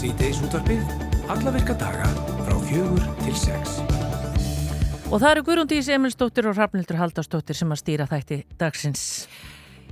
Sýteis 0.00 0.38
útvarpið, 0.40 0.92
alla 1.28 1.50
virka 1.52 1.74
daga 1.76 2.06
frá 2.46 2.54
fjögur 2.70 3.02
til 3.18 3.34
sex. 3.36 3.74
Og 5.10 5.18
það 5.20 5.26
eru 5.28 5.42
Guðrúndís 5.44 5.90
Emilsdóttir 5.92 6.48
og 6.48 6.56
Rafnildur 6.56 6.96
Haldarsdóttir 6.96 7.58
sem 7.58 7.68
að 7.68 7.82
stýra 7.82 8.06
þætti 8.08 8.38
dagsins. 8.56 9.02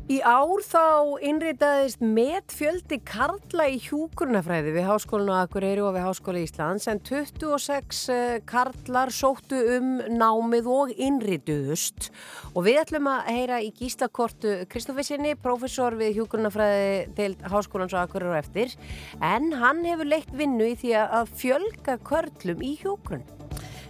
Í 0.09 0.23
ár 0.25 0.63
þá 0.65 1.21
innritaðist 1.21 2.01
með 2.01 2.55
fjöldi 2.57 2.97
karla 3.05 3.67
í 3.69 3.75
hjúkurnafræði 3.85 4.73
við 4.73 4.87
Háskólinu 4.89 5.35
Akureyri 5.37 5.83
og 5.85 5.93
við 5.99 6.07
Háskóli 6.07 6.45
Íslands 6.47 6.89
en 6.89 7.03
26 7.05 8.01
eh, 8.15 8.39
karlar 8.49 9.13
sóttu 9.13 9.61
um 9.77 9.99
námið 10.09 10.73
og 10.73 10.97
innrituðust 10.97 12.09
og 12.55 12.65
við 12.71 12.81
ætlum 12.87 13.13
að 13.13 13.29
heyra 13.35 13.61
í 13.61 13.69
gíslakortu 13.77 14.63
Kristófessinni, 14.73 15.37
professor 15.45 15.93
við 16.01 16.23
hjúkurnafræði 16.23 17.01
til 17.19 17.35
Háskólans 17.45 17.93
og 17.93 18.07
Akureyri 18.07 18.33
og 18.33 18.41
eftir 18.41 18.79
en 19.21 19.53
hann 19.61 19.85
hefur 19.85 20.09
leitt 20.09 20.33
vinnu 20.33 20.73
í 20.73 20.79
því 20.81 20.97
að 21.05 21.37
fjölga 21.37 22.01
körlum 22.09 22.65
í 22.65 22.79
hjúkurn. 22.81 23.29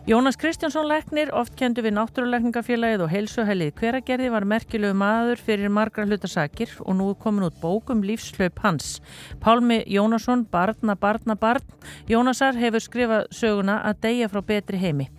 Jónas 0.09 0.37
Kristjánsson 0.37 0.87
Leknir, 0.89 1.29
oft 1.37 1.53
kendu 1.61 1.83
við 1.85 1.93
Náttúruleikningafélagið 1.99 3.03
og 3.05 3.11
heilsuhelið 3.13 3.75
hveragerði 3.77 4.31
var 4.33 4.47
merkilegu 4.49 4.97
maður 4.97 5.43
fyrir 5.45 5.69
margra 5.69 6.07
hlutasakir 6.09 6.71
og 6.81 6.97
nú 6.97 7.11
er 7.13 7.19
komin 7.21 7.45
út 7.45 7.59
bókum 7.61 8.01
lífslaup 8.01 8.63
hans. 8.65 9.03
Pálmi 9.45 9.83
Jónasson, 9.85 10.47
barna, 10.49 10.97
barna, 10.97 11.37
barn. 11.37 11.67
Jónasar 12.09 12.57
hefur 12.57 12.81
skrifað 12.81 13.29
söguna 13.37 13.83
að 13.85 14.01
deyja 14.07 14.31
frá 14.33 14.41
betri 14.49 14.81
heimi. 14.81 15.11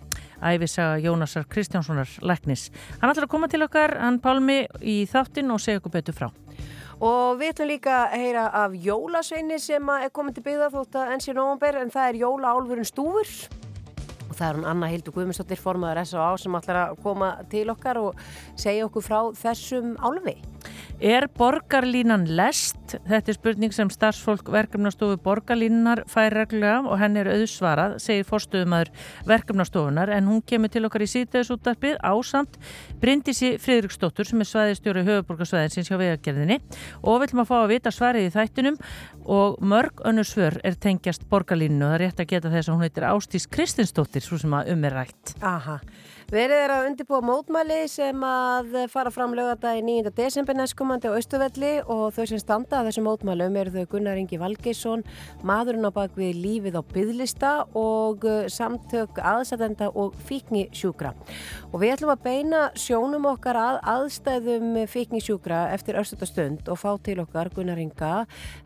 Æfisaga 0.42 0.98
Jónasar 1.06 1.46
Kristjánssonar 1.46 2.10
Leknis. 2.26 2.72
Hann 2.98 3.14
ætlar 3.14 3.28
að 3.28 3.34
koma 3.36 3.46
til 3.46 3.62
okkar, 3.62 3.94
hann 3.94 4.18
Pálmi, 4.18 4.64
í 4.82 5.04
þáttin 5.06 5.54
og 5.54 5.62
segja 5.62 5.84
okkur 5.84 6.00
betur 6.00 6.18
frá. 6.18 6.30
Og 6.98 7.38
við 7.38 7.54
ætlum 7.54 7.74
líka 7.76 8.02
að 8.08 8.18
heyra 8.24 8.50
af 8.66 8.74
jólasveini 8.74 9.62
sem 9.62 9.96
er 10.00 10.10
komin 10.10 10.34
til 10.34 10.42
byggða 10.50 10.74
þótt 10.74 10.98
að 10.98 11.14
enn 11.14 11.28
sé 11.28 11.38
nógumber 11.38 11.78
en 11.78 11.94
það 11.94 12.10
er 12.10 12.24
jólaálfurinn 12.26 12.90
stúfur 12.90 13.36
það 14.40 14.48
er 14.48 14.58
hún 14.58 14.68
Anna 14.70 14.88
Hildur 14.90 15.14
Guðmundsdóttir 15.16 15.60
formadur 15.60 16.00
S.A.A. 16.02 16.30
sem 16.40 16.56
ætlar 16.56 16.80
að 16.86 17.00
koma 17.04 17.30
til 17.52 17.66
okkar 17.72 18.00
og 18.00 18.22
segja 18.58 18.86
okkur 18.88 19.04
frá 19.04 19.18
þessum 19.36 19.94
álfi. 20.00 20.38
Er 21.00 21.24
borgarlínan 21.32 22.26
lest? 22.36 22.76
Þetta 23.08 23.32
er 23.32 23.36
spurning 23.36 23.72
sem 23.72 23.88
starfsfólk 23.92 24.50
verkefnastofu 24.52 25.16
borgarlínunar 25.24 26.02
fær 26.10 26.34
reglulega 26.36 26.82
og 26.84 26.98
henn 27.00 27.16
er 27.16 27.30
auðsvarað, 27.32 27.96
segir 28.02 28.26
fórstöðumæður 28.28 28.90
verkefnastofunar 29.30 30.12
en 30.12 30.28
hún 30.28 30.42
kemur 30.44 30.72
til 30.72 30.84
okkar 30.88 31.06
í 31.06 31.08
síðdegisúttarpið 31.08 31.96
ásamt 32.04 32.58
Bryndísi 33.00 33.54
Fridriksdóttur 33.62 34.28
sem 34.28 34.44
er 34.44 34.50
svæðistjóri 34.50 35.06
höfuborgarsvæðinsins 35.08 35.88
hjá 35.88 35.96
vegagerðinni 36.02 36.60
og 37.00 37.22
við 37.22 37.30
ætlum 37.30 37.44
að 37.46 37.50
fá 37.52 37.56
að 37.62 37.72
vita 37.72 37.94
svarið 37.94 38.28
í 38.28 38.34
þættinum 38.36 38.78
og 39.24 39.58
mörg 39.64 40.04
önnur 40.04 40.28
svör 40.28 40.60
er 40.66 40.76
tengjast 40.76 41.24
borgarlínu 41.32 41.80
og 41.80 41.94
það 41.94 41.96
er 41.96 42.04
rétt 42.04 42.22
að 42.24 42.30
geta 42.34 42.52
þess 42.52 42.68
að 42.68 42.76
hún 42.76 42.84
heitir 42.84 43.08
Ástís 43.08 43.48
Kristinsdóttir 43.48 44.24
svo 44.26 44.40
sem 44.40 44.52
að 44.56 44.74
um 44.74 44.88
er 44.88 45.00
rætt. 45.00 45.36
Aha. 45.40 45.80
Verið 46.30 46.60
er 46.62 46.70
að 46.70 46.84
undirbúa 46.86 47.18
mótmæli 47.26 47.76
sem 47.90 48.20
að 48.22 48.76
fara 48.92 49.10
fram 49.10 49.32
lögadagi 49.34 49.80
9. 49.82 50.12
desember 50.14 50.54
næstkomandi 50.54 51.10
á 51.10 51.18
Östuvelli 51.18 51.70
og 51.90 52.12
þau 52.14 52.28
sem 52.30 52.38
standa 52.38 52.78
að 52.78 52.86
þessum 52.86 53.08
mótmælum 53.08 53.56
eru 53.58 53.72
þau 53.74 53.88
Gunnar 53.96 54.20
Ingi 54.20 54.38
Valgeisson, 54.38 55.02
maðurinn 55.42 55.88
á 55.90 55.90
bakvið 55.90 56.38
lífið 56.38 56.76
á 56.78 56.82
byðlista 56.86 57.50
og 57.74 58.22
uh, 58.30 58.44
samtök 58.46 59.18
aðsatenda 59.18 59.88
og 59.90 60.14
fíknisjúkra. 60.28 61.10
Og 61.72 61.82
við 61.82 61.96
ætlum 61.96 62.14
að 62.14 62.22
beina 62.28 62.62
sjónum 62.78 63.26
okkar 63.32 63.58
að 63.58 63.80
aðstæðum 63.96 64.78
fíknisjúkra 64.94 65.64
eftir 65.74 65.98
östutastund 65.98 66.70
og 66.70 66.78
fá 66.78 66.94
til 67.02 67.18
okkar 67.24 67.50
Gunnar 67.58 67.82
Inga 67.82 68.12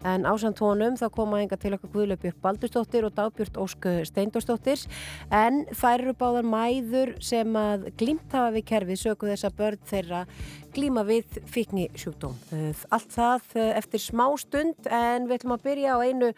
en 0.04 0.28
ásand 0.28 0.60
tónum 0.60 1.00
þá 1.00 1.06
koma 1.16 1.41
enga 1.41 1.56
til 1.56 1.72
okkar 1.78 1.94
Guðlaupjörg 1.96 2.44
Baldurstóttir 2.44 3.08
og 3.08 3.16
Dagbjörn 3.16 3.56
Ósk 3.64 3.88
Steindórstóttir 4.12 4.84
en 5.32 5.64
þær 5.72 5.96
eru 6.10 6.19
báðar 6.20 6.52
mæður 6.52 7.16
sem 7.25 7.53
sem 7.54 7.60
að 7.60 7.84
glímt 8.00 8.34
hafa 8.34 8.53
við 8.54 8.66
kerfið 8.70 9.00
söku 9.00 9.28
þess 9.31 9.47
að 9.47 9.56
börn 9.60 9.84
þeirra 9.91 10.22
glíma 10.75 11.04
við 11.06 11.38
fíknisjúkdóm. 11.54 12.34
Allt 12.91 13.15
það 13.15 13.54
eftir 13.78 14.03
smá 14.03 14.26
stund 14.41 14.91
en 14.91 15.28
við 15.28 15.38
ætlum 15.38 15.54
að 15.54 15.64
byrja 15.69 15.94
á 15.94 15.98
einu 16.03 16.32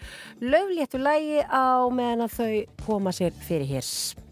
löfléttu 0.44 1.00
lægi 1.00 1.41
á 1.49 1.88
meðan 1.88 2.26
að 2.26 2.37
þau 2.37 2.53
koma 2.84 3.16
sér 3.16 3.32
fyrir 3.47 3.76
hérs. 3.76 4.25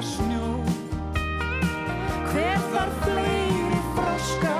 þakka 0.00 0.06
snjó. 0.06 0.48
Hver 2.30 2.60
þarf 2.72 3.00
fleiri 3.04 3.80
froska 3.94 4.56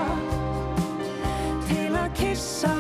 til 1.69 1.97
að 1.97 2.11
kissa 2.19 2.80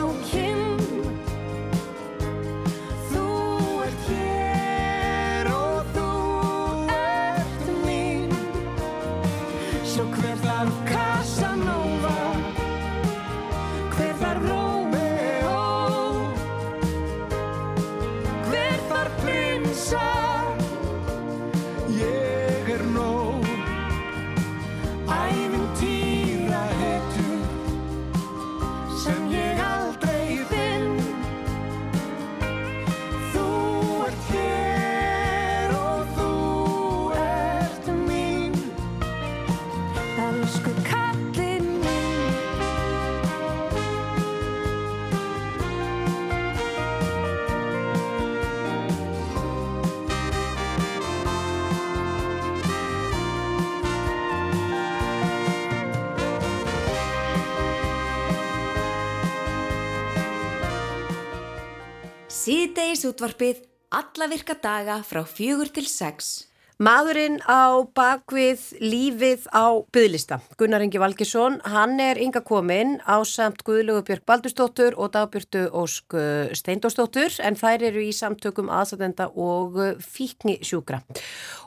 Síðdeis 62.80 63.04
útvarpið 63.04 63.58
alla 63.92 64.26
virka 64.30 64.54
daga 64.56 64.94
frá 65.04 65.18
fjögur 65.28 65.68
til 65.68 65.84
sex. 65.84 66.46
Maðurinn 66.80 67.34
á 67.44 67.76
bakvið 67.92 68.62
lífið 68.80 69.42
á 69.52 69.84
byðlista, 69.92 70.38
Gunnar 70.56 70.80
Ingi 70.80 70.96
Valgesson, 71.02 71.58
hann 71.68 72.00
er 72.00 72.16
ynga 72.16 72.40
kominn 72.40 72.94
á 73.04 73.20
samt 73.28 73.60
Guðlugu 73.68 74.06
Björg 74.08 74.24
Baldustóttur 74.24 74.96
og 74.96 75.10
Dagbjörtu 75.12 75.66
Ósk 75.76 76.16
uh, 76.16 76.48
Steindóstóttur 76.56 77.36
en 77.44 77.58
þær 77.60 77.84
eru 77.90 78.04
í 78.06 78.14
samtökum 78.16 78.72
aðsatenda 78.72 79.26
og 79.36 79.76
fíkni 80.00 80.56
sjúkra. 80.64 81.02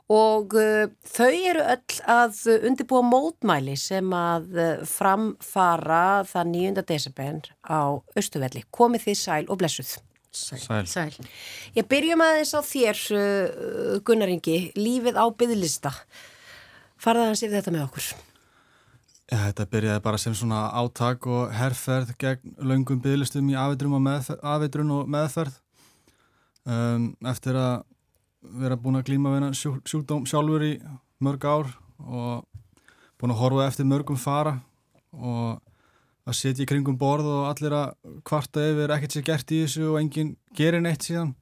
Og 0.10 0.56
uh, 0.58 0.88
þau 1.14 1.30
eru 1.30 1.68
öll 1.76 2.00
að 2.10 2.40
undirbúa 2.56 3.04
mótmæli 3.06 3.78
sem 3.78 4.10
að 4.18 4.50
uh, 4.58 4.74
framfara 4.90 6.24
það 6.32 6.50
9. 6.56 6.88
desember 6.90 7.54
á 7.70 8.02
Östuvelli. 8.18 8.66
Komið 8.74 9.06
þið 9.12 9.22
sæl 9.22 9.46
og 9.46 9.62
blessuð. 9.62 9.94
Sæl. 10.34 10.86
Sæl. 10.90 11.16
Ég 11.78 11.86
byrjum 11.90 12.22
aðeins 12.26 12.54
á 12.58 12.62
þér, 12.66 13.02
uh, 13.14 13.98
Gunnar 14.06 14.32
Ingi, 14.34 14.72
lífið 14.78 15.20
á 15.22 15.26
byðlista. 15.30 15.94
Farða 16.98 17.30
hans 17.30 17.44
yfir 17.46 17.60
þetta 17.60 17.74
með 17.76 17.86
okkur. 17.88 18.08
Ja, 19.32 19.40
þetta 19.48 19.68
byrjaði 19.72 20.04
bara 20.04 20.20
sem 20.20 20.34
svona 20.36 20.66
átak 20.78 21.26
og 21.32 21.54
herrferð 21.56 22.12
gegn 22.22 22.58
laungum 22.60 23.00
bygglistum 23.02 23.48
í 23.54 23.56
afeitrun 23.58 23.96
og, 23.96 24.04
meðferð, 24.04 24.42
afeitrun 24.52 24.92
og 24.94 25.08
meðferð 25.14 25.56
um, 26.68 27.08
eftir 27.32 27.58
að 27.58 27.86
vera 28.60 28.78
búin 28.78 29.00
að 29.00 29.08
glíma 29.08 29.32
við 29.38 29.48
sjú, 29.58 29.72
sjúkdóm 29.88 30.28
sjálfur 30.28 30.66
í 30.68 30.74
mörg 31.24 31.48
ár 31.48 31.72
og 32.04 32.44
búin 33.16 33.32
að 33.32 33.40
horfa 33.40 33.70
eftir 33.70 33.88
mörgum 33.88 34.20
fara 34.20 34.58
og 35.16 35.63
að 36.24 36.38
setja 36.40 36.64
í 36.64 36.70
kringum 36.70 36.98
borð 37.00 37.28
og 37.28 37.46
allir 37.52 37.76
að 37.76 37.94
kvarta 38.28 38.64
yfir 38.72 38.94
ekkert 38.96 39.16
sér 39.18 39.26
gert 39.28 39.52
í 39.52 39.64
þessu 39.66 39.88
og 39.92 40.00
enginn 40.00 40.36
gerir 40.56 40.84
neitt 40.84 41.04
síðan 41.08 41.34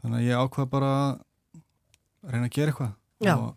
þannig 0.00 0.20
að 0.22 0.28
ég 0.28 0.44
ákvað 0.44 0.70
bara 0.72 0.92
að 0.96 2.32
reyna 2.32 2.48
að 2.48 2.54
gera 2.56 2.72
eitthvað 2.72 2.94
Já. 3.26 3.34
og, 3.36 3.56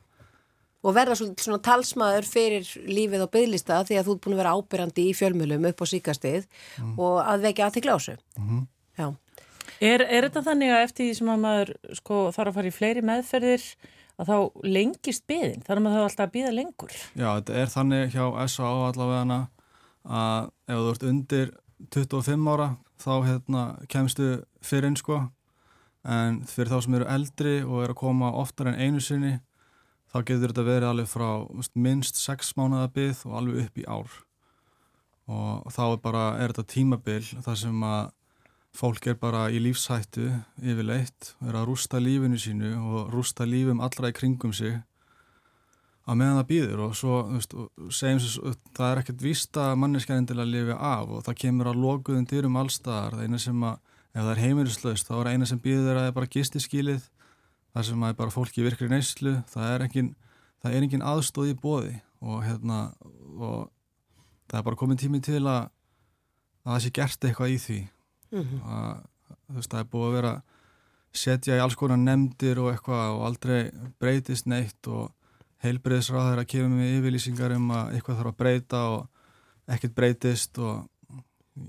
Og 0.81 0.95
verða 0.97 1.13
svona 1.13 1.59
talsmaður 1.61 2.25
fyrir 2.25 2.65
lífið 2.89 3.21
á 3.21 3.29
byðlista 3.29 3.75
því 3.85 3.97
að 3.99 4.07
þú 4.07 4.13
ert 4.15 4.21
búin 4.23 4.33
að 4.33 4.39
vera 4.41 4.53
ábyrrandi 4.57 5.03
í 5.05 5.11
fjölmjölum 5.13 5.67
upp 5.69 5.83
á 5.85 5.85
síkastið 5.91 6.47
og 6.97 7.19
að 7.21 7.43
vekja 7.45 7.67
aðtekla 7.67 7.93
á 7.93 7.97
þessu. 8.01 8.15
Mhm. 8.41 8.63
Já. 8.97 9.05
Er, 9.81 10.01
er 10.01 10.25
þetta 10.25 10.41
þannig 10.45 10.73
að 10.73 10.83
eftir 10.87 11.05
því 11.05 11.13
sem 11.19 11.29
að 11.29 11.43
maður 11.45 11.71
sko, 11.99 12.17
þarf 12.33 12.49
að 12.49 12.57
fara 12.57 12.71
í 12.71 12.73
fleiri 12.73 13.03
meðferðir 13.05 13.67
að 14.17 14.31
þá 14.31 14.37
lengist 14.73 15.27
byðin? 15.29 15.63
Þar 15.65 15.75
er 15.77 15.83
maður 15.85 16.01
þá 16.01 16.07
alltaf 16.09 16.25
að 16.25 16.33
byða 16.35 16.51
lengur? 16.57 16.97
Já, 17.13 17.29
þetta 17.29 17.61
er 17.61 17.71
þannig 17.77 18.17
hjá 18.17 18.25
S.A. 18.47 19.39
að 20.05 20.49
ef 20.67 20.79
þú 20.79 20.93
ert 20.93 21.05
undir 21.09 21.53
25 21.93 22.49
ára 22.53 22.67
þá 23.01 23.13
hérna, 23.25 23.61
kemstu 23.89 24.31
fyrir 24.61 24.91
inn 24.91 24.99
sko. 24.99 25.21
En 26.01 26.41
fyrir 26.49 26.71
þá 26.71 26.81
sem 26.85 26.97
eru 26.97 27.07
eldri 27.13 27.55
og 27.61 27.83
eru 27.83 27.95
að 27.95 28.01
koma 28.01 28.31
oftar 28.41 28.71
en 28.71 28.79
einu 28.81 29.01
sinni 29.01 29.35
þá 30.11 30.17
getur 30.25 30.51
þetta 30.51 30.65
verið 30.67 30.89
alveg 30.89 31.09
frá 31.09 31.27
minnst 31.77 32.19
6 32.21 32.55
mánuða 32.57 32.89
byggð 32.95 33.25
og 33.29 33.37
alveg 33.39 33.65
upp 33.65 33.81
í 33.81 33.85
ár. 33.87 34.17
Og 35.31 35.69
þá 35.71 35.83
er 35.85 36.01
bara, 36.03 36.23
er 36.41 36.51
þetta 36.51 36.73
tímabil 36.73 37.21
þar 37.45 37.59
sem 37.61 37.85
að 37.87 38.09
fólk 38.75 39.07
er 39.11 39.17
bara 39.19 39.45
í 39.51 39.59
lífshættu 39.61 40.29
yfirleitt, 40.59 41.33
er 41.43 41.57
að 41.59 41.67
rústa 41.69 41.99
lífinu 42.01 42.39
sínu 42.39 42.71
og 42.79 43.11
rústa 43.13 43.47
lífum 43.47 43.83
allra 43.83 44.11
í 44.11 44.15
kringum 44.15 44.53
sig 44.55 44.79
að 46.09 46.17
meðan 46.17 46.39
það 46.39 46.49
býður 46.49 46.83
og 46.87 46.93
svo 46.97 47.17
veist, 47.29 47.53
og 47.53 47.93
segjum 47.93 48.21
svo, 48.23 48.53
það 48.77 48.91
er 48.91 49.01
ekkert 49.03 49.23
víst 49.23 49.57
að 49.61 49.77
manneskjarinn 49.83 50.27
til 50.29 50.39
að 50.39 50.53
lifi 50.55 50.75
af 50.75 51.11
og 51.13 51.25
það 51.27 51.39
kemur 51.43 51.69
að 51.71 51.81
lokuðum 51.85 52.27
dyrum 52.29 52.57
allstaðar 52.61 53.17
það 53.17 53.27
eina 53.27 53.41
sem 53.41 53.65
að, 53.69 53.75
ef 54.11 54.21
það 54.21 54.31
er 54.33 54.43
heimilislaust 54.45 55.09
þá 55.11 55.13
er 55.19 55.31
eina 55.31 55.49
sem 55.49 55.61
býður 55.61 55.91
að 55.93 55.99
það 56.01 56.09
er 56.09 56.15
bara 56.17 56.31
gistiskílið 56.35 57.03
það 57.71 57.87
sem 57.87 58.05
að 58.05 58.17
bara 58.19 58.33
fólki 58.33 58.65
virkri 58.65 58.89
neyslu. 58.91 59.35
Það 59.51 59.75
er 59.75 59.85
engin, 59.87 60.09
það 60.63 60.75
er 60.75 60.87
engin 60.87 61.05
aðstóð 61.11 61.53
í 61.53 61.59
bóði 61.61 61.93
og 62.21 62.41
hérna 62.45 62.79
og 63.37 63.69
það 64.51 64.59
er 64.59 64.65
bara 64.67 64.79
komin 64.79 64.99
tími 64.99 65.21
til 65.23 65.41
að 65.45 65.69
að 66.61 66.75
það 66.75 66.81
sé 66.83 66.91
gert 66.93 67.25
eitthvað 67.25 67.53
í 67.53 67.61
því. 67.61 67.79
Að, 68.61 68.99
þú 69.47 69.55
veist, 69.57 69.71
það 69.71 69.79
er 69.79 69.87
búið 69.93 70.07
að 70.07 70.17
vera 70.17 70.33
setja 71.21 71.57
í 71.57 71.63
alls 71.63 71.75
konar 71.75 71.99
nefndir 71.99 72.59
og 72.61 72.69
eitthvað 72.71 73.15
og 73.15 73.23
aldrei 73.27 73.71
breytist 73.99 74.45
neitt 74.47 74.87
og 74.87 75.09
heilbreyðsráðar 75.61 76.41
að 76.41 76.49
kemur 76.53 76.79
með 76.79 76.95
yfirlýsingar 76.97 77.55
um 77.57 77.69
að 77.75 77.95
eitthvað 77.95 78.21
þarf 78.21 78.33
að 78.33 78.39
breyta 78.41 78.81
og 78.95 79.71
ekkert 79.71 79.97
breytist 79.97 80.59
og 80.61 80.87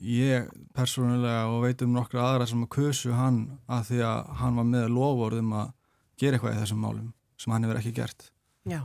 ég 0.03 0.49
persónulega 0.77 1.49
og 1.51 1.65
veit 1.67 1.83
um 1.85 1.95
nokkru 1.97 2.23
aðra 2.23 2.47
sem 2.49 2.63
að 2.65 2.73
kusu 2.77 3.13
hann 3.17 3.43
að 3.67 3.89
því 3.91 4.05
að 4.09 4.31
hann 4.41 4.61
var 4.61 4.69
með 4.69 4.87
lofórðum 4.97 5.57
að 5.59 5.73
gera 6.21 6.39
eitthvað 6.39 6.57
í 6.57 6.63
þessum 6.63 6.85
málum 6.87 7.11
sem 7.41 7.55
hann 7.55 7.67
hefur 7.67 7.81
ekki 7.81 7.95
gert. 7.97 8.29
Já. 8.69 8.85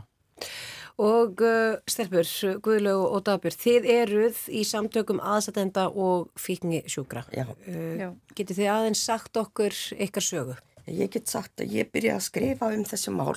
Og 0.98 1.42
uh, 1.46 1.76
Stelpur, 1.86 2.26
Guðlaug 2.64 3.04
og 3.06 3.20
Dagbjörn, 3.28 3.58
þið 3.62 3.84
eruð 3.92 4.40
í 4.50 4.64
samtökum 4.66 5.20
aðsatenda 5.22 5.84
og 5.94 6.32
fíkni 6.38 6.80
sjúkra. 6.90 7.22
Já. 7.30 7.44
Uh, 7.68 7.94
Já. 8.00 8.08
Getið 8.34 8.58
þið 8.58 8.72
aðeins 8.72 9.04
sagt 9.06 9.38
okkur 9.38 9.76
ykkar 9.94 10.26
sögu? 10.26 10.58
Ég 10.88 11.12
get 11.14 11.30
sagt 11.30 11.62
að 11.62 11.76
ég 11.78 11.92
byrjaði 11.92 12.16
að 12.16 12.26
skrifa 12.26 12.72
um 12.74 12.82
þessi 12.88 13.14
mál 13.14 13.36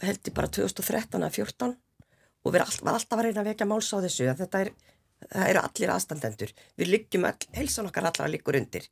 heldur 0.00 0.34
bara 0.36 0.48
2013 0.48 1.26
að 1.26 1.36
14 1.36 1.74
og 2.42 2.56
all, 2.58 2.78
var 2.82 2.96
alltaf 2.96 3.18
að 3.18 3.26
reyna 3.28 3.42
að 3.42 3.50
vekja 3.52 3.68
máls 3.70 3.92
á 3.94 3.98
þessu 4.02 4.28
að 4.30 4.40
þetta 4.42 4.62
er, 4.64 4.70
það 5.28 5.50
eru 5.50 5.62
allir 5.62 5.92
aðstandendur. 5.94 6.54
Við 6.80 6.90
liggjum 6.90 7.26
all, 7.28 7.36
helsan 7.54 7.90
okkar 7.90 8.08
allar 8.08 8.26
að 8.26 8.34
liggur 8.34 8.58
undir 8.58 8.88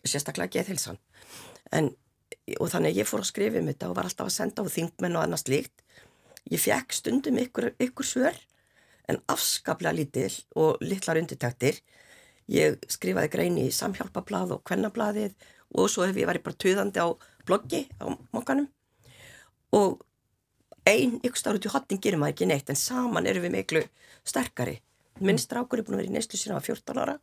sérstaklega 0.00 0.54
geð 0.54 0.70
helsan 0.72 1.00
en, 1.76 1.90
og 2.56 2.70
þannig 2.72 3.02
ég 3.02 3.08
fór 3.08 3.24
að 3.24 3.32
skrifa 3.32 3.60
um 3.60 3.68
þetta 3.68 3.90
og 3.90 3.98
var 3.98 4.08
alltaf 4.08 4.30
að 4.30 4.36
senda 4.38 4.64
á 4.64 4.72
þingmenn 4.72 5.18
og 5.18 5.26
annars 5.26 5.44
líkt 5.50 5.82
ég 6.48 6.62
fekk 6.62 6.94
stundum 6.96 7.40
ykkur, 7.42 7.74
ykkur 7.76 8.06
svör 8.06 8.38
en 9.10 9.20
afskaplega 9.28 9.92
lítil 9.98 10.32
og 10.56 10.80
litlar 10.80 11.20
undirtæktir 11.20 11.82
ég 12.50 12.78
skrifaði 12.90 13.32
grein 13.34 13.58
í 13.60 13.68
samhjálpablað 13.74 14.56
og 14.56 14.64
kvennablaðið 14.66 15.34
og 15.78 15.90
svo 15.90 16.06
hef 16.06 16.16
ég 16.18 16.28
verið 16.30 16.46
bara 16.46 16.60
töðandi 16.64 17.02
á 17.02 17.08
bloggi 17.46 17.84
á 18.02 18.10
mokkanum. 18.34 18.66
Og 19.76 20.00
ein 20.88 21.18
ykkur 21.20 21.40
stáru 21.40 21.60
til 21.60 21.72
hotning 21.74 22.00
gerir 22.02 22.20
maður 22.20 22.34
ekki 22.34 22.48
neitt 22.48 22.70
en 22.72 22.78
saman 22.78 23.26
erum 23.28 23.44
við 23.46 23.54
miklu 23.56 23.82
sterkari. 24.24 24.78
Minn 25.20 25.38
strákur 25.40 25.80
er 25.80 25.86
búin 25.86 25.98
að 25.98 26.04
vera 26.04 26.12
í 26.12 26.16
neyslu 26.16 26.40
sína 26.40 26.56
á 26.56 26.64
14 26.64 27.00
ára 27.02 27.16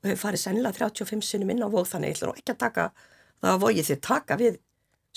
og 0.00 0.08
hefur 0.08 0.22
farið 0.22 0.42
sennilega 0.44 0.78
35 0.78 1.26
sinni 1.26 1.48
minna 1.48 1.68
á 1.68 1.72
vóð 1.72 1.90
þannig 1.92 2.12
ég 2.12 2.16
ætla 2.16 2.30
nú 2.30 2.36
ekki 2.38 2.54
að 2.54 2.62
taka 2.62 2.86
það 3.40 3.50
að 3.50 3.64
vóið 3.64 3.88
þér 3.90 4.00
taka 4.06 4.38
við 4.40 4.56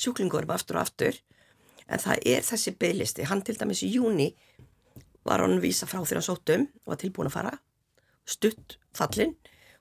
sjúklingurum 0.03 0.51
aftur 0.55 0.79
og 0.79 0.83
aftur 0.83 1.19
en 1.87 2.03
það 2.03 2.27
er 2.33 2.43
þessi 2.47 2.73
bygglisti 2.81 3.29
hann 3.29 3.43
til 3.47 3.55
dæmis 3.59 3.83
í 3.87 3.91
júni 3.93 4.33
var 5.23 5.43
hann 5.43 5.61
vísa 5.63 5.87
frá 5.87 6.01
þeirra 6.03 6.25
sótum 6.25 6.67
og 6.83 6.93
var 6.93 6.99
tilbúin 6.99 7.31
að 7.31 7.37
fara. 7.37 7.53
Stutt 8.27 8.77
fallin 8.95 9.37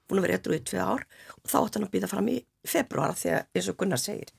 búin 0.07 0.21
að 0.21 0.29
vera 0.29 0.39
eitthvað 0.39 0.59
í 0.61 0.65
tvei 0.71 0.83
ár 0.83 1.07
og 1.41 1.51
þá 1.51 1.59
átt 1.65 1.79
hann 1.79 1.89
að 1.89 1.95
býða 1.97 2.11
fram 2.13 2.31
í 2.31 2.39
februara 2.69 3.19
þegar 3.19 3.49
eins 3.51 3.71
og 3.73 3.79
Gunnar 3.81 4.03
segir 4.03 4.31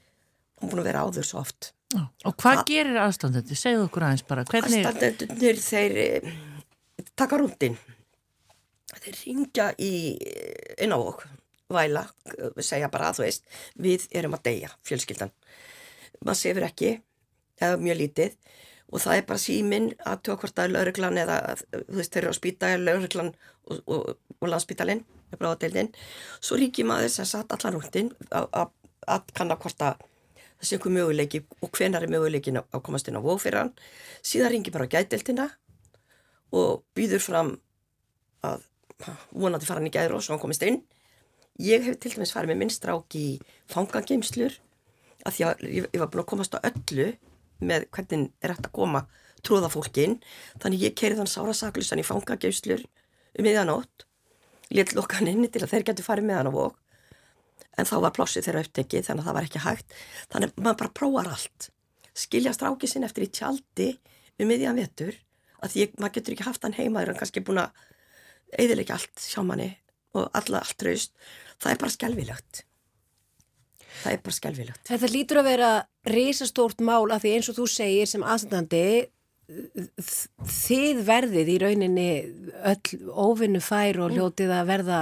hann 0.62 0.72
búin 0.72 0.84
að 0.84 0.90
vera 0.92 1.04
áður 1.04 1.28
svo 1.28 1.44
oft 1.44 1.74
Og 2.00 2.36
hvað 2.40 2.64
gerir 2.70 3.00
aðstandandi? 3.04 3.58
Segðu 3.58 3.88
okkur 3.88 4.08
aðeins 4.08 4.26
bara, 4.28 4.46
hvernig... 4.50 4.86
Aðstandendunir 4.88 5.62
þeir 5.62 5.98
eh, 6.04 6.34
taka 7.20 7.40
rúndin 7.42 7.78
þeir 9.04 9.18
ringja 9.24 9.70
í 9.82 9.94
eh, 10.20 10.76
inn 10.86 10.94
á 10.96 11.00
okk 11.00 11.26
væla, 11.74 12.06
eh, 12.34 12.62
segja 12.62 12.92
bara 12.94 13.10
að 13.10 13.20
þú 13.20 13.26
veist 13.26 13.58
við 13.88 14.08
erum 14.14 14.38
að 14.38 14.46
deyja, 14.50 14.72
fjölskyldan. 14.88 15.34
Maður 16.22 16.40
sefur 16.40 16.68
ekki 16.68 16.94
eða 17.62 17.82
mjög 17.82 18.00
lítið 18.02 18.38
og 18.94 19.02
það 19.02 19.18
er 19.18 19.28
bara 19.30 19.42
síminn 19.42 19.90
að 20.06 20.32
að 20.34 20.72
lauruglan 20.76 21.18
eða 21.18 21.40
þú 21.72 21.98
veist 21.98 22.14
þeir 22.14 22.24
eru 22.24 22.34
á 22.34 22.40
spýta 22.40 22.72
lauruglan 22.78 23.34
og, 23.66 23.82
og, 23.88 24.16
og 24.40 24.50
landspítalinn 24.50 25.04
bráðadeildin, 25.34 25.90
svo 26.42 26.58
ringi 26.60 26.86
maður 26.86 27.10
sem 27.10 27.26
satt 27.26 27.54
allan 27.56 27.80
rúndin 27.80 28.12
að 28.30 29.32
kanna 29.34 29.58
hvort 29.58 29.82
að 29.82 30.04
sé 30.64 30.78
einhver 30.78 30.94
möguleiki 30.96 31.44
og 31.62 31.72
hvenar 31.76 32.06
er 32.06 32.12
möguleikin 32.12 32.62
að 32.62 32.82
komast 32.86 33.10
inn 33.10 33.20
á 33.20 33.22
hann. 33.24 33.74
Síðan 34.24 34.54
ringi 34.54 34.72
bara 34.72 34.88
á 34.88 34.94
gætdeildina 34.94 35.50
og 36.54 36.84
býður 36.96 37.24
fram 37.24 37.56
að 38.44 38.68
vonandi 39.32 39.68
fara 39.68 39.82
hann 39.82 39.90
í 39.90 39.94
gæður 39.94 40.18
og 40.18 40.24
svo 40.24 40.36
hann 40.36 40.44
komist 40.44 40.64
inn. 40.64 40.82
Ég 41.60 41.84
hef 41.86 42.00
til 42.00 42.14
dæmis 42.16 42.34
farið 42.34 42.54
með 42.54 42.62
minn 42.62 42.74
strák 42.74 43.18
í 43.18 43.28
fangageimslur 43.72 44.56
að 45.24 45.36
því 45.36 45.46
að 45.48 45.66
ég, 45.68 45.90
ég 45.94 46.02
var 46.02 46.10
búin 46.12 46.24
að 46.24 46.32
komast 46.32 46.56
á 46.58 46.66
öllu 46.66 47.12
með 47.64 47.86
hvernig 47.96 48.32
er 48.44 48.54
hægt 48.54 48.68
að 48.68 48.76
koma 48.76 49.06
tróða 49.44 49.70
fólkin 49.72 50.18
þannig 50.64 50.88
ég 50.88 50.96
kerið 51.00 51.22
hann 51.22 51.32
sára 51.32 51.54
saklusan 51.56 52.02
í 52.02 52.08
fangageimslur 52.08 52.84
um 52.84 53.46
miðanótt 53.46 54.08
létt 54.74 54.96
lokan 54.98 55.30
inni 55.30 55.52
til 55.52 55.64
að 55.64 55.76
þeir 55.76 55.88
getur 55.92 56.08
farið 56.08 56.30
með 56.30 56.40
hann 56.40 56.52
á 56.52 56.54
vók 56.56 56.80
en 57.78 57.90
þá 57.90 57.96
var 58.06 58.16
plássið 58.16 58.48
þeirra 58.48 58.64
upptekið 58.66 59.08
þannig 59.08 59.24
að 59.24 59.30
það 59.30 59.38
var 59.38 59.48
ekki 59.48 59.64
hægt. 59.64 59.96
Þannig 60.34 60.52
að 60.52 60.66
maður 60.66 60.80
bara 60.82 60.96
prófar 61.00 61.32
allt. 61.34 61.70
Skilja 62.14 62.54
strákið 62.54 62.92
sinn 62.92 63.08
eftir 63.08 63.26
í 63.26 63.32
tjaldi 63.34 63.90
um 64.40 64.50
miðjan 64.50 64.82
vetur 64.82 65.18
að 65.64 65.74
því 65.74 65.88
maður 65.98 66.16
getur 66.18 66.36
ekki 66.36 66.48
haft 66.50 66.68
hann 66.68 66.78
heima 66.78 67.00
þegar 67.00 67.14
hann 67.14 67.22
kannski 67.22 67.46
búin 67.46 67.64
að 67.64 67.82
eðilegja 68.64 69.00
allt 69.00 69.24
sjá 69.24 69.42
manni 69.46 69.72
og 70.14 70.30
alla 70.38 70.62
allt 70.62 70.86
raust 70.86 71.16
það 71.58 71.72
er 71.72 71.82
bara 71.82 71.96
skelvilegt 71.96 72.64
það 74.02 74.16
er 74.16 74.22
bara 74.26 74.36
skelvilegt. 74.38 74.84
Þetta 74.90 75.12
lítur 75.12 75.42
að 75.42 75.50
vera 75.50 75.72
risastórt 76.10 76.84
mál 76.84 77.06
að 77.14 77.26
því 77.26 77.34
eins 77.38 77.50
og 77.52 77.58
þú 77.60 77.68
segir 77.72 78.10
sem 78.10 78.26
aðstandandi 78.26 78.86
þið 79.44 81.02
verðið 81.04 81.50
í 81.52 81.58
rauninni 81.62 82.10
öll 82.72 83.10
óvinnu 83.12 83.60
fær 83.64 84.00
og 84.06 84.14
hljótið 84.16 84.54
að 84.56 84.70
verða 84.70 85.00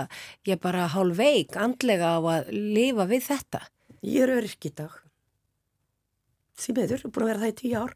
ég 0.49 0.61
bara 0.61 0.87
hálf 0.89 1.19
veik 1.19 1.57
andlega 1.61 2.15
á 2.17 2.19
að 2.19 2.49
lifa 2.51 3.05
við 3.09 3.27
þetta. 3.27 3.61
Ég 4.01 4.25
er 4.25 4.33
öryrk 4.39 4.65
í 4.65 4.73
dag. 4.81 4.95
Því 6.57 6.77
meður, 6.77 6.97
ég 6.97 7.05
er 7.05 7.13
búin 7.13 7.25
að 7.25 7.31
vera 7.31 7.43
það 7.43 7.53
í 7.53 7.59
tíu 7.61 7.75
ár 7.77 7.93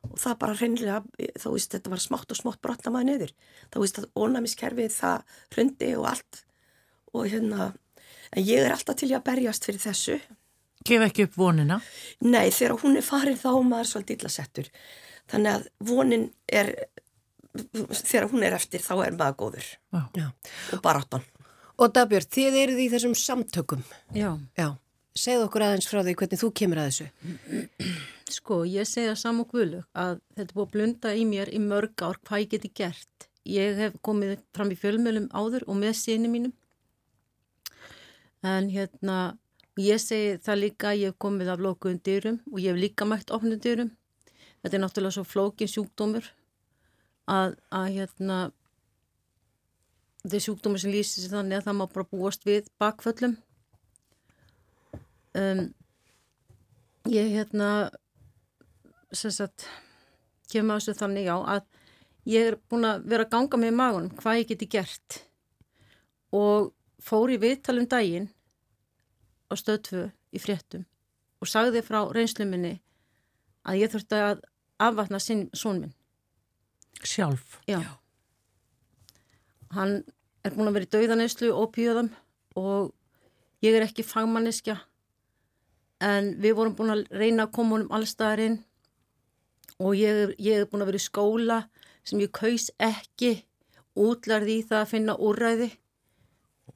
og 0.00 0.16
það 0.16 0.38
bara 0.40 0.56
hreinlega, 0.56 1.00
þá 1.36 1.48
veist 1.52 1.74
þetta 1.74 1.92
var 1.92 2.02
smátt 2.02 2.32
og 2.32 2.38
smátt 2.38 2.62
brotna 2.64 2.94
maður 2.94 3.10
niður. 3.10 3.34
Þá 3.68 3.78
veist 3.82 4.00
að 4.00 4.08
ónæmiskerfið 4.16 4.94
það 4.94 5.36
hrundi 5.54 5.90
og 5.98 6.08
allt 6.14 6.42
og 7.10 7.26
hérna, 7.26 7.72
en 8.30 8.46
ég 8.46 8.62
er 8.62 8.72
alltaf 8.76 9.02
til 9.02 9.10
að 9.10 9.26
berjast 9.26 9.66
fyrir 9.66 9.82
þessu. 9.82 10.20
Gef 10.86 11.04
ekki 11.04 11.26
upp 11.26 11.36
vonina? 11.36 11.80
Nei, 12.24 12.48
þegar 12.54 12.78
hún 12.80 12.96
er 12.96 13.04
farin 13.04 13.36
þá 13.36 13.50
maður 13.66 13.90
svolítið 13.90 14.22
illasettur. 14.22 14.70
Þannig 15.30 15.56
að 15.56 15.66
vonin 15.90 16.28
er, 16.50 16.72
þegar 17.54 18.28
hún 18.32 18.46
er 18.46 18.56
eftir 18.58 18.82
þá 18.84 18.94
er 19.06 19.16
maður 19.18 19.36
góður. 19.44 19.72
Já. 20.18 20.26
Og 20.74 20.84
baráttan. 20.84 21.26
Og 21.80 21.92
Dagbjörn, 21.96 22.28
þið 22.34 22.56
eruð 22.60 22.80
í 22.82 22.88
þessum 22.92 23.16
samtökum. 23.16 23.84
Já. 24.16 24.34
Já. 24.58 24.68
Segð 25.16 25.46
okkur 25.46 25.64
aðeins 25.64 25.88
frá 25.90 26.02
því 26.04 26.14
hvernig 26.20 26.40
þú 26.40 26.50
kemur 26.60 26.80
að 26.82 26.90
þessu. 26.90 27.06
Sko, 28.36 28.60
ég 28.68 28.86
segja 28.86 29.16
saman 29.18 29.48
guðlug 29.50 29.86
að 29.98 30.20
þetta 30.36 30.54
búið 30.54 30.66
að 30.66 30.74
blunda 30.76 31.14
í 31.18 31.24
mér 31.26 31.50
í 31.50 31.60
mörg 31.62 32.04
ár 32.06 32.20
hvað 32.22 32.44
ég 32.44 32.52
geti 32.54 32.70
gert. 32.82 33.26
Ég 33.48 33.78
hef 33.80 33.96
komið 34.06 34.36
fram 34.54 34.70
í 34.70 34.78
fjölmjölum 34.78 35.30
áður 35.34 35.64
og 35.66 35.78
með 35.80 35.96
síni 35.98 36.30
mínum. 36.30 36.52
En 38.46 38.70
hérna, 38.72 39.36
ég 39.80 40.00
segi 40.00 40.36
það 40.44 40.62
líka, 40.62 40.92
ég 40.96 41.10
hef 41.10 41.18
komið 41.20 41.54
af 41.54 41.64
lokuðum 41.64 42.00
dyrum 42.06 42.38
og 42.52 42.60
ég 42.62 42.70
hef 42.70 42.80
líka 42.84 43.08
mætt 43.08 43.32
opnum 43.34 43.58
dyrum. 43.60 43.90
Þetta 44.60 44.76
er 44.76 44.82
náttúrulega 44.84 45.16
svo 45.16 45.24
flókin 45.24 45.70
sjúkdómur 45.70 46.26
að, 47.30 47.56
að 47.72 47.86
hérna, 47.96 48.38
þetta 50.24 50.36
er 50.36 50.44
sjúkdómur 50.46 50.82
sem 50.82 50.92
lýsir 50.92 51.24
sig 51.24 51.32
þannig 51.32 51.60
að 51.60 51.68
það 51.68 51.78
má 51.78 51.84
bara 51.94 52.10
búast 52.10 52.44
við 52.48 52.68
bakföllum. 52.80 53.36
Um, 55.38 55.62
ég 57.08 57.30
hérna 57.32 57.70
sem 59.14 59.32
sagt 59.32 59.66
kemur 60.50 60.76
að 60.76 60.82
þessu 60.82 60.98
þannig 60.98 61.30
á 61.30 61.38
að 61.38 61.64
ég 62.30 62.50
er 62.50 62.58
búin 62.70 62.86
að 62.88 63.06
vera 63.10 63.26
að 63.26 63.32
ganga 63.34 63.60
með 63.62 63.76
magunum 63.78 64.14
hvað 64.18 64.40
ég 64.40 64.50
geti 64.50 64.68
gert 64.70 65.20
og 66.36 66.70
fór 67.02 67.32
í 67.32 67.40
viðtalum 67.40 67.88
daginn 67.90 68.28
á 69.50 69.54
stöðtfu 69.58 70.08
í 70.34 70.42
fréttum 70.42 70.84
og 71.40 71.50
sagði 71.50 71.82
frá 71.86 72.02
reynslu 72.12 72.46
minni 72.46 72.76
að 73.68 73.82
ég 73.82 73.92
þurfti 73.92 74.20
að 74.26 74.44
afvatna 74.80 75.20
sinn 75.22 75.48
són 75.56 75.82
minn 75.84 75.96
Sjálf? 77.00 77.60
Já. 77.64 77.80
Hann 79.72 80.02
er 80.44 80.52
búin 80.52 80.68
að 80.68 80.76
vera 80.76 80.88
í 80.88 80.92
dauðaneyslu 80.94 81.50
og 81.56 81.70
píðum 81.72 82.10
og 82.60 82.90
ég 83.64 83.76
er 83.76 83.86
ekki 83.86 84.04
fagmanniska 84.04 84.76
en 86.04 86.34
við 86.40 86.56
vorum 86.58 86.76
búin 86.76 86.94
að 86.94 87.06
reyna 87.12 87.46
að 87.46 87.54
koma 87.56 87.76
honum 87.76 87.94
allstaðarinn 87.96 88.58
og 89.80 89.96
ég 89.96 90.24
er, 90.24 90.34
ég 90.40 90.60
er 90.60 90.68
búin 90.68 90.84
að 90.84 90.92
vera 90.92 91.00
í 91.00 91.06
skóla 91.06 91.60
sem 92.04 92.20
ég 92.20 92.32
kaus 92.36 92.68
ekki 92.80 93.32
útlarði 94.00 94.60
í 94.60 94.66
það 94.66 94.82
að 94.82 94.92
finna 94.92 95.16
úrræði 95.20 95.70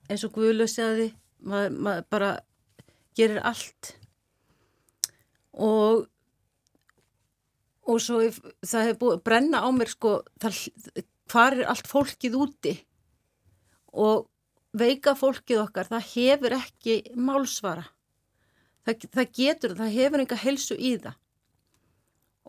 eins 0.08 0.24
og 0.26 0.34
Guðlu 0.36 0.66
segði 0.68 1.10
maður 1.44 1.78
mað 1.86 2.02
bara 2.12 2.30
gerir 3.16 3.40
allt 3.44 3.94
og 5.54 6.04
og 7.84 8.00
svo 8.00 8.20
það 8.64 8.86
hefur 8.88 9.00
búið 9.00 9.16
að 9.16 9.24
brenna 9.28 9.60
á 9.64 9.68
mér 9.74 9.90
sko 9.92 10.14
hvar 11.30 11.56
er 11.56 11.66
allt 11.68 11.88
fólkið 11.90 12.36
úti? 12.38 12.74
Og 13.94 14.26
veika 14.74 15.14
fólkið 15.18 15.62
okkar 15.64 15.90
það 15.90 16.08
hefur 16.14 16.56
ekki 16.58 16.96
málsvara. 17.16 17.86
Það, 18.84 19.06
það 19.16 19.30
getur, 19.38 19.76
það 19.78 19.94
hefur 19.98 20.24
enga 20.24 20.40
helsu 20.40 20.76
í 20.76 20.94
það. 21.00 21.20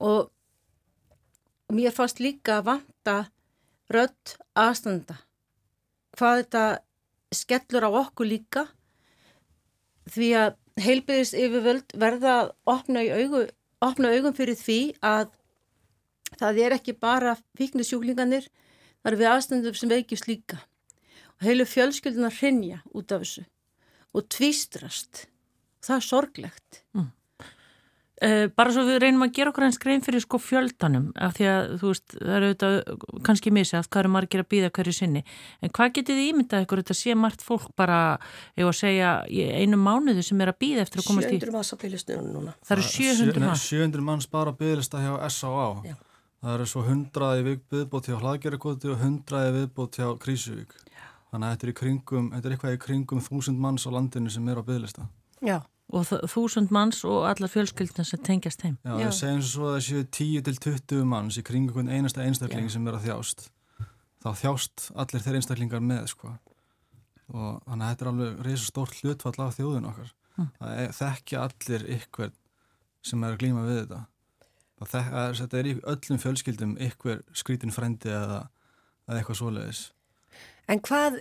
Og, 0.05 0.31
mér 1.71 1.95
fannst 1.95 2.19
líka 2.19 2.59
að 2.59 2.67
vanta 2.71 3.15
rödd 3.93 4.35
aðstanda. 4.59 5.15
Hvað 6.15 6.41
þetta 6.41 6.65
skellur 7.35 7.87
á 7.87 7.91
okkur 8.01 8.27
líka. 8.27 8.65
Því 10.11 10.29
að 10.41 10.57
heilbyðis 10.83 11.31
yfirvöld 11.37 11.95
verða 11.97 12.33
að 12.41 12.51
opna, 12.75 13.05
augu, 13.15 13.45
opna 13.87 14.11
augum 14.13 14.35
fyrir 14.35 14.57
því 14.59 14.79
að 15.05 15.33
það 16.39 16.61
er 16.65 16.75
ekki 16.77 16.95
bara 16.99 17.35
fíknisjúklinganir, 17.59 18.47
það 19.01 19.11
eru 19.11 19.21
við 19.21 19.31
aðstandum 19.31 19.77
sem 19.77 19.91
veikjast 19.91 20.29
líka. 20.29 20.61
Og 21.37 21.47
heilu 21.49 21.67
fjölskylduna 21.67 22.31
hrinja 22.31 22.81
út 22.95 23.11
af 23.11 23.25
þessu 23.25 23.45
og 24.15 24.27
tvistrast. 24.31 25.25
Það 25.83 25.97
er 25.97 26.05
sorglegt. 26.05 26.81
Mm. 26.95 27.11
Uh, 28.23 28.45
bara 28.55 28.71
svo 28.71 28.85
við 28.87 29.01
reynum 29.03 29.25
að 29.25 29.33
gera 29.35 29.51
okkur 29.51 29.65
eins 29.67 29.77
grein 29.81 30.03
fyrir 30.03 30.23
sko 30.23 30.39
fjöldanum 30.39 31.09
af 31.19 31.33
því 31.35 31.47
að 31.51 31.73
þú 31.81 31.89
veist 31.89 32.13
það 32.15 32.35
eru 32.37 32.47
auðvitað 32.47 32.77
kannski 33.27 33.51
misið 33.51 33.79
að 33.81 33.89
hvað 33.89 34.01
eru 34.01 34.11
margir 34.13 34.43
að 34.43 34.49
býða 34.53 34.69
hverju 34.77 34.93
sinni. 34.95 35.23
En 35.59 35.73
hvað 35.75 35.91
getið 35.97 36.21
þið 36.21 36.29
ímyndað 36.29 36.63
ykkur 36.63 36.81
þetta 36.83 36.97
sé 37.01 37.17
margt 37.19 37.43
fólk 37.43 37.67
bara 37.75 37.99
að 38.55 38.71
segja 38.79 39.11
einu 39.27 39.81
mánuðu 39.81 40.23
sem 40.23 40.45
er 40.45 40.53
að 40.53 40.59
býða 40.63 40.85
eftir 40.85 41.03
að 41.03 41.09
komast 41.11 41.27
í 41.27 41.41
700 41.41 41.55
manns 41.57 41.73
á 41.73 41.77
byggjastunum 41.83 42.31
núna. 42.37 42.55
Það 42.63 42.77
eru 42.77 42.87
700 42.93 43.45
manns. 43.49 43.67
700 43.67 44.07
manns 44.07 44.31
bara 44.31 44.55
byggjast 44.63 44.95
hjá 44.95 45.13
S.A.A. 45.27 45.67
Já. 45.83 45.95
Það 46.45 46.55
eru 46.55 46.71
svo 46.71 46.87
100 46.87 47.29
í 47.35 47.45
viðbót 47.51 48.07
hjá 48.07 48.15
Hlaðgerðarkoti 48.21 48.95
og 48.95 48.99
100 49.01 49.45
í 49.49 49.53
viðbót 49.59 49.99
hjá 49.99 50.07
Krísuvík 50.21 50.75
þannig 51.35 51.47
að 51.47 51.55
þetta 51.55 51.67
er, 51.67 51.77
kringum, 51.79 52.27
þetta 52.31 52.47
er 52.47 52.55
eitthvað 52.55 52.75
í 52.75 52.83
kringum 52.85 53.23
1000 53.23 53.59
manns 53.59 53.87
á 53.87 53.91
landinu 53.91 54.31
sem 54.31 54.45
er 54.51 54.61
á 54.61 54.63
bygglista 54.63 55.07
Já 55.43 55.57
og 55.93 56.07
þúsund 56.09 56.71
manns 56.73 57.03
og 57.05 57.27
allar 57.29 57.51
fjölskyldna 57.51 58.05
sem 58.07 58.21
tengjast 58.25 58.63
heim. 58.65 58.77
Já, 58.83 58.95
Já. 59.03 59.09
segjum 59.13 59.43
svo 59.45 59.67
að 59.69 59.75
það 59.75 59.83
séu 59.87 60.07
10 60.17 60.45
til 60.47 60.57
20 60.65 61.05
manns 61.11 61.37
í 61.37 61.43
hvern 61.45 61.91
einasta 61.91 62.25
einstakling 62.25 62.69
Já. 62.69 62.73
sem 62.77 62.87
er 62.87 62.97
að 62.97 63.05
þjást 63.09 63.49
þá 64.25 64.31
þjást 64.41 64.87
allir 64.97 65.21
þeir 65.21 65.37
einstaklingar 65.39 65.83
með 65.85 66.09
sko 66.15 66.31
og 67.33 67.61
þannig 67.65 67.85
að 67.85 67.91
þetta 67.91 68.05
er 68.05 68.09
alveg 68.11 68.41
reysa 68.45 68.69
stórt 68.69 68.99
hlutfall 69.01 69.37
af 69.45 69.57
þjóðun 69.57 69.87
okkar 69.91 70.11
hm. 70.37 70.49
það 70.57 70.81
er, 70.81 70.95
þekkja 70.99 71.45
allir 71.45 71.87
ykkur 71.99 72.33
sem 73.05 73.25
er 73.25 73.35
að 73.35 73.41
glíma 73.43 73.65
við 73.67 73.81
þetta 73.83 74.01
þek, 74.85 75.11
að, 75.21 75.35
þetta 75.41 75.59
er 75.59 75.69
í 75.69 75.75
öllum 75.93 76.21
fjölskyldum 76.21 76.73
ykkur 76.87 77.21
skrítin 77.37 77.73
frendi 77.73 78.11
eða, 78.13 78.41
eða 79.05 79.21
eitthvað 79.21 79.41
svoleiðis 79.41 79.83
En 80.65 80.81
hvað, 80.81 81.19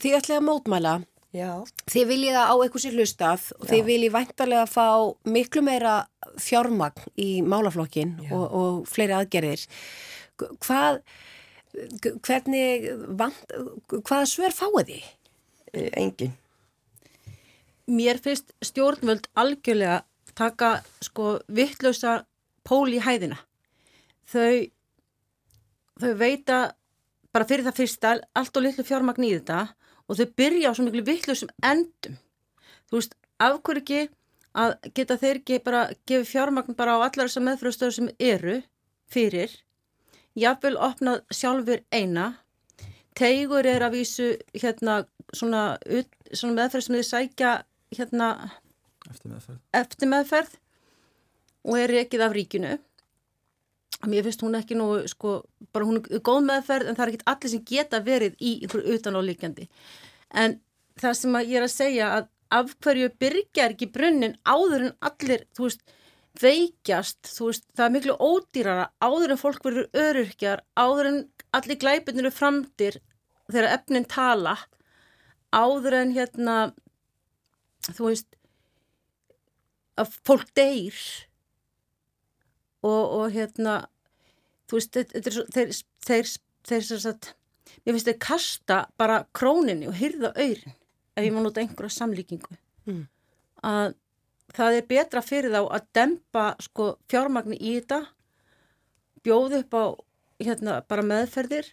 því 0.00 0.14
ætlaði 0.16 0.40
að 0.40 0.46
mótmæla 0.46 0.94
Já. 1.36 1.50
Þið 1.90 2.08
viljið 2.10 2.36
á 2.38 2.54
eitthvað 2.54 2.82
sér 2.84 2.96
hlustað 2.96 3.46
og 3.58 3.64
Já. 3.66 3.70
þið 3.72 3.82
viljið 3.90 4.14
væntalega 4.14 4.66
fá 4.70 4.86
miklu 5.28 5.62
meira 5.66 5.94
fjármagn 6.40 7.10
í 7.20 7.28
málaflokkin 7.44 8.14
og, 8.30 8.44
og 8.46 8.78
fleiri 8.88 9.16
aðgerðir. 9.18 9.66
Hvað, 10.64 11.00
hvernig, 12.24 12.88
vant, 13.20 13.56
hvaða 13.92 14.30
svör 14.30 14.56
fáið 14.56 14.92
þið? 14.94 15.08
Engin. 16.00 16.36
Mér 17.86 18.18
finnst 18.22 18.54
stjórnvöld 18.64 19.28
algjörlega 19.38 20.00
taka 20.36 20.80
sko 21.04 21.36
vittlausa 21.52 22.22
pól 22.66 22.88
í 22.92 23.00
hæðina. 23.02 23.38
Þau, 24.26 24.66
þau 26.00 26.12
veita 26.18 26.60
bara 27.32 27.46
fyrir 27.48 27.66
það 27.68 27.82
fyrsta 27.82 28.14
allt 28.36 28.56
og 28.56 28.64
litlu 28.64 28.84
fjármagn 28.86 29.26
í 29.28 29.34
þetta 29.36 29.66
og 30.06 30.18
þau 30.18 30.26
byrja 30.38 30.70
á 30.70 30.76
svo 30.76 30.86
miklu 30.86 31.04
vittlusum 31.06 31.50
endum. 31.64 32.18
Þú 32.86 33.00
veist, 33.00 33.16
af 33.42 33.58
hverju 33.60 33.82
ekki 33.82 34.00
að 34.56 34.74
geta 34.96 35.18
þeir 35.20 35.40
ekki 35.40 35.60
bara 35.64 35.82
gefið 36.08 36.30
fjármagn 36.30 36.76
bara 36.78 36.96
á 36.96 37.04
allar 37.04 37.28
þessar 37.28 37.46
meðfröðstöður 37.50 37.96
sem 37.96 38.10
eru 38.18 38.56
fyrir, 39.12 39.52
jáfnvel 40.36 40.76
opnað 40.80 41.24
sjálfur 41.34 41.82
eina, 41.92 42.30
tegur 43.16 43.66
er 43.68 43.84
að 43.84 43.98
vísu 43.98 44.30
hérna 44.56 45.02
svona, 45.34 45.76
svona 46.32 46.56
meðferð 46.60 46.86
sem 46.86 46.98
þið 46.98 47.08
sækja 47.10 47.52
hérna 47.96 48.30
eftir 49.10 49.30
meðferð, 49.32 49.60
eftir 49.76 50.10
meðferð 50.12 50.56
og 51.66 51.78
er 51.80 51.94
ekki 52.02 52.22
af 52.22 52.34
ríkinu. 52.36 52.76
Mér 54.06 54.26
finnst 54.26 54.42
hún 54.44 54.58
ekki 54.58 54.76
nú, 54.76 54.90
sko, 55.08 55.40
bara 55.72 55.86
hún 55.88 56.02
er 56.04 56.20
góð 56.24 56.42
meðferð 56.46 56.90
en 56.90 56.96
það 56.98 57.04
er 57.06 57.12
ekki 57.14 57.28
allir 57.32 57.52
sem 57.52 57.66
geta 57.66 58.00
verið 58.04 58.34
í 58.38 58.52
einhverju 58.62 58.96
utanálíkjandi. 58.98 59.68
En 60.36 60.58
það 61.00 61.16
sem 61.20 61.38
ég 61.42 61.56
er 61.56 61.66
að 61.66 61.72
segja 61.72 62.10
að 62.18 62.28
af 62.54 62.74
hverju 62.84 63.10
byrjar 63.20 63.74
ekki 63.74 63.88
brunnin 63.92 64.36
áður 64.46 64.88
en 64.88 64.92
allir, 65.08 65.46
þú 65.56 65.66
veist, 65.66 65.82
veikjast, 66.40 67.20
þú 67.32 67.50
veist, 67.50 67.66
það 67.74 67.86
er 67.86 67.94
miklu 67.94 68.16
ódýrara 68.20 68.86
áður 69.02 69.34
en 69.34 69.40
fólk 69.40 69.64
verður 69.64 69.88
öryrkjar, 70.04 70.62
áður 70.76 71.10
en 71.10 71.20
allir 71.56 71.80
glæpinir 71.80 72.26
eru 72.26 72.34
framtir 72.34 73.00
þegar 73.48 73.70
efnin 73.78 74.08
tala, 74.10 74.56
áður 75.54 76.00
en 76.02 76.12
hérna, 76.16 76.56
þú 77.88 78.10
veist, 78.10 78.28
að 79.96 80.18
fólk 80.28 80.50
deyr 80.58 80.98
og, 82.86 83.02
og 83.18 83.34
hérna 83.34 83.74
þú 84.70 84.78
veist, 84.78 84.94
þetta 84.96 85.22
er 85.30 85.36
svo 85.36 85.44
þeir, 85.54 85.74
þeir, 86.06 86.32
þeir 86.70 86.86
sem 86.88 87.02
sagt 87.04 87.32
mér 87.82 87.94
finnst 87.96 88.08
þeir 88.10 88.18
kasta 88.26 88.78
bara 88.98 89.20
króninni 89.36 89.88
og 89.90 89.98
hyrða 89.98 90.32
öyrin 90.38 90.74
ef 91.16 91.24
ég 91.24 91.32
má 91.34 91.40
nota 91.44 91.62
einhverja 91.64 91.98
samlíkingu 92.00 92.56
Mm. 92.86 93.08
að 93.66 93.96
það 94.54 94.76
er 94.78 94.84
betra 94.86 95.20
fyrir 95.26 95.50
þá 95.50 95.62
að 95.74 95.86
dempa 95.98 96.42
sko 96.62 96.84
fjármagni 97.10 97.56
í 97.58 97.72
þetta 97.80 97.96
bjóð 99.26 99.56
upp 99.58 99.74
á 99.74 99.84
hérna 100.46 100.76
bara 100.86 101.02
meðferðir 101.02 101.72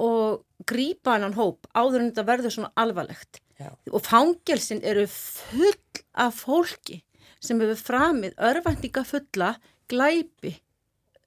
og 0.00 0.42
grípa 0.68 1.16
hennan 1.16 1.36
hóp 1.36 1.68
áður 1.76 2.02
en 2.02 2.08
þetta 2.10 2.24
verður 2.30 2.54
svona 2.56 2.72
alvarlegt 2.80 3.40
Já. 3.60 3.70
og 3.92 4.00
fangelsin 4.04 4.80
eru 4.84 5.06
full 5.12 5.76
af 6.24 6.40
fólki 6.44 7.02
sem 7.40 7.60
hefur 7.60 7.82
framið 7.88 8.36
örvæntinga 8.50 9.04
fulla 9.06 9.54
glæpi 9.90 10.56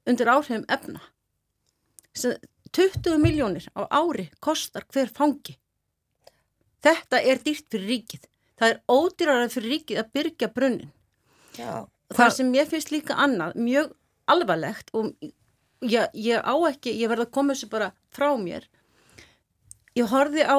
undir 0.10 0.32
áhrifum 0.32 0.66
efna. 0.68 1.02
Sem 2.14 2.38
20 2.74 3.18
miljónir 3.22 3.70
á 3.74 3.86
ári 3.90 4.30
kostar 4.40 4.86
hver 4.94 5.10
fangi. 5.10 5.58
Þetta 6.84 7.22
er 7.22 7.42
dýrt 7.44 7.68
fyrir 7.72 7.90
ríkið. 7.94 8.26
Það 8.60 8.74
er 8.74 8.82
ódýrara 8.92 9.50
fyrir 9.52 9.74
ríkið 9.76 10.02
að 10.02 10.12
byrja 10.16 10.50
brunnin 10.54 10.92
Já, 11.58 11.88
það 12.14 12.34
sem 12.36 12.52
ég 12.56 12.70
finnst 12.72 12.92
líka 12.94 13.16
annað 13.20 13.56
mjög 13.60 13.94
alvarlegt 14.30 14.92
og 14.96 15.14
ég, 15.82 16.12
ég 16.14 16.44
á 16.44 16.54
ekki, 16.70 16.94
ég 17.00 17.10
verð 17.12 17.26
að 17.28 17.34
koma 17.36 17.56
þessu 17.56 17.70
bara 17.72 17.94
frá 18.16 18.30
mér. 18.40 18.68
Ég 19.98 20.12
horfði 20.12 20.46
á 20.46 20.58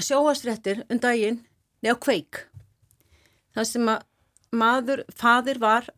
sjóastréttir 0.00 0.82
um 0.90 0.98
daginn 1.00 1.44
neða 1.84 2.00
kveik 2.02 2.40
það 3.54 3.68
sem 3.70 3.90
að 3.92 4.06
maður, 4.58 5.04
fadir 5.14 5.60
var 5.62 5.88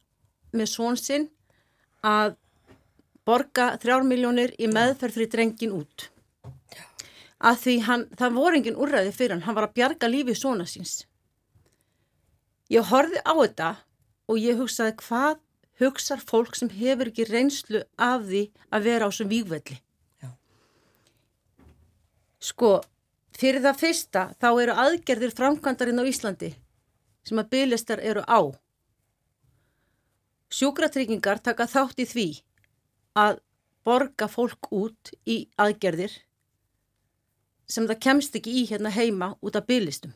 með 0.57 0.71
són 0.73 0.99
sinn 1.01 1.29
að 2.07 2.37
borga 3.27 3.73
þrjár 3.83 4.07
miljónir 4.07 4.55
í 4.59 4.69
meðferð 4.71 5.19
fyrir 5.19 5.33
drengin 5.33 5.75
út 5.77 6.11
að 7.37 7.59
því 7.62 7.75
hann, 7.85 8.07
það 8.16 8.37
voru 8.38 8.59
engin 8.59 8.79
úrræði 8.81 9.12
fyrir 9.12 9.37
hann, 9.37 9.45
hann 9.45 9.57
var 9.59 9.69
að 9.69 9.77
bjarga 9.77 10.09
lífi 10.09 10.37
svona 10.38 10.66
síns 10.69 11.03
ég 12.73 12.87
horfði 12.90 13.23
á 13.23 13.35
þetta 13.35 13.73
og 14.27 14.40
ég 14.42 14.59
hugsaði 14.59 14.97
hvað 15.03 15.42
hugsar 15.81 16.23
fólk 16.25 16.57
sem 16.57 16.71
hefur 16.73 17.11
ekki 17.11 17.27
reynslu 17.29 17.83
af 18.01 18.27
því 18.29 18.42
að 18.73 18.87
vera 18.88 19.09
á 19.09 19.11
þessum 19.11 19.31
vígvelli. 19.31 19.79
Já. 20.23 20.31
Sko, 22.40 22.71
fyrir 23.37 23.64
það 23.64 23.83
fyrsta 23.83 24.23
þá 24.40 24.49
eru 24.53 24.79
aðgerðir 24.85 25.35
framkvæmdarinn 25.37 26.01
á 26.01 26.05
Íslandi 26.09 26.53
sem 27.27 27.41
að 27.43 27.51
bygglistar 27.55 28.03
eru 28.03 28.23
á. 28.27 28.41
Sjúkratryggingar 30.53 31.43
taka 31.43 31.67
þátt 31.67 32.05
í 32.05 32.07
því 32.07 32.29
að 33.19 33.41
borga 33.87 34.29
fólk 34.31 34.71
út 34.75 35.12
í 35.27 35.41
aðgerðir 35.59 36.15
sem 37.67 37.87
það 37.89 38.03
kemst 38.07 38.39
ekki 38.39 38.55
í 38.61 38.65
hérna 38.71 38.93
heima 38.95 39.33
út 39.43 39.59
af 39.59 39.67
bygglistum. 39.67 40.15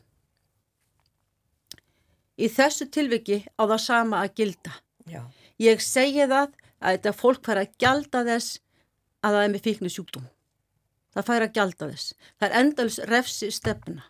Í 2.39 2.47
þessu 2.47 2.87
tilviki 2.87 3.41
á 3.59 3.63
það 3.67 3.81
sama 3.83 4.23
að 4.23 4.35
gilda. 4.39 4.73
já, 5.05 5.21
Ég 5.59 5.81
segi 5.83 6.25
það 6.25 6.55
að 6.79 6.95
þetta 6.95 7.13
fólk 7.13 7.45
fær 7.45 7.59
að 7.61 7.73
gjalda 7.77 8.23
þess 8.25 8.61
að 9.21 9.35
það 9.35 9.43
er 9.43 9.51
með 9.53 9.65
fíknu 9.67 9.91
sjúkdóm. 9.91 10.29
Það 11.11 11.27
fær 11.27 11.45
að 11.45 11.53
gjalda 11.57 11.89
þess. 11.91 12.13
Það 12.39 12.47
er 12.47 12.57
endalus 12.61 12.99
refsi 13.11 13.51
stefna. 13.51 14.05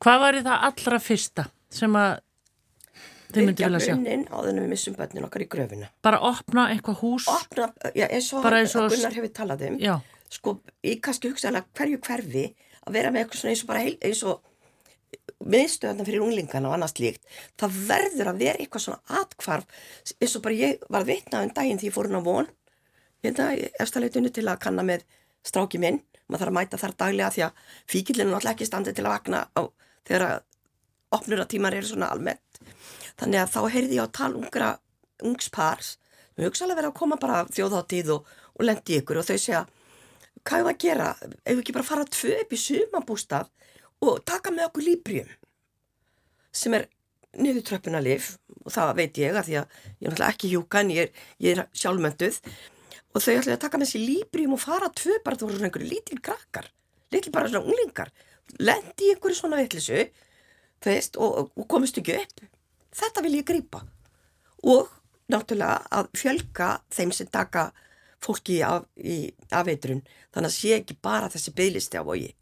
Hvað 0.00 0.20
var 0.22 0.38
það 0.46 0.66
allra 0.70 1.00
fyrsta 1.02 1.44
sem 1.74 1.96
að 2.00 2.12
þið 3.30 3.44
myndi 3.46 3.54
Byrja 3.54 3.68
vilja 3.68 3.82
sjá? 3.84 3.94
grunninn 3.94 4.24
áður 4.30 4.50
en 4.52 4.62
við 4.62 4.70
missum 4.72 4.96
börnin 4.98 5.26
okkar 5.28 5.44
í 5.44 5.48
gröfina. 5.50 5.90
Bara 6.02 6.20
opna 6.26 6.66
eitthvað 6.74 7.02
hús? 7.04 7.28
Opna, 7.30 7.70
já, 7.94 8.06
eins 8.08 8.30
og, 8.34 8.44
Gunnar 8.44 9.16
hefur 9.16 9.32
talað 9.36 9.66
um, 9.68 9.78
Já, 9.80 9.94
sko, 10.34 10.56
ég 10.86 11.00
kannski 11.04 11.30
hugsaðlega 11.30 11.70
hverju 11.78 12.00
hverfi 12.06 12.46
að 12.86 12.96
vera 12.96 13.12
með 13.14 13.24
eitthvað 13.24 13.42
svona 13.42 13.54
eins 13.54 13.64
og 13.64 13.70
bara 13.70 13.84
heil, 13.84 13.96
eins 14.08 14.22
og 14.26 14.46
miðstöðan 15.50 16.06
fyrir 16.06 16.24
unglingana 16.24 16.70
og 16.70 16.76
annars 16.76 16.96
líkt, 17.00 17.24
það 17.60 17.78
verður 17.88 18.30
að 18.32 18.42
vera 18.44 18.60
eitthvað 18.60 18.84
svona 18.84 19.20
atkvarf, 19.20 19.80
eins 20.18 20.36
og 20.36 20.44
bara 20.44 20.58
ég 20.58 20.84
var 20.88 21.04
að 21.04 21.12
vitna 21.14 21.42
um 21.46 21.54
daginn 21.56 21.80
því 21.80 21.88
ég 21.88 21.96
fór 21.96 22.10
hún 22.10 22.20
á 22.20 22.22
von, 22.26 22.50
hérna, 23.24 23.48
eftirleitunni 23.80 24.32
til 24.34 24.46
að 24.46 24.60
kanna 24.66 24.84
með 24.86 25.06
stráki 25.46 25.80
minn, 25.80 26.02
maður 26.28 26.44
þarf 26.44 26.52
að 26.52 26.58
mæta 26.58 26.80
þar 26.80 26.96
daglega 27.02 27.32
því 27.34 27.44
að 27.46 27.64
fíkillinu 27.90 28.34
náttúrulega 28.34 28.56
ekki 28.56 28.68
standið 28.68 28.98
til 28.98 29.06
að 29.06 29.14
vakna 29.16 29.42
á, 29.56 29.62
þegar 30.06 30.26
að 30.28 30.44
opnuratímar 31.16 31.76
eru 31.76 31.90
svona 31.90 32.10
almennt. 32.14 32.60
Þannig 33.20 33.42
að 33.42 33.52
þá 33.54 33.60
heyrði 33.74 33.98
ég 33.98 34.06
á 34.06 34.16
tal 34.20 34.32
ungra 34.38 34.70
ungspars, 35.26 35.96
sem 36.34 36.46
hugsaðlega 36.46 36.80
verið 36.80 36.92
að 36.92 36.98
koma 37.00 37.20
bara 37.20 37.42
þjóðháttíð 37.52 38.14
og, 38.14 38.30
og 38.56 38.66
lendi 38.66 39.00
ykkur 39.00 39.20
og 39.20 39.26
þau 39.28 39.36
segja, 39.36 39.64
hvað 40.40 40.60
er 40.60 40.64
það 40.64 40.72
að 40.72 40.80
gera, 40.84 41.08
ef 41.20 41.52
við 41.52 41.62
ekki 41.64 41.76
bara 41.76 41.90
fara 41.90 42.06
tvö 42.16 42.36
upp 42.40 42.54
í 42.54 42.60
sumabústað 42.60 43.50
og 44.00 44.22
taka 44.24 44.52
með 44.54 44.70
okkur 44.70 44.86
líbrium 44.86 45.36
sem 46.56 46.74
er 46.74 46.86
niður 47.38 47.66
tröppuna 47.68 48.00
lif 48.02 48.32
og 48.64 48.72
það 48.74 48.94
veit 48.98 49.20
ég 49.20 49.36
að 49.36 49.46
því 49.48 49.56
að 49.60 49.74
ég 49.76 50.08
er 50.08 50.14
náttúrulega 50.14 50.32
ekki 50.34 50.50
hjúka 50.50 50.80
en 50.80 50.92
ég 50.94 51.04
er, 51.04 51.12
er 51.52 51.62
sjálfmönduð 51.76 52.40
og 53.10 53.22
þau 53.22 53.34
ætlaði 53.34 53.54
að 53.54 53.62
taka 53.64 53.80
með 53.80 53.92
sér 53.92 54.04
líbrium 54.06 54.56
og 54.56 54.62
fara 54.62 54.90
tvö 54.96 55.20
bara 55.24 55.38
þú 55.38 55.46
voru 55.46 55.58
svona 55.58 55.70
einhverju 55.70 55.90
lítil 55.92 56.18
krakkar 56.24 56.70
lítil 57.14 57.34
bara 57.34 57.50
svona 57.52 57.70
unglingar 57.70 58.10
lendi 58.58 59.12
einhverju 59.12 59.38
svona 59.38 59.60
vitlisu 59.60 60.00
þú 60.00 60.08
veist 60.86 61.18
og, 61.20 61.50
og, 61.56 61.66
komist 61.68 61.98
ekki 62.00 62.16
upp. 62.20 62.42
Þetta 62.96 63.22
vil 63.24 63.36
ég 63.38 63.46
grípa. 63.46 63.82
Og 64.66 64.88
náttúrulega 65.30 65.84
að 65.94 66.10
fjölga 66.18 66.70
þeim 66.92 67.12
sem 67.14 67.28
taka 67.30 67.70
fólki 68.20 68.60
af, 68.66 68.84
í 68.96 69.30
afeitrun 69.50 70.02
þannig 70.34 70.50
að 70.50 70.56
sé 70.56 70.74
ekki 70.76 70.96
bara 71.02 71.30
þessi 71.32 71.54
bygglisti 71.56 72.00
á 72.00 72.04
vogi. 72.04 72.34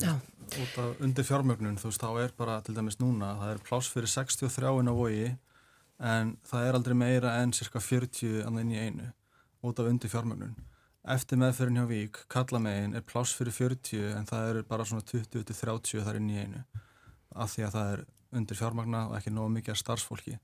Já. 0.00 0.16
út 0.50 0.78
af 0.82 1.00
undir 1.04 1.24
fjármögnun 1.24 1.76
þú 1.78 1.90
veist 1.90 2.02
þá 2.02 2.10
er 2.22 2.32
bara 2.36 2.56
til 2.64 2.74
dæmis 2.74 2.96
núna 2.98 3.34
það 3.38 3.50
er 3.52 3.60
pláss 3.68 3.90
fyrir 3.92 4.10
63 4.10 4.72
inn 4.80 4.90
á 4.90 4.94
vogi 4.96 5.28
en 6.00 6.32
það 6.48 6.66
er 6.66 6.78
aldrei 6.78 6.96
meira 6.96 7.34
en 7.42 7.52
cirka 7.52 7.82
40 7.84 8.40
annað 8.48 8.64
inn 8.64 8.72
í 8.72 8.80
einu 8.80 9.10
út 9.62 9.78
af 9.78 9.90
undir 9.92 10.10
fjármögnun 10.10 10.56
eftir 11.14 11.38
meðferðin 11.40 11.80
hjá 11.80 11.86
Vík, 11.90 12.22
kallamegin 12.32 12.96
er 12.96 13.04
pláss 13.06 13.36
fyrir 13.36 13.54
40 13.54 14.16
en 14.16 14.26
það 14.28 14.48
eru 14.48 14.64
bara 14.72 14.88
svona 14.88 15.04
20-30 15.12 16.04
þar 16.08 16.18
inn 16.18 16.32
í 16.32 16.40
einu 16.40 16.64
af 17.34 17.52
því 17.54 17.66
að 17.66 17.76
það 17.76 17.92
er 17.94 18.06
undir 18.40 18.58
fjármagna 18.58 19.02
og 19.08 19.18
ekki 19.18 19.32
nógu 19.34 19.52
mikið 19.56 19.74
af 19.74 19.80
starfsfólki 19.80 20.38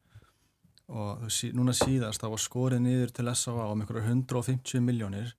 og 0.86 1.26
sí, 1.34 1.50
núna 1.54 1.74
síðast 1.74 2.22
það 2.22 2.32
var 2.34 2.42
skorið 2.42 2.82
niður 2.84 3.12
til 3.14 3.26
S.A.A. 3.32 3.66
um 3.72 3.80
einhverjar 3.82 4.10
150 4.12 4.84
miljónir 4.86 5.32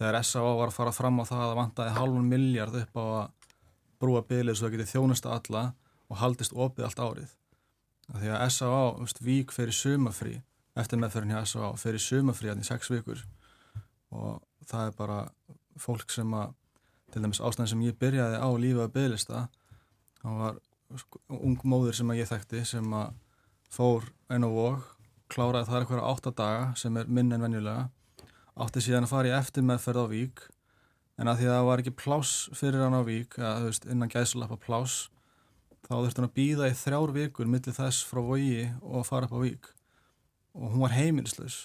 þegar 0.00 0.18
S.A.A. 0.22 0.54
var 0.58 0.70
að 0.70 0.78
fara 0.78 0.94
fram 0.94 1.20
á 1.22 1.24
það 1.28 1.42
að 1.42 1.50
það 1.50 1.60
vantaði 1.60 1.96
halvun 1.98 2.30
miljard 2.30 2.78
upp 2.80 2.98
á 2.98 3.04
að 3.04 3.52
brúa 4.00 4.22
bylið 4.26 4.56
svo 4.58 4.66
það 4.66 4.74
getið 4.76 4.92
þjónusta 4.94 5.34
alla 5.36 5.64
og 6.10 6.18
haldist 6.18 6.56
opið 6.56 6.86
allt 6.86 7.02
árið. 7.04 7.34
Af 8.10 8.22
Því 8.22 8.30
að 8.34 8.46
S.A.A. 8.48 9.10
Vík 9.22 9.52
fer 9.54 9.70
í 9.70 9.76
sumafrí 9.76 10.38
eftir 10.80 10.98
meðferðin 10.98 11.36
hjá 11.36 11.42
S.A.A. 11.44 11.70
fer 11.78 11.98
í 11.98 12.02
sumafrí 12.02 12.50
hann 12.50 12.64
í 12.64 12.66
sex 12.66 12.90
vikur 12.90 13.22
og 14.10 14.40
það 14.66 14.88
er 14.88 14.96
bara 14.98 15.20
fólk 15.78 16.10
sem 16.10 16.34
að 16.34 16.56
til 17.10 17.22
dæmis 17.22 17.42
ástæðan 17.42 17.70
sem 17.70 17.86
ég 17.86 17.98
byrjaði 17.98 18.38
á 18.42 18.48
lífið 18.58 18.82
að 18.84 18.92
bylista 18.94 19.44
hann 20.22 20.42
var 20.42 20.58
ung 21.30 21.60
móðir 21.64 21.96
sem 21.98 22.10
að 22.10 22.22
ég 22.22 22.30
þekkti 22.30 22.64
sem 22.66 22.94
að 22.96 23.12
fór 23.70 24.08
einn 24.30 24.46
og 24.46 24.56
vok 24.56 24.88
kláraði 25.30 25.68
það 25.68 25.80
eitthvað 25.80 26.06
átta 26.10 26.32
daga 26.34 26.62
sem 26.78 26.96
er 26.98 27.10
minn 27.10 27.30
en 27.34 27.44
venjulega 27.44 27.84
átti 28.60 28.82
síðan 28.82 29.06
að 29.06 29.12
fara 29.12 29.30
í 29.30 29.36
eftir 29.36 29.66
meðferð 29.66 30.02
á 30.02 30.06
vík 30.10 30.42
en 31.20 31.30
að 31.30 31.40
því 31.40 31.48
að 31.48 31.54
það 31.54 31.68
var 31.68 31.82
ekki 31.82 31.96
pláss 32.00 32.32
fyrir 32.56 32.82
hann 32.82 32.96
á 32.96 33.02
vík, 33.06 33.36
að 33.38 33.66
veist, 33.68 33.86
innan 33.92 34.10
gæsulappa 34.10 34.56
pláss, 34.60 35.10
þá 35.84 35.92
þurfti 36.00 36.22
hann 36.22 36.28
að 36.30 36.36
býða 36.38 36.70
í 36.70 36.76
þrjár 36.80 37.14
vikur 37.16 37.50
millir 37.50 37.76
þess 37.76 38.06
frá 38.08 38.22
vogi 38.24 38.66
og 38.80 39.06
fara 39.06 39.28
upp 39.28 39.36
á 39.36 39.44
vík 39.44 39.70
og 40.56 40.72
hún 40.72 40.82
var 40.82 40.96
heimilislaus 40.96 41.62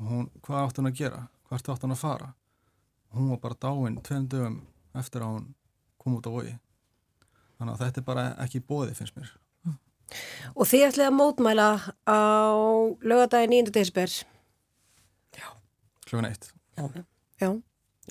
hvað 0.00 0.62
átti 0.62 0.80
hann 0.80 0.90
að 0.90 1.00
gera? 1.02 1.22
Hvert 1.50 1.68
átti 1.68 1.84
hann 1.84 1.96
að 1.96 2.00
fara? 2.00 2.32
Hún 3.12 3.32
var 3.34 3.40
bara 3.42 3.58
dáin 3.60 3.98
tveim 4.06 4.28
dögum 4.30 4.60
eftir 4.96 5.26
að 5.26 5.34
hún 5.34 5.48
kom 6.00 6.16
út 6.16 6.30
á 6.30 6.32
vogi 6.32 6.54
þannig 7.60 7.76
að 7.76 7.84
þetta 7.84 8.02
er 8.02 8.08
bara 8.08 8.26
ekki 8.46 8.62
bóði 8.64 8.96
finnst 8.98 9.16
mér 9.20 9.30
Og 10.58 10.66
þið 10.66 10.88
ætlið 10.88 11.06
að 11.06 11.14
mótmæla 11.14 11.66
á 12.02 12.18
lögadagi 13.06 13.46
9. 13.52 13.68
desember. 13.70 14.10
klukkan 16.02 16.26
eitt 16.32 16.48
Já, 16.74 17.04
Já. 17.38 17.50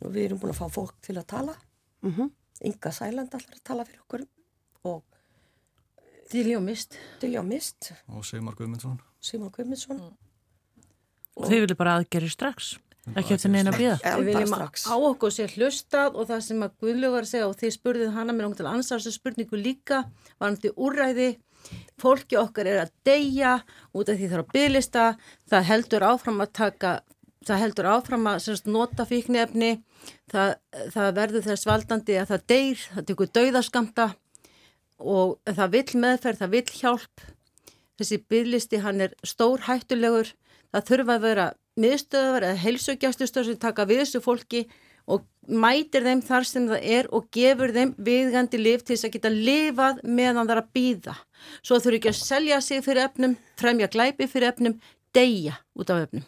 og 0.05 0.13
við 0.13 0.29
erum 0.29 0.39
búin 0.39 0.53
að 0.53 0.61
fá 0.61 0.69
fólk 0.71 0.95
til 1.03 1.17
að 1.19 1.27
tala 1.35 1.57
Mm 2.05 2.29
Inga 2.59 2.91
Sæland 2.91 3.31
allar 3.35 3.55
að 3.55 3.63
tala 3.63 3.85
fyrir 3.87 4.01
okkur 4.03 4.23
og 4.83 5.03
Dilljó 6.29 6.59
mist. 6.61 6.97
Dilja 7.21 7.41
og 7.41 8.25
Sigmar 8.25 8.55
Guðmundsson 8.55 8.99
Simon 9.19 9.49
Guðmundsson 9.51 9.99
og 11.39 11.47
þið 11.47 11.63
viljið 11.63 11.77
bara 11.79 11.95
aðgeri 11.99 12.29
strax. 12.29 12.73
Ekki 13.17 13.35
eftir 13.35 13.51
neina 13.51 13.71
að 13.73 13.79
bíða. 13.79 13.97
Við 14.19 14.27
viljum 14.29 14.55
á 14.55 14.95
okkur 15.09 15.33
sér 15.33 15.53
hlustað 15.57 16.17
og 16.17 16.29
það 16.29 16.41
sem 16.45 16.63
að 16.65 16.89
að 16.89 17.29
segja 17.29 17.47
og 17.47 17.55
þið 17.57 17.75
spurðið 17.75 18.11
hana 18.15 18.35
mér 18.35 18.47
langt 18.47 18.59
til 18.59 18.67
að 18.67 18.73
ansvara 18.77 19.01
þessu 19.01 19.17
spurningu 19.17 19.59
líka 19.59 20.03
varandi 20.39 20.71
úræði 20.75 21.29
fólki 21.99 22.37
okkar 22.39 22.69
er 22.69 22.81
að 22.85 22.93
deyja 23.07 23.59
út 23.93 24.09
af 24.09 24.15
því 24.17 24.27
það 24.29 24.37
er 24.37 24.43
að 24.43 24.53
bylista 24.53 25.05
það 25.51 25.67
heldur 25.69 26.05
áfram 26.07 26.43
að 26.43 26.53
taka 26.59 26.93
það 27.47 27.61
heldur 27.63 27.89
áfram 27.89 28.29
að 28.29 28.39
semst, 28.45 28.69
nota 28.69 29.05
fíknefni 29.07 29.71
það, 30.31 30.55
það 30.93 31.11
verður 31.19 31.47
þess 31.49 31.67
valdandi 31.67 32.17
að 32.19 32.33
það 32.33 32.45
deyr 32.53 32.85
það 32.93 33.07
tekur 33.09 33.31
dauðaskamta 33.39 34.07
og 34.99 35.37
það 35.47 35.75
vill 35.75 35.99
meðferð, 36.03 36.41
það 36.41 36.55
vill 36.57 36.71
hjálp. 36.75 37.21
Þessi 37.99 38.17
byrlisti 38.31 38.81
hann 38.83 39.03
er 39.03 39.13
stór 39.27 39.63
hættulegur 39.67 40.33
það 40.73 40.87
þurfa 40.89 41.15
að 41.15 41.25
vera 41.25 41.47
miðstöðar 41.79 42.47
eða 42.49 42.61
heilsugjastustöð 42.63 43.49
sem 43.49 43.59
taka 43.61 43.87
við 43.89 44.03
þessu 44.03 44.23
fólki 44.23 44.63
og 45.09 45.25
mætir 45.49 46.05
þeim 46.05 46.21
þar 46.25 46.47
sem 46.47 46.67
það 46.69 46.87
er 46.97 47.09
og 47.15 47.29
gefur 47.33 47.73
þeim 47.75 47.93
viðgandi 48.09 48.61
lif 48.61 48.83
til 48.83 48.95
þess 48.95 49.09
að 49.09 49.15
geta 49.17 49.33
lifað 49.33 50.01
meðan 50.05 50.43
það 50.43 50.55
er 50.55 50.61
að 50.63 50.73
býða. 50.77 51.15
Svo 51.63 51.79
þurfi 51.81 52.01
ekki 52.01 52.11
að 52.13 52.19
selja 52.21 52.59
sig 52.61 52.83
fyrir 52.85 53.07
efnum, 53.07 53.37
fremja 53.59 53.89
glæpi 53.91 54.29
fyrir 54.29 54.51
efnum, 54.53 54.77
deyja 55.15 55.57
út 55.75 55.89
af 55.89 56.05
efnum. 56.05 56.27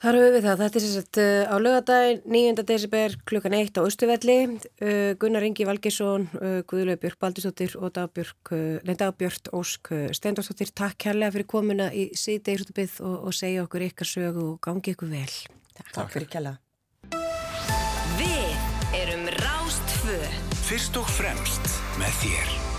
Þar 0.00 0.16
höfum 0.16 0.32
við 0.32 0.46
það. 0.46 0.60
Þetta 0.62 0.78
er 0.78 0.84
sagt 0.88 1.18
uh, 1.20 1.42
á 1.44 1.56
lögadaginn 1.60 2.20
9. 2.32 2.62
desember 2.70 3.16
klukkan 3.28 3.56
1 3.58 3.76
á 3.76 3.82
Östuvelli. 3.84 4.36
Uh, 4.80 5.12
Gunnar 5.20 5.44
Ingi 5.44 5.66
Valgesson, 5.68 6.24
uh, 6.40 6.62
Guðlaug 6.70 7.02
Björk 7.02 7.20
Baldistóttir 7.20 7.76
og 7.76 7.92
Dagbjörk 7.98 9.52
Ósk 9.52 9.92
Steindórsdóttir. 10.16 10.72
Takk 10.72 10.96
kærlega 11.04 11.36
fyrir 11.36 11.48
komuna 11.52 11.90
í 11.92 12.08
síðdegisútubið 12.16 12.96
og, 13.04 13.28
og 13.28 13.36
segja 13.36 13.66
okkur 13.66 13.84
ykkar 13.90 14.08
sögu 14.08 14.46
og 14.54 14.58
gangi 14.64 14.96
ykkur 14.96 15.12
vel. 15.12 15.36
Takk, 15.76 15.92
Takk 15.92 16.16
fyrir 16.16 16.32
kjalla. 16.32 16.56
Við 18.16 18.98
erum 19.04 19.28
Rástfö. 19.36 20.18
Fyrst 20.64 20.96
og 20.96 21.16
fremst 21.18 21.74
með 22.00 22.20
þér. 22.24 22.69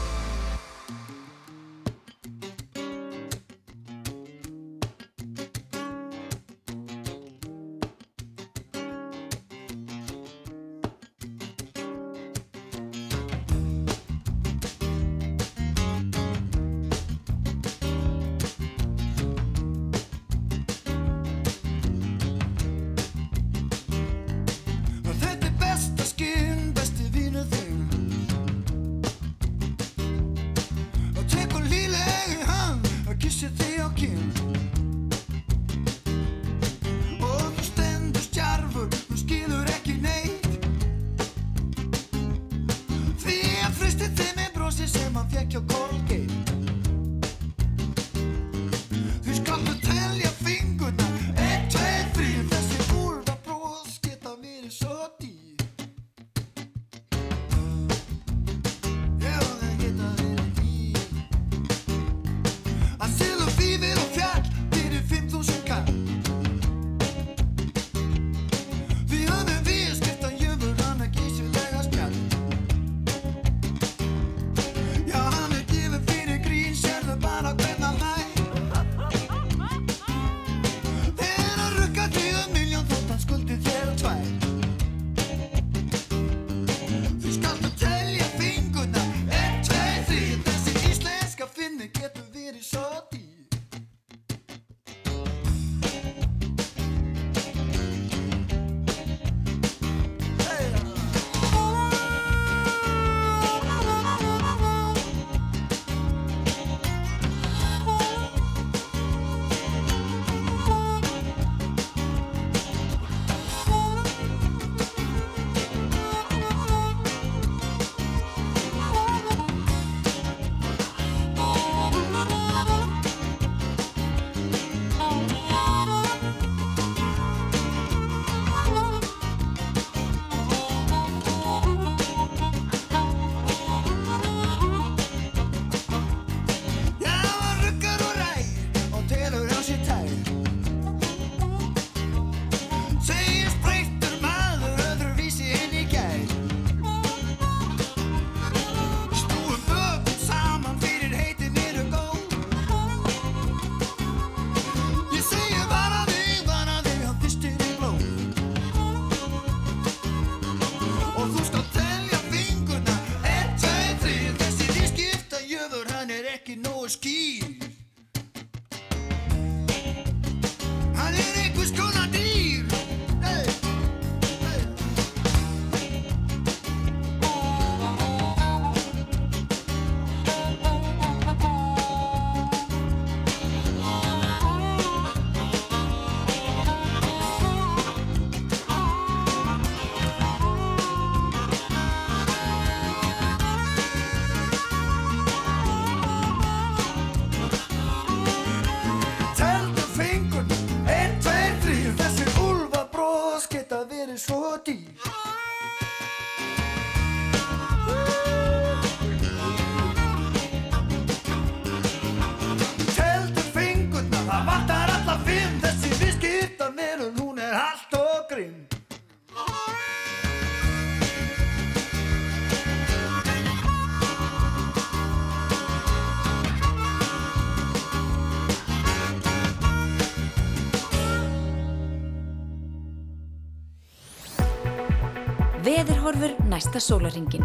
Næsta 236.62 236.78
sólaringin. 236.78 237.42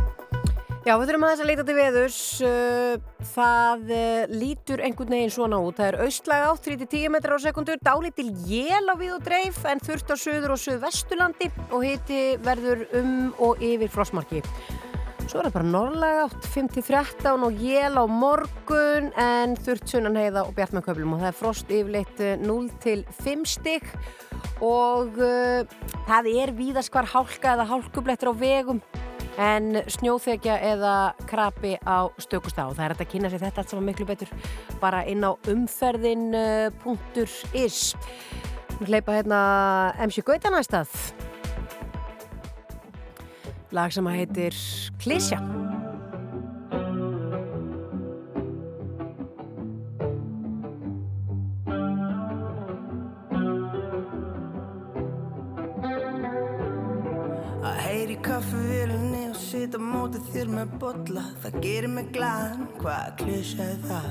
Já, 0.85 0.93
við 1.01 1.09
þurfum 1.09 1.25
aðeins 1.27 1.41
að 1.43 1.49
leita 1.49 1.63
til 1.67 1.75
veðurs. 1.77 2.17
Uh, 2.45 3.15
Það 3.33 3.93
uh, 3.97 4.35
lítur 4.39 4.83
einhvern 4.85 5.15
veginn 5.17 5.33
svona 5.33 5.59
út. 5.65 5.79
Það 5.79 5.89
er 5.89 5.97
austlag 6.05 6.45
átt 6.47 6.69
3-10 6.69 7.11
metrar 7.15 7.41
á 7.41 7.45
sekundur, 7.47 7.81
dálítil 7.81 8.29
jél 8.47 8.93
á 8.93 8.95
við 9.01 9.17
og 9.17 9.25
dreif 9.25 9.63
en 9.67 9.81
þurft 9.83 10.13
á 10.13 10.17
söður 10.21 10.55
og 10.55 10.61
söðvesturlandi 10.63 11.49
og 11.71 11.87
hiti 11.87 12.21
verður 12.45 12.85
um 13.01 13.17
og 13.49 13.65
yfir 13.65 13.91
frostmarki. 13.93 14.45
Svo 15.27 15.41
er 15.41 15.49
það 15.49 15.57
bara 15.57 15.71
norðlag 15.73 16.21
átt 16.27 16.49
5-13 16.55 17.49
og 17.49 17.65
jél 17.67 17.99
á 17.99 18.05
morgun 18.07 19.11
en 19.19 19.57
þurft 19.59 19.91
sunnan 19.91 20.21
heiða 20.21 20.45
og 20.47 20.55
bjart 20.55 20.77
með 20.77 20.87
köflum 20.91 21.17
og 21.17 21.25
það 21.25 21.33
er 21.33 21.41
frost 21.41 21.73
yfirleitt 21.81 22.23
uh, 22.23 22.37
0-5 22.45 23.49
stygg 23.57 23.91
og 24.64 25.19
uh, 25.21 25.61
það 26.07 26.25
er 26.33 26.49
víðast 26.57 26.92
hvar 26.95 27.07
hálka 27.11 27.49
eða 27.57 27.69
hálkublettur 27.71 28.31
á 28.33 28.35
vegum 28.37 28.81
en 29.37 29.83
snjóþekja 29.92 30.55
eða 30.64 31.12
krapi 31.29 31.77
á 31.85 32.09
stökustá. 32.23 32.62
Það 32.73 32.85
er 32.87 32.92
að 32.95 33.11
kynna 33.12 33.31
sér 33.33 33.42
þetta 33.45 33.61
allt 33.62 33.71
saman 33.73 33.88
miklu 33.90 34.07
betur 34.09 34.31
bara 34.81 35.01
inn 35.05 35.23
á 35.25 35.31
umferðin.is 35.53 37.77
Nú 38.77 38.85
hleypa 38.90 39.11
hérna 39.16 39.40
MC 40.05 40.16
Gauta 40.25 40.49
næstað 40.53 40.90
lag 43.77 43.90
sem 43.92 44.07
að 44.09 44.19
heitir 44.21 44.55
Klísja 45.01 45.38
mótið 59.87 60.31
þér 60.35 60.53
með 60.53 60.72
bolla 60.83 61.25
Það 61.42 61.59
gerir 61.64 61.92
mig 61.92 62.09
glaðan, 62.14 62.64
hvað 62.81 63.12
klísja 63.20 63.66
er 63.66 63.83
það? 63.87 64.09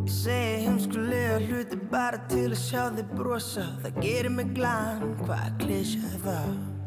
Ég 0.00 0.16
segi 0.16 0.66
heimskulega 0.66 1.38
hluti 1.46 1.80
bara 1.92 2.20
til 2.30 2.48
að 2.50 2.58
sjá 2.64 2.82
þig 2.98 3.14
brosa 3.18 3.66
Það 3.84 4.02
gerir 4.04 4.36
mig 4.40 4.52
glaðan, 4.58 5.16
hvað 5.24 5.56
klísja 5.64 6.04
er 6.10 6.22
það? 6.26 6.79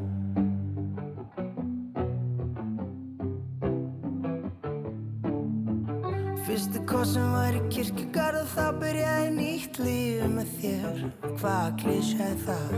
Fyrsti 7.04 7.20
kossin 7.20 7.32
var 7.36 7.52
í 7.52 7.62
kirkjugarð 7.68 8.38
og 8.40 8.52
þá 8.54 8.68
byrjaði 8.80 9.32
nýtt 9.36 9.80
líf 9.84 10.22
með 10.32 10.52
þér 10.60 11.02
Hvað 11.42 11.66
klísja 11.82 12.28
er 12.30 12.38
það? 12.46 12.76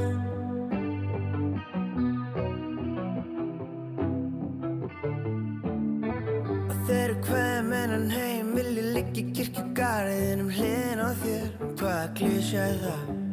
Og 6.55 6.73
þegar 6.87 7.13
hverjum 7.27 7.75
enn 7.83 8.09
heim 8.15 8.49
vil 8.57 8.71
ég 8.71 8.89
liggja 8.97 9.21
í 9.21 9.27
kirkjugarðin 9.37 10.41
um 10.47 10.49
hliðin 10.57 11.05
á 11.05 11.09
þér 11.21 11.45
Hvað 11.75 12.03
klísja 12.17 12.65
er 12.71 12.81
það? 12.87 13.24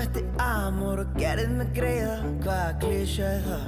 Mætti 0.00 0.22
amor 0.40 1.02
og 1.02 1.08
gerðið 1.18 1.50
mig 1.58 1.72
greiða, 1.76 2.14
hvaða 2.40 2.68
klísja 2.80 3.26
er 3.36 3.42
það? 3.44 3.64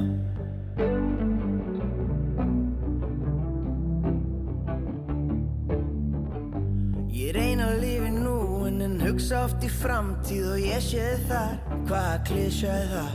Ég 7.13 7.35
reyna 7.37 7.67
að 7.69 7.83
lifi 7.83 8.13
nú 8.15 8.37
en 8.71 8.81
en 8.87 8.97
hugsa 9.05 9.43
oft 9.45 9.67
í 9.67 9.71
framtíð 9.83 10.49
og 10.55 10.65
ég 10.65 10.81
sé 10.87 11.05
þið 11.11 11.27
þar, 11.29 11.55
hvaða 11.91 12.17
klísja 12.31 12.77
er 12.81 12.89
það? 12.95 13.15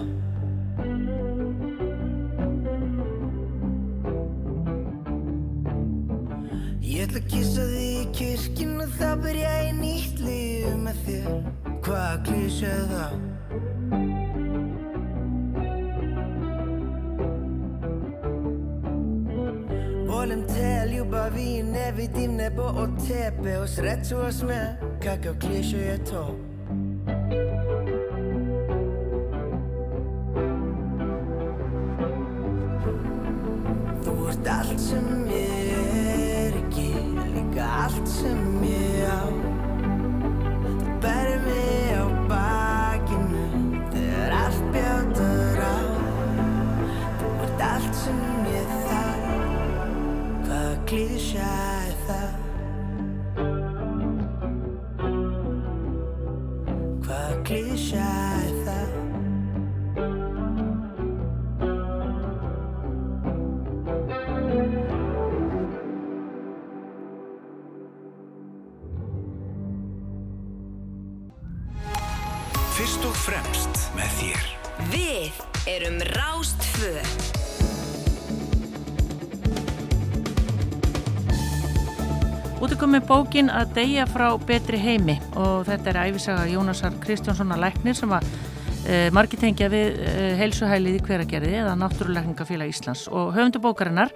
Ég 6.86 7.08
ætla 7.08 7.24
að 7.24 7.32
kissa 7.34 7.66
þig 7.72 7.88
í 7.88 8.06
kirkjun 8.20 8.78
og 8.86 8.94
það 9.02 9.26
byrja 9.26 9.56
í 9.64 9.74
nýtt 9.82 10.22
líf 10.28 10.78
með 10.86 11.02
þér 11.08 11.67
Hvaða 11.88 12.18
klísja 12.26 12.68
er 12.68 12.88
það? 12.92 13.14
Volim 20.10 20.42
te 20.50 20.72
ljubavi 20.92 21.64
ne 21.64 21.86
vidim 21.96 22.36
nebo 22.36 22.68
od 22.84 23.00
tebe 23.08 23.58
Osrećuvaš 23.64 24.42
me 24.44 24.60
kakav 25.04 25.40
kliše 25.40 25.78
je 25.78 25.98
to 26.12 26.47
bókin 83.38 83.52
að 83.54 83.74
deyja 83.76 84.04
frá 84.10 84.32
betri 84.50 84.80
heimi 84.82 85.14
og 85.38 85.68
þetta 85.68 85.92
er 85.92 85.98
æfisaga 86.08 86.46
Jónasar 86.50 86.96
Kristjánssonar 87.04 87.60
Læknir 87.62 87.94
sem 87.94 88.10
var 88.10 88.26
e, 88.90 89.12
margir 89.14 89.38
tengja 89.38 89.68
við 89.70 90.00
e, 90.02 90.14
heilsuhælið 90.40 90.98
í 90.98 91.04
hveragerði 91.06 91.52
eða 91.60 91.76
Náttúruleikningafélag 91.78 92.74
Íslands 92.74 93.06
og 93.06 93.36
höfundu 93.36 93.62
bókarinnar 93.62 94.10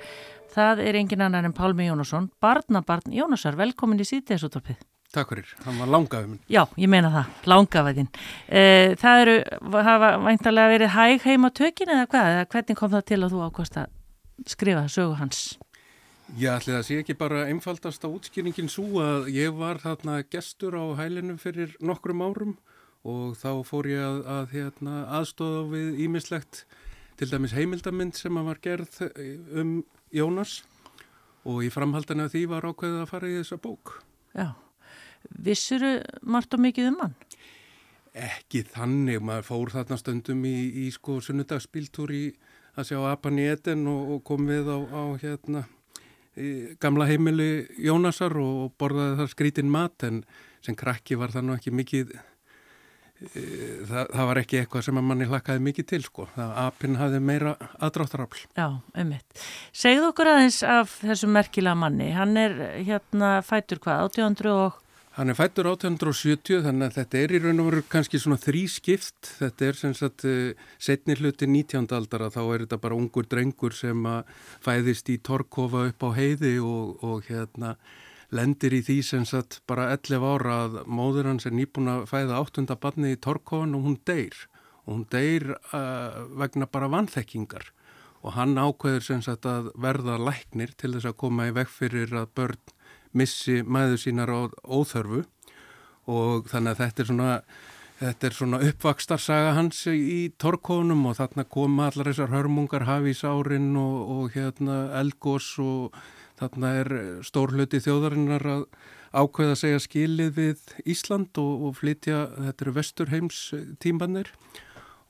það 0.56 0.82
er 0.88 0.98
engin 1.04 1.22
annar 1.22 1.46
en 1.46 1.54
Pálmi 1.54 1.86
Jónasson, 1.86 2.32
barnabarn 2.42 3.14
Jónasar, 3.14 3.60
velkomin 3.62 4.02
í 4.02 4.10
síðdegisúttorpið. 4.10 4.82
Takk 5.14 5.36
fyrir, 5.36 5.54
hann 5.68 5.78
var 5.84 5.94
langaði 6.00 6.32
minn. 6.32 6.44
Já, 6.50 6.64
ég 6.82 6.90
meina 6.90 7.14
það, 7.14 7.42
langavæðin. 7.54 8.14
E, 8.50 8.64
það 9.06 9.26
eru, 9.28 9.42
hafa 9.86 10.16
væntalega 10.26 10.78
verið 10.80 10.96
hæg 10.98 11.28
heima 11.30 11.54
tökin 11.54 11.94
eða 11.94 12.10
hvað? 12.10 12.38
Eða 12.40 12.54
hvernig 12.56 12.82
kom 12.82 12.98
það 12.98 13.10
til 13.14 13.22
að 13.22 13.36
þú 13.36 13.50
ákvæmst 13.52 13.84
að 13.84 14.00
skrifa 14.58 14.88
sögu 14.90 15.20
hans? 15.22 15.52
Ég 16.40 16.48
ætli 16.48 16.72
það 16.72 16.86
sé 16.88 16.98
ekki 17.02 17.14
bara 17.20 17.42
einfaldasta 17.52 18.08
útskýringin 18.08 18.70
svo 18.72 19.02
að 19.04 19.26
ég 19.36 19.52
var 19.52 19.82
þarna 19.84 20.22
gestur 20.32 20.78
á 20.80 20.96
hælinu 20.96 21.34
fyrir 21.36 21.74
nokkrum 21.84 22.22
árum 22.24 22.54
og 23.04 23.34
þá 23.36 23.60
fór 23.68 23.90
ég 23.92 24.00
að, 24.00 24.20
að 24.32 24.54
hérna, 24.56 24.94
aðstóða 25.18 25.66
við 25.74 26.00
ímislegt 26.06 26.62
til 27.20 27.28
dæmis 27.34 27.56
heimildamind 27.58 28.16
sem 28.16 28.40
að 28.40 28.48
var 28.48 28.62
gerð 28.64 29.02
um 29.60 29.74
Jónas 30.16 30.62
og 31.44 31.66
í 31.68 31.72
framhaldinu 31.74 32.30
af 32.30 32.32
því 32.32 32.46
var 32.54 32.70
ákveðið 32.70 33.02
að 33.02 33.12
fara 33.12 33.34
í 33.34 33.36
þessa 33.42 33.60
bók. 33.68 33.94
Já, 34.32 34.48
vissuru 35.36 35.92
margt 36.24 36.56
og 36.56 36.64
mikið 36.64 36.94
um 36.94 36.98
hann? 37.04 37.20
Ekki 38.16 38.64
þannig, 38.72 39.20
maður 39.20 39.50
fór 39.50 39.76
þarna 39.76 40.00
stundum 40.00 40.48
í, 40.48 40.56
í 40.86 40.88
sko 40.96 41.20
sunnudagsbíltúr 41.28 42.16
í 42.16 42.24
að 42.80 42.94
sjá 42.94 43.04
Apan 43.12 43.44
í 43.44 43.52
Eden 43.52 43.84
og, 43.92 44.16
og 44.16 44.26
kom 44.32 44.48
við 44.48 44.72
á, 44.72 44.80
á 44.80 45.04
hérna 45.20 45.68
gamla 46.82 47.08
heimili 47.10 47.68
Jónasar 47.82 48.38
og 48.40 48.74
borðaði 48.80 49.18
þar 49.20 49.32
skrítin 49.34 49.72
mat 49.72 50.06
en 50.08 50.22
sem 50.64 50.78
krakki 50.78 51.18
var 51.20 51.34
það 51.34 51.48
nú 51.48 51.56
ekki 51.58 51.74
mikið 51.76 52.14
e, 52.16 53.42
það, 53.90 54.06
það 54.14 54.30
var 54.30 54.42
ekki 54.44 54.60
eitthvað 54.62 54.86
sem 54.88 55.02
að 55.02 55.08
manni 55.10 55.28
hlakkaði 55.28 55.66
mikið 55.68 55.90
til 55.92 56.02
sko. 56.06 56.28
Það 56.36 56.54
apinn 56.64 57.00
hafði 57.02 57.24
meira 57.32 57.56
aðdráttarafl. 57.80 58.46
Já, 58.56 58.68
ummitt. 59.04 59.44
Segðu 59.76 60.12
okkur 60.12 60.32
aðeins 60.36 60.62
af 60.64 60.96
þessum 61.02 61.36
merkilega 61.36 61.82
manni. 61.84 62.12
Hann 62.16 62.38
er 62.40 62.56
hérna 62.80 63.34
fætur 63.46 63.84
hvað, 63.84 64.08
1800 64.14 64.56
og 64.56 64.80
Hann 65.12 65.28
er 65.28 65.36
fættur 65.36 65.68
1870 65.68 66.62
þannig 66.64 66.86
að 66.88 66.94
þetta 66.96 67.18
er 67.20 67.32
í 67.36 67.40
raun 67.44 67.58
og 67.60 67.66
veru 67.68 67.82
kannski 67.92 68.20
svona 68.22 68.40
þrískipt. 68.40 69.34
Þetta 69.42 69.66
er 69.68 69.80
sem 69.80 69.96
sagt 69.98 70.24
uh, 70.24 70.70
setni 70.80 71.18
hluti 71.20 71.50
19. 71.52 71.90
aldara 71.98 72.30
þá 72.32 72.40
er 72.46 72.64
þetta 72.64 72.80
bara 72.86 72.96
ungur 72.96 73.28
drengur 73.28 73.76
sem 73.76 74.08
fæðist 74.64 75.12
í 75.12 75.18
Torkofa 75.20 75.84
upp 75.90 76.08
á 76.08 76.10
heiði 76.16 76.54
og, 76.64 77.04
og 77.04 77.28
hérna 77.28 77.74
lendir 78.32 78.78
í 78.78 78.80
því 78.88 78.98
sem 79.04 79.28
sagt 79.28 79.60
bara 79.68 79.90
11 79.98 80.24
ára 80.24 80.58
að 80.70 80.82
móður 80.88 81.28
hans 81.34 81.50
er 81.50 81.60
nýbúin 81.60 81.92
að 81.92 82.08
fæða 82.08 82.40
8. 82.48 82.80
barni 82.80 83.12
í 83.12 83.20
Torkofan 83.20 83.76
og 83.76 83.88
hún 83.90 84.00
deyr. 84.08 84.46
Og 84.86 84.94
hún 84.96 85.06
deyr 85.12 85.58
uh, 85.58 86.24
vegna 86.40 86.72
bara 86.72 86.88
vanþekkingar 86.88 87.74
og 88.22 88.38
hann 88.38 88.56
ákveður 88.56 89.04
sem 89.04 89.22
sagt 89.26 89.44
að 89.50 89.74
verða 89.82 90.16
læknir 90.22 90.72
til 90.80 90.94
þess 90.96 91.10
að 91.10 91.20
koma 91.20 91.50
í 91.50 91.58
veg 91.58 91.68
fyrir 91.68 92.14
að 92.16 92.32
börn 92.38 92.78
missi 93.18 93.62
mæðu 93.64 94.00
sínar 94.02 94.32
á 94.32 94.40
óþörfu. 94.64 95.26
Og 96.12 96.50
þannig 96.50 96.74
að 96.74 96.82
þetta 96.82 97.04
er 97.04 97.10
svona, 97.10 97.34
svona 98.38 98.62
uppvakstarsaga 98.70 99.52
hans 99.58 99.84
í 99.88 100.32
torkónum 100.42 101.06
og 101.12 101.20
þarna 101.20 101.46
koma 101.46 101.92
allar 101.92 102.10
þessar 102.10 102.34
hörmungar 102.34 102.88
hafís 102.90 103.22
árin 103.24 103.76
og, 103.80 104.00
og 104.16 104.34
hérna 104.36 104.88
elgós 105.00 105.54
og 105.62 105.96
þarna 106.42 106.74
er 106.82 106.92
stór 107.28 107.54
hluti 107.54 107.84
þjóðarinnar 107.84 108.48
að 108.50 108.66
ákveða 109.12 109.56
að 109.56 109.62
segja 109.62 109.84
skilið 109.84 110.36
við 110.38 110.76
Ísland 110.90 111.38
og, 111.42 111.68
og 111.68 111.80
flytja, 111.82 112.26
þetta 112.48 112.66
eru 112.66 112.76
vesturheims 112.80 113.40
tímanir 113.84 114.32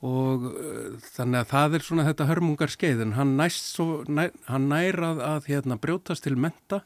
og 0.02 0.48
uh, 0.50 0.98
þannig 1.14 1.44
að 1.44 1.52
það 1.52 1.78
er 1.78 1.86
svona 1.86 2.08
þetta 2.08 2.28
hörmungar 2.32 2.74
skeiðin, 2.74 3.16
hann 3.18 3.36
næst 3.38 3.76
svo, 3.76 4.02
næ, 4.10 4.32
hann 4.50 4.68
nærað 4.72 5.22
að 5.26 5.52
hérna 5.52 5.78
brjótast 5.82 6.26
til 6.26 6.38
menta 6.42 6.82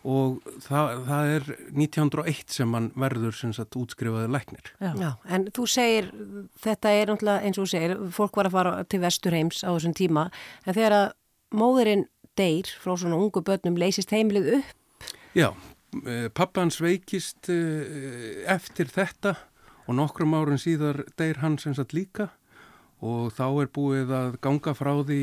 og 0.00 0.38
það, 0.64 0.92
það 1.08 1.32
er 1.34 1.48
1901 1.76 2.54
sem 2.54 2.76
hann 2.76 2.88
verður 2.98 3.36
sem 3.36 3.52
sagt 3.56 3.76
útskrifaði 3.76 4.30
læknir. 4.32 4.70
Já. 4.80 4.92
Já, 4.96 5.10
en 5.28 5.48
þú 5.56 5.66
segir, 5.68 6.08
þetta 6.64 6.94
er 6.96 7.12
náttúrulega 7.12 7.48
eins 7.48 7.60
og 7.60 7.66
þú 7.66 7.72
segir, 7.74 7.96
fólk 8.16 8.40
var 8.40 8.48
að 8.48 8.56
fara 8.56 8.72
til 8.88 9.02
Vesturheims 9.04 9.60
á 9.60 9.70
þessum 9.74 9.96
tíma, 9.98 10.28
en 10.64 10.76
þegar 10.76 10.96
að 10.96 11.06
móðurinn 11.60 12.06
deyr 12.38 12.72
frá 12.80 12.94
svona 12.96 13.20
ungu 13.20 13.42
börnum 13.44 13.78
leysist 13.80 14.12
heimilið 14.14 14.60
upp? 14.60 14.74
Já, 15.36 15.50
e, 16.00 16.28
pappans 16.32 16.80
veikist 16.80 17.50
e, 17.52 17.60
eftir 18.48 18.90
þetta 18.90 19.36
og 19.86 19.96
nokkrum 19.98 20.36
árun 20.38 20.60
síðar 20.60 21.04
deyr 21.18 21.42
hann 21.42 21.58
sem 21.60 21.74
sagt 21.76 21.94
líka 21.96 22.30
og 23.00 23.32
þá 23.32 23.46
er 23.62 23.70
búið 23.72 24.12
að 24.12 24.34
ganga 24.44 24.74
frá 24.76 24.92
því 25.08 25.20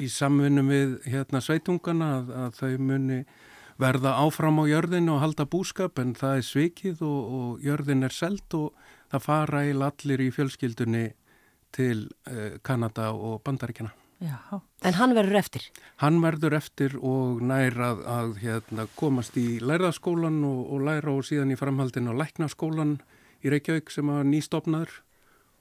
í 0.00 0.08
samvinnum 0.10 0.70
við 0.72 0.94
hérna 1.10 1.42
sveitungana 1.44 2.10
að, 2.18 2.30
að 2.44 2.60
þau 2.60 2.84
muni 2.90 3.20
verða 3.80 4.16
áfram 4.20 4.60
á 4.60 4.64
jörðinu 4.68 5.16
og 5.16 5.22
halda 5.24 5.46
búskap 5.48 6.00
en 6.02 6.12
það 6.18 6.40
er 6.40 6.46
svikið 6.46 7.04
og, 7.06 7.20
og 7.38 7.64
jörðin 7.64 8.06
er 8.06 8.14
seld 8.14 8.56
og 8.58 8.74
það 9.12 9.24
fara 9.26 9.64
í 9.66 9.72
allir 9.74 10.24
í 10.26 10.28
fjölskyldunni 10.34 11.06
til 11.74 12.10
uh, 12.28 12.58
Kanada 12.66 13.10
og 13.14 13.40
Bandaríkjana. 13.46 13.94
Já, 14.20 14.36
en 14.84 14.96
hann 14.98 15.14
verður 15.16 15.38
eftir? 15.40 15.66
Hann 16.02 16.18
verður 16.20 16.58
eftir 16.58 16.96
og 17.00 17.40
nær 17.40 17.78
að, 17.80 18.02
að 18.04 18.34
hérna, 18.42 18.84
komast 18.98 19.38
í 19.40 19.56
læraskólan 19.64 20.42
og, 20.44 20.58
og 20.74 20.82
læra 20.84 21.14
og 21.14 21.24
síðan 21.24 21.54
í 21.54 21.56
framhaldinu 21.56 22.12
á 22.12 22.20
læknaskólan 22.20 22.98
í 23.40 23.52
Reykjavík 23.54 23.88
sem 23.94 24.10
var 24.12 24.28
nýstofnaður 24.28 24.98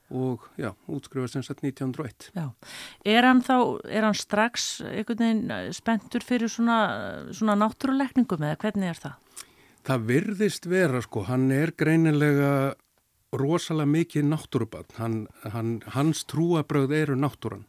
og 0.09 0.45
já, 0.57 0.71
útskrifast 0.89 1.37
eins 1.39 1.49
og 1.53 1.61
1901. 1.61 2.29
Já, 2.35 2.49
er 3.05 3.27
hann 3.29 3.41
þá, 3.45 3.55
er 3.85 4.07
hann 4.07 4.17
strax 4.17 4.69
einhvern 4.85 5.23
veginn 5.23 5.55
eh, 5.55 5.71
spentur 5.75 6.25
fyrir 6.25 6.51
svona, 6.51 6.79
svona 7.35 7.57
náttúruleikningum 7.59 8.45
eða 8.45 8.59
hvernig 8.63 8.93
er 8.93 9.01
það? 9.05 9.47
Það 9.89 10.05
virðist 10.09 10.69
vera 10.69 11.01
sko, 11.01 11.23
hann 11.29 11.49
er 11.55 11.73
greinilega 11.77 12.53
rosalega 13.37 13.89
mikið 13.93 14.25
náttúrubann, 14.31 14.95
hann, 14.97 15.19
hann, 15.53 15.75
hans 15.93 16.23
trúabröð 16.29 16.95
eru 16.97 17.17
náttúran 17.19 17.67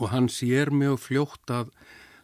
og 0.00 0.08
hann 0.08 0.30
sér 0.32 0.72
mjög 0.72 1.00
fljótt 1.04 1.52
að, 1.52 1.72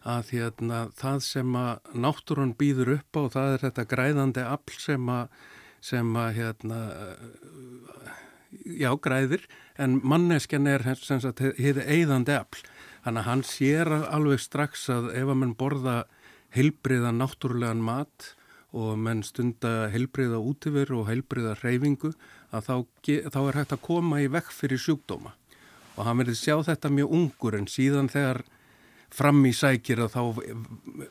að 0.01 0.31
hérna, 0.33 0.79
það 0.97 1.19
sem 1.27 1.57
að 1.59 1.93
náttúran 1.93 2.55
býður 2.57 2.95
upp 2.97 3.19
á, 3.21 3.21
það 3.35 3.53
er 3.53 3.63
þetta 3.67 3.85
græðandi 3.91 4.45
afl 4.45 4.79
sem 4.81 5.11
að, 5.13 5.37
sem 5.91 6.17
að 6.17 6.31
hérna, 6.39 6.79
já, 8.51 8.91
græðir, 9.01 9.45
en 9.77 9.99
manneskjan 10.03 10.67
er 10.67 10.85
sem 10.99 11.21
sagt, 11.21 11.41
hefði 11.59 11.85
eigðandi 11.85 12.35
afl. 12.37 12.65
Þannig 13.03 13.21
að 13.21 13.29
hann 13.29 13.45
sér 13.47 13.93
alveg 14.09 14.41
strax 14.43 14.89
að 14.91 15.11
ef 15.15 15.31
að 15.31 15.39
mann 15.41 15.55
borða 15.57 15.95
heilbriða 16.55 17.13
náttúrulegan 17.15 17.83
mat 17.85 18.33
og 18.75 18.97
mann 19.01 19.23
stunda 19.25 19.89
heilbriða 19.93 20.41
útifir 20.41 20.91
og 20.93 21.07
heilbriða 21.09 21.55
hreyfingu, 21.61 22.13
að 22.53 22.67
þá, 22.67 22.75
þá 23.33 23.39
er 23.41 23.59
hægt 23.61 23.75
að 23.75 23.85
koma 23.85 24.21
í 24.21 24.29
vekk 24.29 24.53
fyrir 24.53 24.81
sjúkdóma. 24.81 25.33
Og 25.97 26.05
hann 26.07 26.21
verið 26.21 26.37
sjá 26.39 26.55
þetta 26.63 26.91
mjög 26.93 27.15
ungur 27.17 27.57
en 27.57 27.67
síðan 27.69 28.11
þegar 28.11 28.43
fram 29.13 29.41
í 29.47 29.51
sækir 29.55 30.03
að 30.05 30.13
þá 30.13 30.21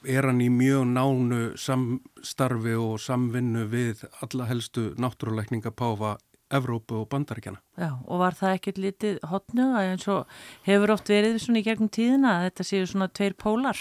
er 0.06 0.28
hann 0.28 0.40
í 0.42 0.48
mjög 0.52 0.86
nánu 0.92 1.40
samstarfi 1.58 2.76
og 2.78 3.00
samvinnu 3.02 3.66
við 3.72 4.04
alla 4.22 4.46
helstu 4.48 4.92
náttúruleikninga 5.00 5.74
páfa 5.74 6.16
Evrópu 6.54 7.02
og 7.02 7.08
bandaríkjana. 7.12 7.60
Já, 7.76 7.90
og 8.08 8.20
var 8.22 8.36
það 8.38 8.54
ekkert 8.56 8.78
litið 8.80 9.16
hotnuga 9.28 9.82
eins 9.84 10.06
og 10.08 10.38
hefur 10.64 10.94
oft 10.94 11.10
verið 11.12 11.40
svona 11.42 11.60
í 11.60 11.66
gegnum 11.66 11.90
tíðina 11.92 12.36
að 12.36 12.44
þetta 12.48 12.68
séu 12.70 12.86
svona 12.88 13.08
tveir 13.12 13.36
pólar? 13.36 13.80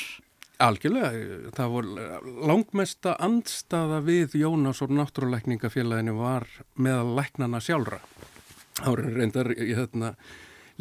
Algjörlega, 0.57 1.51
það 1.53 1.73
voru 1.75 2.07
langmesta 2.49 3.13
andstaða 3.21 4.01
við 4.01 4.39
Jónas 4.41 4.81
og 4.81 4.91
náttúruleikningafélaginu 4.97 6.15
var 6.17 6.47
meðal 6.81 7.13
læknana 7.19 7.61
sjálfra. 7.61 8.01
Árið 8.81 9.19
reyndar, 9.19 9.51
ég 9.53 9.77
þarna, 9.77 10.15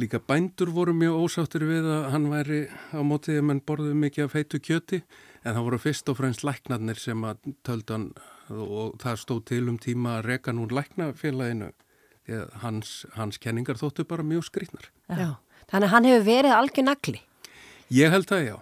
líka 0.00 0.20
bændur 0.20 0.72
voru 0.72 0.94
mjög 0.96 1.20
ósáttur 1.26 1.66
við 1.68 1.90
að 1.92 2.08
hann 2.14 2.30
væri 2.32 2.62
á 2.72 3.00
mótið 3.04 3.42
að 3.42 3.46
mann 3.50 3.62
borði 3.68 3.92
mikið 4.00 4.26
af 4.26 4.34
feitu 4.34 4.60
kjöti 4.64 5.02
en 5.44 5.52
það 5.52 5.66
voru 5.68 5.82
fyrst 5.84 6.10
og 6.10 6.18
fremst 6.18 6.44
læknarnir 6.44 6.98
sem 7.00 7.28
að 7.28 7.52
töldan 7.64 8.10
og 8.50 8.96
það 9.02 9.18
stóð 9.22 9.42
til 9.50 9.64
um 9.70 9.78
tíma 9.82 10.18
að 10.18 10.30
reka 10.30 10.54
nú 10.54 10.68
læknafélaginu 10.70 11.72
því 12.26 12.38
að 12.40 12.54
hans, 12.62 12.92
hans 13.14 13.38
kenningar 13.42 13.78
þóttu 13.78 14.06
bara 14.08 14.26
mjög 14.26 14.48
skrýtnar. 14.48 14.90
Já, 15.08 15.38
þannig 15.70 15.88
að 15.88 15.92
hann 15.94 16.08
hefur 16.10 16.26
verið 16.26 16.56
algjör 16.56 16.86
nagli? 16.88 17.20
Ég 17.94 18.10
held 18.10 18.26
það, 18.30 18.46
já. 18.46 18.56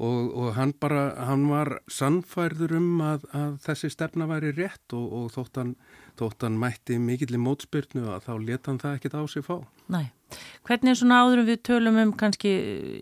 Og, 0.00 0.30
og 0.32 0.54
hann 0.56 0.70
bara, 0.80 1.10
hann 1.28 1.42
var 1.50 1.74
sannfærður 1.92 2.72
um 2.78 3.02
að, 3.04 3.26
að 3.36 3.58
þessi 3.66 3.90
stefna 3.92 4.24
væri 4.30 4.54
rétt 4.56 4.94
og, 4.96 5.10
og 5.18 5.26
þótt, 5.34 5.60
hann, 5.60 5.74
þótt 6.16 6.46
hann 6.46 6.56
mætti 6.60 6.96
mikill 6.96 7.36
í 7.36 7.40
mótspyrnu 7.40 8.06
að 8.14 8.24
þá 8.24 8.30
leta 8.46 8.70
hann 8.70 8.80
það 8.80 8.96
ekkit 8.96 9.18
á 9.20 9.22
sig 9.28 9.44
fá. 9.44 9.58
Næ, 9.92 10.00
hvernig 10.64 10.94
er 10.94 11.00
svona 11.02 11.20
áðurum 11.20 11.50
við 11.50 11.60
tölum 11.68 12.00
um 12.00 12.14
kannski 12.16 12.54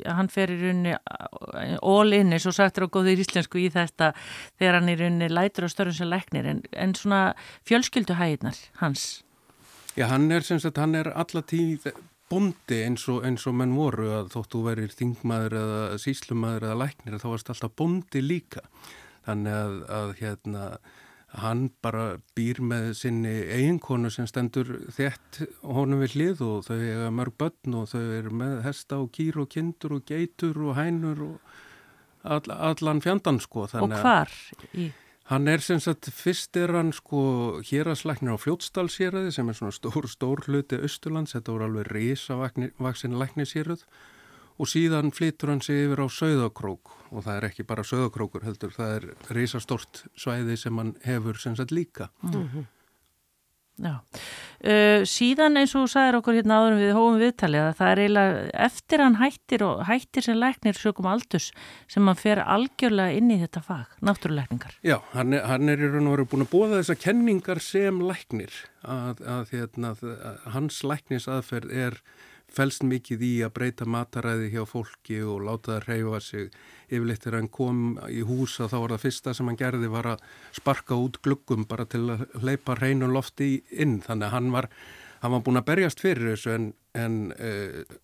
að 0.02 0.18
hann 0.18 0.32
fer 0.34 0.50
í 0.50 0.58
rauninni 0.58 0.96
all 1.78 2.18
in 2.18 2.34
eins 2.34 2.48
og 2.50 2.58
sagt 2.58 2.82
er 2.82 2.88
á 2.90 2.94
góðir 2.98 3.22
íslensku 3.22 3.62
í 3.62 3.70
þetta 3.78 4.10
þegar 4.58 4.80
hann 4.80 4.90
í 4.90 4.98
rauninni 4.98 5.30
lætur 5.30 5.70
á 5.70 5.74
störfum 5.76 6.00
sem 6.00 6.10
læknir 6.10 6.50
en, 6.50 6.66
en 6.74 6.98
svona 6.98 7.22
fjölskylduhæðinar 7.68 8.58
hans? 8.82 9.22
Já, 9.94 10.08
hann 10.10 10.30
er 10.34 10.42
sem 10.46 10.58
sagt, 10.62 10.82
hann 10.82 10.98
er 10.98 11.14
allatíð 11.14 11.92
bondi 12.28 12.82
eins 12.84 13.08
og, 13.08 13.22
eins 13.26 13.46
og 13.48 13.56
menn 13.58 13.74
voru 13.76 14.10
að 14.20 14.32
þóttu 14.34 14.62
verir 14.66 14.94
þingmaður 14.94 15.58
eða 15.62 15.98
síslumadur 16.02 16.68
eða 16.68 16.80
læknir 16.84 17.20
þá 17.20 17.28
varst 17.32 17.52
alltaf 17.52 17.76
bondi 17.78 18.22
líka 18.24 18.64
þannig 19.26 19.58
að, 19.58 19.76
að 19.98 20.14
hérna 20.22 20.64
hann 21.38 21.66
bara 21.84 22.04
býr 22.36 22.60
með 22.64 22.92
sinni 23.02 23.34
eiginkonu 23.52 24.08
sem 24.12 24.26
stendur 24.28 24.70
þett 24.96 25.42
honum 25.60 26.00
við 26.00 26.14
hlið 26.16 26.44
og 26.46 26.62
þau 26.68 26.76
eiga 26.78 27.10
mörg 27.12 27.36
börn 27.40 27.76
og 27.82 27.90
þau 27.90 28.04
eru 28.16 28.32
með 28.40 28.62
hesta 28.64 29.00
og 29.02 29.10
kýr 29.16 29.42
og 29.42 29.50
kindur 29.52 29.98
og 29.98 30.06
geitur 30.08 30.56
og 30.64 30.78
hænur 30.78 31.20
og 31.26 31.58
all, 32.24 32.48
allan 32.72 33.04
fjandan 33.04 33.42
sko. 33.44 33.66
Og 33.68 33.92
hvar? 33.92 34.32
Í... 34.72 34.88
Hann 35.28 35.44
er 35.44 35.60
sem 35.60 35.76
sagt, 35.76 36.08
fyrst 36.08 36.56
er 36.56 36.70
hann 36.72 36.88
sko 36.96 37.18
héragslæknir 37.68 38.32
á 38.32 38.40
fljótsdalsýraði 38.40 39.34
sem 39.36 39.50
er 39.52 39.58
svona 39.58 39.74
stór, 39.76 40.06
stór 40.08 40.40
hluti 40.46 40.78
Östurlands, 40.80 41.34
þetta 41.36 41.52
voru 41.52 41.66
alveg 41.66 41.90
risavaksin 41.92 43.18
læknisýrað 43.20 43.84
og 44.58 44.70
síðan 44.72 45.12
flytur 45.12 45.52
hann 45.52 45.60
sig 45.60 45.84
yfir 45.84 46.00
á 46.00 46.08
Söðakrók 46.08 46.94
og 47.12 47.26
það 47.26 47.34
er 47.34 47.48
ekki 47.50 47.68
bara 47.68 47.84
Söðakrókur 47.84 48.48
heldur, 48.48 48.72
það 48.72 48.94
er 48.94 49.06
risastort 49.36 50.02
svæði 50.16 50.56
sem 50.56 50.80
hann 50.80 50.96
hefur 51.04 51.36
sem 51.36 51.56
sagt 51.60 51.76
líka. 51.76 52.08
Mm 52.22 52.48
-hmm. 52.48 52.64
Uh, 53.78 55.04
síðan 55.06 55.60
eins 55.60 55.74
og 55.76 55.84
þú 55.84 55.90
sagðir 55.92 56.16
okkur 56.18 56.38
hérna 56.40 56.56
áður 56.58 56.78
við 56.80 56.94
hófum 56.96 57.18
viðtalið 57.22 57.62
að 57.62 57.76
það 57.78 57.90
er 57.92 58.00
eiginlega 58.02 58.40
eftir 58.66 59.02
hann 59.04 59.18
hættir 59.20 59.64
og 59.68 59.82
hættir 59.86 60.26
sem 60.26 60.40
læknir 60.40 60.80
sökum 60.80 61.06
aldus 61.06 61.50
sem 61.86 62.10
hann 62.10 62.18
fer 62.18 62.42
algjörlega 62.42 63.20
inn 63.20 63.30
í 63.30 63.38
þetta 63.44 63.62
fag, 63.62 63.92
náttúruleikningar. 64.02 64.74
Já, 64.82 64.96
hann 65.14 65.36
er, 65.38 65.46
hann 65.46 65.70
er 65.70 65.78
í 65.78 65.92
raun 65.92 66.10
og 66.10 66.16
veru 66.16 66.26
búin 66.32 66.46
að 66.48 66.50
búa 66.56 66.72
þessar 66.74 66.98
kenningar 67.04 67.62
sem 67.62 68.02
læknir 68.02 68.58
að, 68.82 69.22
að, 69.22 69.54
hérna, 69.54 69.94
að 70.02 70.42
hans 70.56 70.82
læknis 70.82 71.30
aðferð 71.30 71.76
er 71.86 72.02
felst 72.54 72.84
mikið 72.86 73.22
í 73.24 73.32
að 73.46 73.54
breyta 73.58 73.86
mataræði 73.88 74.50
hjá 74.54 74.62
fólki 74.68 75.20
og 75.22 75.42
láta 75.46 75.76
það 75.76 75.88
reyfa 75.88 76.20
sig. 76.24 76.50
Yfirleitt 76.88 77.24
þegar 77.24 77.38
hann 77.38 77.50
kom 77.52 77.82
í 78.08 78.22
húsa 78.26 78.68
þá 78.70 78.76
var 78.78 78.94
það 78.94 79.04
fyrsta 79.04 79.34
sem 79.36 79.50
hann 79.50 79.60
gerði 79.60 79.90
var 79.92 80.10
að 80.14 80.24
sparka 80.56 80.98
út 80.98 81.20
gluggum 81.24 81.66
bara 81.68 81.86
til 81.86 82.04
að 82.14 82.24
hleypa 82.40 82.78
reynum 82.78 83.12
lofti 83.14 83.58
inn. 83.70 83.98
Þannig 84.04 84.30
að 84.30 84.36
hann 84.36 84.52
var, 84.54 84.70
hann 85.22 85.34
var 85.36 85.44
búin 85.46 85.60
að 85.60 85.68
berjast 85.72 86.04
fyrir 86.04 86.32
þessu 86.32 86.54
en, 86.54 86.70
en 86.98 87.18
uh, 87.36 87.98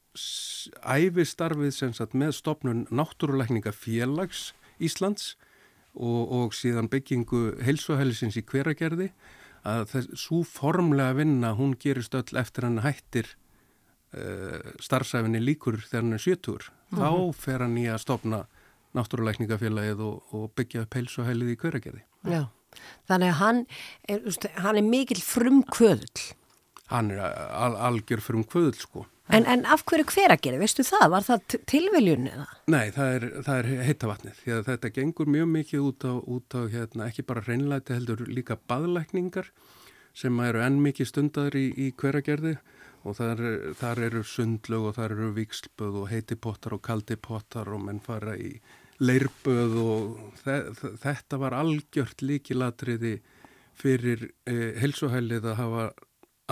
æfistarfið 0.94 1.72
sem 1.74 1.94
sagt 1.96 2.14
með 2.18 2.36
stopnun 2.38 2.84
náttúruleikninga 2.94 3.72
félags 3.74 4.52
Íslands 4.82 5.34
og, 5.94 6.20
og 6.34 6.54
síðan 6.54 6.90
byggingu 6.90 7.62
heilsuhælisins 7.64 8.38
í 8.38 8.44
hveragerði 8.46 9.10
að 9.64 9.86
þess, 9.90 10.26
svo 10.26 10.42
formlega 10.46 11.16
vinna 11.18 11.54
hún 11.58 11.74
gerist 11.80 12.14
öll 12.18 12.38
eftir 12.38 12.66
hann 12.68 12.82
hættir 12.84 13.30
starfsæfinni 14.82 15.40
líkur 15.42 15.80
þegar 15.82 16.02
hann 16.02 16.18
er 16.18 16.22
70 16.22 16.68
mm 16.68 16.98
-hmm. 16.98 17.00
þá 17.00 17.34
fer 17.34 17.64
hann 17.64 17.78
í 17.78 17.86
að 17.90 18.02
stopna 18.04 18.44
náttúruleikningafélagið 18.94 20.04
og, 20.06 20.34
og 20.34 20.52
byggja 20.54 20.84
upp 20.84 20.94
heilsuhælið 20.94 21.54
í 21.54 21.56
hveragerði. 21.58 22.02
Já, 22.30 22.42
þannig 23.10 23.32
að 23.32 23.40
hann 23.40 23.66
er, 24.08 24.20
hann 24.62 24.78
er 24.78 24.86
mikil 24.86 25.20
frumkvöðl. 25.22 26.30
Hann 26.92 27.10
er 27.10 27.24
al, 27.24 27.74
algjör 27.74 28.22
frumkvöðl 28.22 28.78
sko. 28.78 29.06
En, 29.32 29.46
en 29.48 29.62
af 29.72 29.86
hverju 29.88 30.04
hveragerði, 30.12 30.60
veistu 30.60 30.84
það? 30.84 31.06
Var 31.14 31.24
það 31.24 31.54
tilviljun 31.70 32.26
eða? 32.28 32.44
Nei, 32.68 32.90
það 32.92 33.14
er, 33.16 33.22
það 33.46 33.60
er 33.60 33.86
heitavatnið 33.88 34.42
því 34.42 34.52
að 34.52 34.66
þetta 34.68 34.90
gengur 34.98 35.30
mjög 35.32 35.46
mikið 35.54 35.86
út 35.88 36.04
á, 36.04 36.12
út 36.36 36.56
á 36.60 36.60
hérna, 36.74 37.06
ekki 37.08 37.24
bara 37.24 37.44
reynlæti 37.46 37.96
heldur 37.96 38.20
líka 38.28 38.58
baðlækningar 38.68 39.48
sem 40.14 40.42
eru 40.44 40.60
enn 40.62 40.76
mikið 40.84 41.08
stundar 41.08 41.56
í, 41.56 41.70
í 41.72 41.88
hveragerði 41.96 42.58
og 43.04 43.18
þar, 43.18 43.42
þar 43.78 44.02
eru 44.06 44.24
sundlög 44.26 44.88
og 44.88 44.96
þar 44.96 45.16
eru 45.16 45.30
vikslböð 45.36 46.00
og 46.02 46.08
heitipottar 46.12 46.76
og 46.76 46.82
kaldipottar 46.86 47.70
og 47.72 47.84
menn 47.86 48.00
fara 48.04 48.36
í 48.40 48.56
leirböð 49.02 49.78
og 49.82 50.42
þetta 51.02 51.40
var 51.42 51.56
algjört 51.58 52.22
líkilatriði 52.24 53.18
fyrir 53.74 54.28
eh, 54.46 54.74
helsuhælið 54.80 55.50
að 55.50 55.58
hafa 55.60 55.86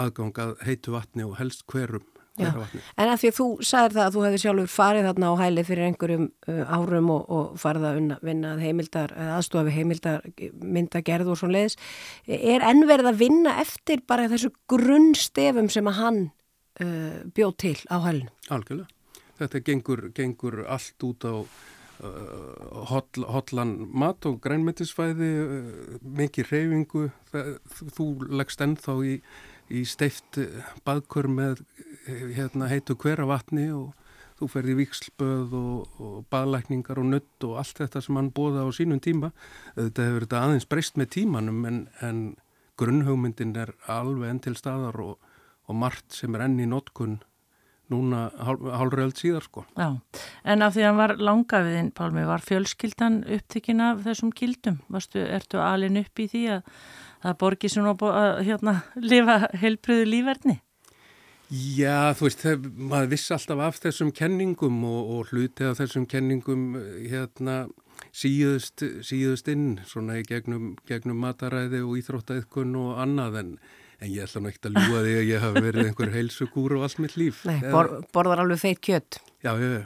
aðgangað 0.03 0.57
heitu 0.67 0.97
vatni 0.97 1.25
og 1.27 1.39
helst 1.39 1.65
hverum 1.71 2.09
En 2.41 3.11
að 3.13 3.19
því 3.21 3.29
að 3.29 3.37
þú 3.37 3.47
sagðir 3.69 3.95
það 3.95 4.07
að 4.07 4.15
þú 4.15 4.23
hefði 4.25 4.39
sjálfur 4.41 4.71
farið 4.73 5.07
þarna 5.09 5.29
á 5.29 5.35
hæli 5.43 5.65
fyrir 5.69 5.89
einhverjum 5.91 6.23
uh, 6.49 6.63
árum 6.73 7.11
og, 7.13 7.27
og 7.29 7.59
farið 7.61 7.85
að 7.85 7.99
unna, 8.01 8.17
vinna 8.25 8.53
heimildar, 8.57 9.13
aðstofa 9.37 9.67
við 9.67 9.77
heimildar 9.77 10.25
myndagerð 10.65 11.33
og 11.35 11.41
svona 11.43 11.59
leiðis 11.59 11.77
er 12.25 12.65
ennverð 12.71 13.11
að 13.11 13.21
vinna 13.21 13.59
eftir 13.61 14.01
bara 14.09 14.31
þessu 14.33 14.49
grunnstefum 14.73 15.69
sem 15.73 15.93
að 15.93 16.01
hann 16.01 16.23
uh, 16.81 17.23
bjóð 17.35 17.55
til 17.61 17.79
á 17.93 17.97
hælinu? 18.07 18.33
Algjörlega. 18.49 18.89
Þetta 19.41 19.63
gengur, 19.67 20.03
gengur 20.15 20.59
allt 20.71 21.07
út 21.07 21.27
á 21.27 21.35
uh, 21.43 22.83
hotl, 22.91 23.27
hotlan 23.27 23.75
mat 23.91 24.27
og 24.29 24.41
grænmyndisfæði, 24.45 25.31
uh, 25.43 25.97
mikið 26.03 26.53
reyfingu, 26.53 27.09
þú 27.97 28.09
leggst 28.31 28.63
ennþá 28.65 28.99
í, 29.09 29.17
í 29.73 29.83
steift 29.89 30.39
baðkur 30.87 31.31
með 31.33 31.65
hérna, 32.07 32.69
heitu 32.71 32.97
hvera 32.99 33.27
vatni 33.29 33.71
og 33.73 33.93
þú 34.43 34.49
ferði 34.51 34.77
vikslböð 34.81 35.53
og, 35.55 35.99
og 36.03 36.15
baðlækningar 36.33 36.99
og 36.99 37.11
nutt 37.13 37.47
og 37.47 37.59
allt 37.63 37.79
þetta 37.79 38.03
sem 38.03 38.19
hann 38.19 38.33
bóða 38.35 38.67
á 38.67 38.71
sínum 38.75 39.01
tíma. 39.03 39.31
Þetta 39.77 40.07
hefur 40.09 40.27
þetta 40.27 40.41
aðeins 40.47 40.69
breyst 40.71 40.99
með 40.99 41.13
tímanum 41.17 41.61
en, 41.69 41.85
en 42.03 42.23
grunnhugmyndin 42.81 43.55
er 43.63 43.75
alveg 43.93 44.33
enn 44.33 44.43
til 44.43 44.57
staðar 44.59 44.99
og, 45.05 45.32
og 45.69 45.79
margt 45.79 46.17
sem 46.17 46.35
er 46.35 46.47
enn 46.47 46.61
í 46.63 46.69
notkun 46.69 47.21
núna 47.93 48.27
hálfröld 48.41 49.19
síðar 49.19 49.45
sko. 49.45 49.67
Já, 49.77 50.01
en 50.49 50.65
af 50.65 50.75
því 50.75 50.83
að 50.83 50.89
hann 50.89 51.01
var 51.01 51.15
langafiðinn, 51.21 51.93
Pálmi, 51.97 52.25
var 52.29 52.45
fjölskyldan 52.45 53.23
upptikinn 53.37 53.83
af 53.85 54.03
þessum 54.07 54.33
kildum? 54.33 54.81
Varstu, 54.93 55.21
ertu 55.21 55.61
alin 55.61 56.01
upp 56.01 56.23
í 56.23 56.29
því 56.33 56.45
að 56.57 56.63
það 57.23 57.39
borgi 57.43 57.73
svona 57.73 57.95
að 58.09 58.45
hérna, 58.49 58.77
lifa 58.97 59.39
heilbröðu 59.61 60.09
lífverðni? 60.09 60.59
Já, 61.53 62.15
þú 62.17 62.25
veist, 62.25 62.41
það, 62.41 62.67
maður 62.81 63.09
vissi 63.13 63.33
alltaf 63.37 63.61
af 63.61 63.79
þessum 63.83 64.11
kenningum 64.17 64.79
og, 64.89 65.01
og 65.13 65.33
hluti 65.33 65.67
af 65.69 65.83
þessum 65.83 66.07
kenningum 66.09 66.71
hérna 67.05 67.67
síðust, 68.17 68.81
síðust 69.05 69.51
inn 69.53 69.67
svona 69.85 70.17
í 70.21 70.25
gegnum, 70.25 70.73
gegnum 70.89 71.21
mataræði 71.21 71.83
og 71.85 71.99
íþróttæðkun 72.01 72.73
og 72.81 73.03
annað 73.05 73.39
en, 73.43 73.53
en 74.03 74.11
ég 74.11 74.27
ætla 74.27 74.43
nú 74.43 74.51
ekkert 74.51 74.69
að 74.69 74.79
ljúa 74.81 75.03
því 75.05 75.15
að 75.21 75.29
ég 75.29 75.45
hafi 75.47 75.63
verið 75.67 75.89
einhver 75.89 76.13
heilsugúr 76.17 76.75
og 76.77 76.87
allt 76.87 77.01
mitt 77.03 77.15
líf. 77.21 77.45
Nei, 77.49 77.61
bor, 77.71 77.91
borðar 78.15 78.43
alveg 78.43 78.61
feitt 78.63 78.83
kjött. 78.83 79.21
Já, 79.43 79.55
já. 79.59 79.85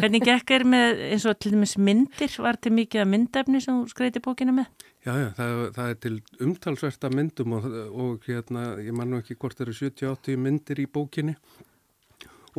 Hvernig 0.00 0.26
gekk 0.26 0.52
er 0.56 0.66
með 0.68 1.02
eins 1.10 1.26
og 1.30 1.38
til 1.42 1.54
dæmis 1.54 1.76
myndir, 1.78 2.34
var 2.42 2.58
þetta 2.58 2.74
mikið 2.76 3.04
að 3.04 3.10
myndefni 3.14 3.62
sem 3.62 3.80
þú 3.80 3.94
skreiti 3.94 4.22
bókina 4.24 4.54
með? 4.56 4.68
Já, 5.00 5.14
já, 5.16 5.28
það, 5.38 5.62
það 5.78 5.90
er 5.90 5.98
til 6.04 6.14
umtalsverta 6.44 7.10
myndum 7.14 7.56
og, 7.56 7.66
og 8.04 8.28
hérna, 8.28 8.66
ég 8.84 8.94
man 8.96 9.10
nú 9.12 9.22
ekki 9.22 9.38
hvort 9.40 9.56
það 9.56 9.68
eru 9.68 9.76
70-80 9.78 10.42
myndir 10.44 10.82
í 10.82 10.86
bókinni 10.90 11.36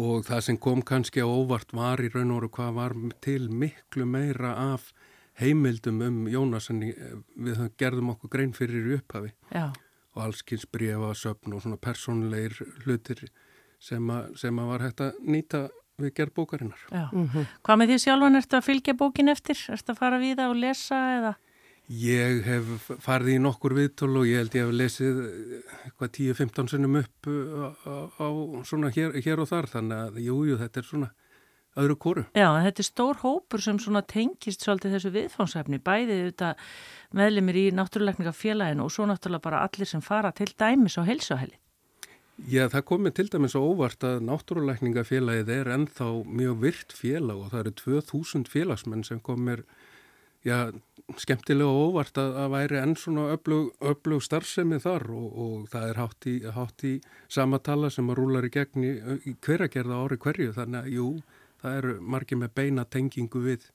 og 0.01 0.25
það 0.25 0.43
sem 0.47 0.57
kom 0.61 0.81
kannski 0.87 1.21
á 1.21 1.27
óvart 1.27 1.75
var 1.75 2.01
í 2.01 2.09
raun 2.09 2.31
og 2.31 2.41
veru 2.41 2.51
hvað 2.55 2.73
var 2.79 2.95
til 3.23 3.49
miklu 3.51 4.07
meira 4.09 4.55
af 4.73 4.89
heimildum 5.41 6.01
um 6.05 6.19
Jónasen 6.31 6.81
við 6.81 7.63
gerðum 7.79 8.13
okkur 8.15 8.31
grein 8.31 8.53
fyrir 8.55 8.89
í 8.89 8.97
upphafi 8.99 9.33
já. 9.51 9.71
Og 10.15 10.25
allskynns 10.25 10.67
brefa, 10.71 11.13
söpn 11.15 11.55
og 11.55 11.63
svona 11.63 11.79
personleir 11.81 12.55
hlutir 12.83 13.27
sem, 13.81 14.09
a, 14.09 14.25
sem 14.37 14.57
að 14.59 14.73
var 14.73 14.85
hægt 14.87 15.05
að 15.05 15.21
nýta 15.23 15.61
við 16.01 16.13
gerð 16.17 16.33
bókarinnar. 16.35 16.81
Mm 16.91 17.29
-hmm. 17.29 17.45
Hvað 17.63 17.77
með 17.77 17.87
því 17.91 17.97
sjálfan 18.03 18.35
ertu 18.35 18.57
að 18.57 18.67
fylgja 18.67 18.93
bókin 18.93 19.29
eftir? 19.29 19.57
Ertu 19.69 19.91
að 19.91 19.97
fara 19.97 20.19
við 20.19 20.35
það 20.37 20.49
og 20.49 20.55
lesa 20.55 20.97
eða? 21.17 21.33
Ég 21.91 22.43
hef 22.45 22.91
farið 23.03 23.35
í 23.35 23.39
nokkur 23.41 23.73
viðtól 23.75 24.17
og 24.17 24.25
ég 24.25 24.37
held 24.37 24.55
ég 24.55 24.65
hef 24.65 24.71
lesið 24.71 25.15
eitthvað 25.85 26.11
10-15 26.11 26.67
sunnum 26.67 26.95
upp 26.95 27.27
á, 27.27 27.67
á, 27.85 27.95
á 28.21 28.27
svona 28.63 28.89
hér, 28.89 29.11
hér 29.19 29.39
og 29.39 29.49
þar 29.49 29.67
þannig 29.67 29.97
að 29.97 30.19
jújú 30.23 30.53
jú, 30.53 30.57
þetta 30.57 30.79
er 30.79 30.85
svona 30.87 31.09
öðru 31.79 31.95
kóru. 31.95 32.25
Já, 32.35 32.49
þetta 32.65 32.83
er 32.83 32.87
stór 32.87 33.21
hópur 33.21 33.63
sem 33.63 33.79
tengist 34.07 34.65
svolítið 34.65 34.97
þessu 34.97 35.13
viðfánsefni 35.15 35.79
bæðið 35.79 36.23
þetta 36.31 36.53
meðlimir 37.15 37.59
í 37.61 37.65
náttúruleikninga 37.75 38.33
félaginu 38.35 38.85
og 38.85 38.91
svo 38.91 39.07
náttúrulega 39.07 39.47
bara 39.47 39.63
allir 39.65 39.87
sem 39.87 40.03
fara 40.03 40.31
til 40.31 40.51
dæmis 40.51 40.97
á 40.99 41.07
heilsuhæli. 41.07 41.57
Já, 42.49 42.65
það 42.73 42.87
komið 42.89 43.13
til 43.17 43.27
dæmis 43.29 43.55
á 43.55 43.61
óvart 43.61 44.03
að 44.07 44.23
náttúruleikninga 44.25 45.03
félagið 45.05 45.53
er 45.53 45.71
ennþá 45.75 46.09
mjög 46.25 46.61
virt 46.63 46.95
félag 46.97 47.37
og 47.37 47.51
það 47.51 47.63
eru 47.63 47.73
2000 47.83 48.47
félagsmenn 48.49 49.05
sem 49.05 49.19
komir 49.21 49.63
já, 50.47 50.71
skemmtilega 51.21 51.69
og 51.69 51.91
óvart 51.91 52.17
að 52.17 52.33
það 52.39 52.55
væri 52.55 52.79
enn 52.81 52.95
svona 52.97 53.27
öflug, 53.35 53.69
öflug 53.91 54.23
starfsemi 54.25 54.79
þar 54.81 55.05
og, 55.13 55.27
og 55.43 55.67
það 55.71 55.91
er 55.91 56.01
hátt 56.01 56.27
í, 56.31 56.35
hátt 56.55 56.87
í 56.87 56.93
samatala 57.29 57.91
sem 57.93 58.09
að 58.09 58.19
rúlar 58.21 58.47
í 58.47 58.53
gegn 58.53 58.87
í, 58.87 58.91
hveragerða 59.45 60.01
ári 60.01 60.19
hverju 60.25 60.55
þannig 60.57 60.81
að 60.81 60.91
jú, 60.97 61.07
það 61.61 61.77
eru 61.81 61.93
margir 62.01 62.41
með 62.41 62.55
beina 62.61 62.85
tengingu 62.85 63.43
við 63.43 63.69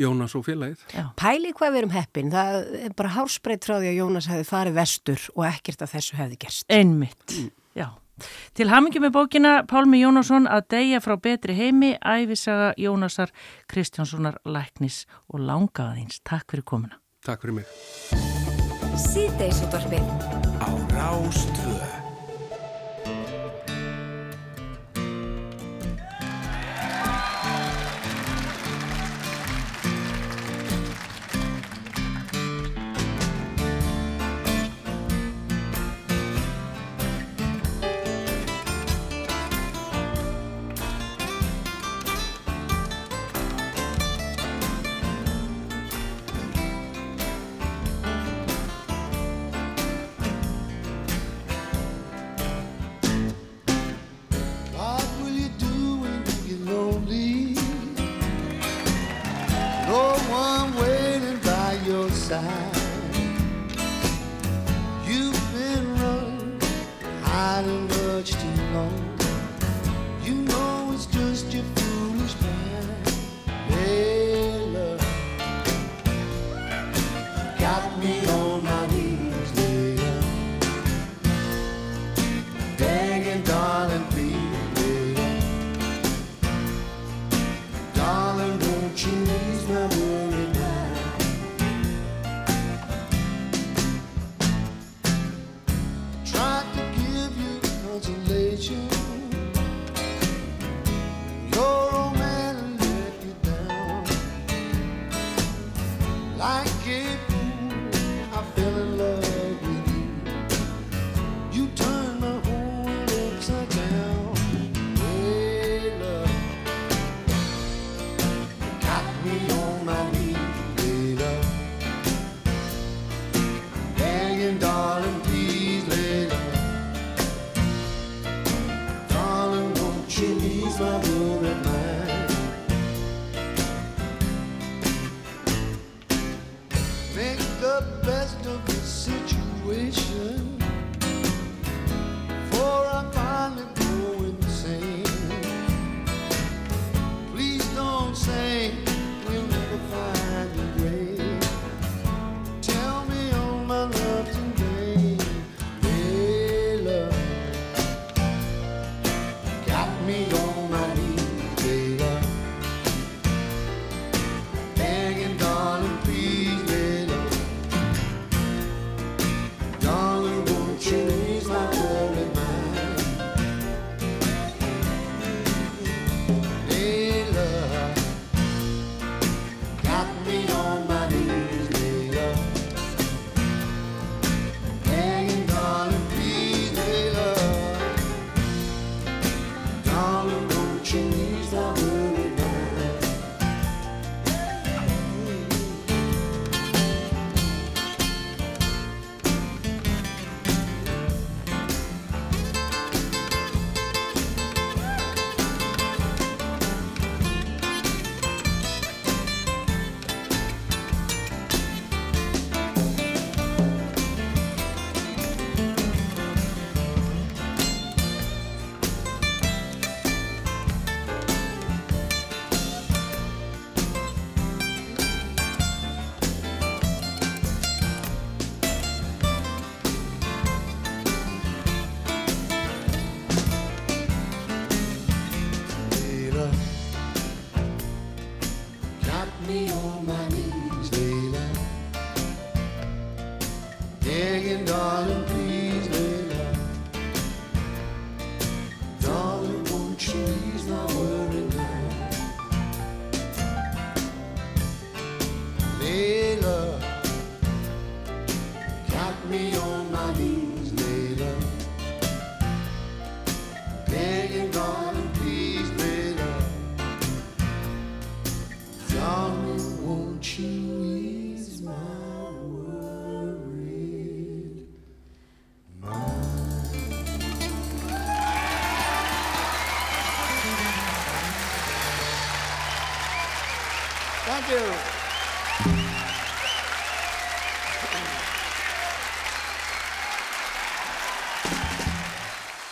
Jónas 0.00 0.34
og 0.38 0.46
félagið. 0.46 0.84
Já. 0.94 1.04
Pæli 1.20 1.52
hvað 1.56 1.74
við 1.74 1.80
erum 1.82 1.96
heppin, 1.96 2.30
það 2.32 2.60
er 2.86 2.94
bara 2.96 3.14
hálsbreyt 3.16 3.66
frá 3.66 3.76
því 3.76 3.90
að 3.90 3.98
Jónas 3.98 4.28
hefði 4.30 4.46
farið 4.48 4.78
vestur 4.78 5.26
og 5.34 5.42
ekkert 5.50 5.84
af 5.84 5.92
þessu 5.92 6.16
hefði 6.18 6.38
gerst. 6.46 6.66
Einmitt, 6.72 7.26
mm. 7.28 7.50
já. 7.78 7.88
Til 8.56 8.68
hamingjum 8.70 9.02
með 9.06 9.14
bókina 9.16 9.52
Pálmi 9.68 9.98
Jónasson 10.02 10.46
að 10.46 10.66
deyja 10.74 11.00
frá 11.02 11.16
betri 11.20 11.56
heimi, 11.58 11.94
æfisaga 11.98 12.72
Jónasar 12.80 13.32
Kristjánssonar 13.72 14.36
Læknis 14.44 15.06
og 15.32 15.42
langaðins. 15.42 16.20
Takk 16.28 16.46
fyrir 16.52 16.66
komuna. 16.68 17.00
Takk 17.26 17.40
fyrir 17.42 17.54
mig. 17.62 17.66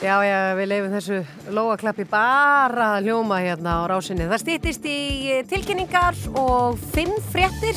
Já, 0.01 0.15
já, 0.25 0.55
við 0.57 0.71
leifum 0.71 0.95
þessu 0.97 1.17
lóaklappi 1.53 2.07
bara 2.09 2.87
að 2.97 3.05
hljóma 3.05 3.37
hérna 3.45 3.75
á 3.79 3.81
rásinni. 3.93 4.25
Það 4.31 4.41
stýttist 4.43 4.87
í 4.89 5.01
tilkynningar 5.51 6.17
og 6.41 6.81
fimm 6.95 7.13
fréttir 7.31 7.77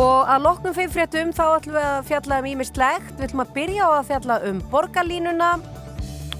og 0.00 0.24
að 0.24 0.46
loknum 0.46 0.74
fimm 0.78 0.90
fréttum 0.94 1.34
þá 1.36 1.44
ætlum 1.58 1.76
við 1.76 1.88
að 1.90 2.08
fjalla 2.08 2.40
um 2.40 2.48
ímistlegt. 2.54 3.12
Við 3.18 3.28
ætlum 3.28 3.44
að 3.44 3.54
byrja 3.58 3.84
á 3.84 3.90
að 3.98 4.08
fjalla 4.14 4.38
um 4.48 4.62
borgarlínuna 4.72 5.50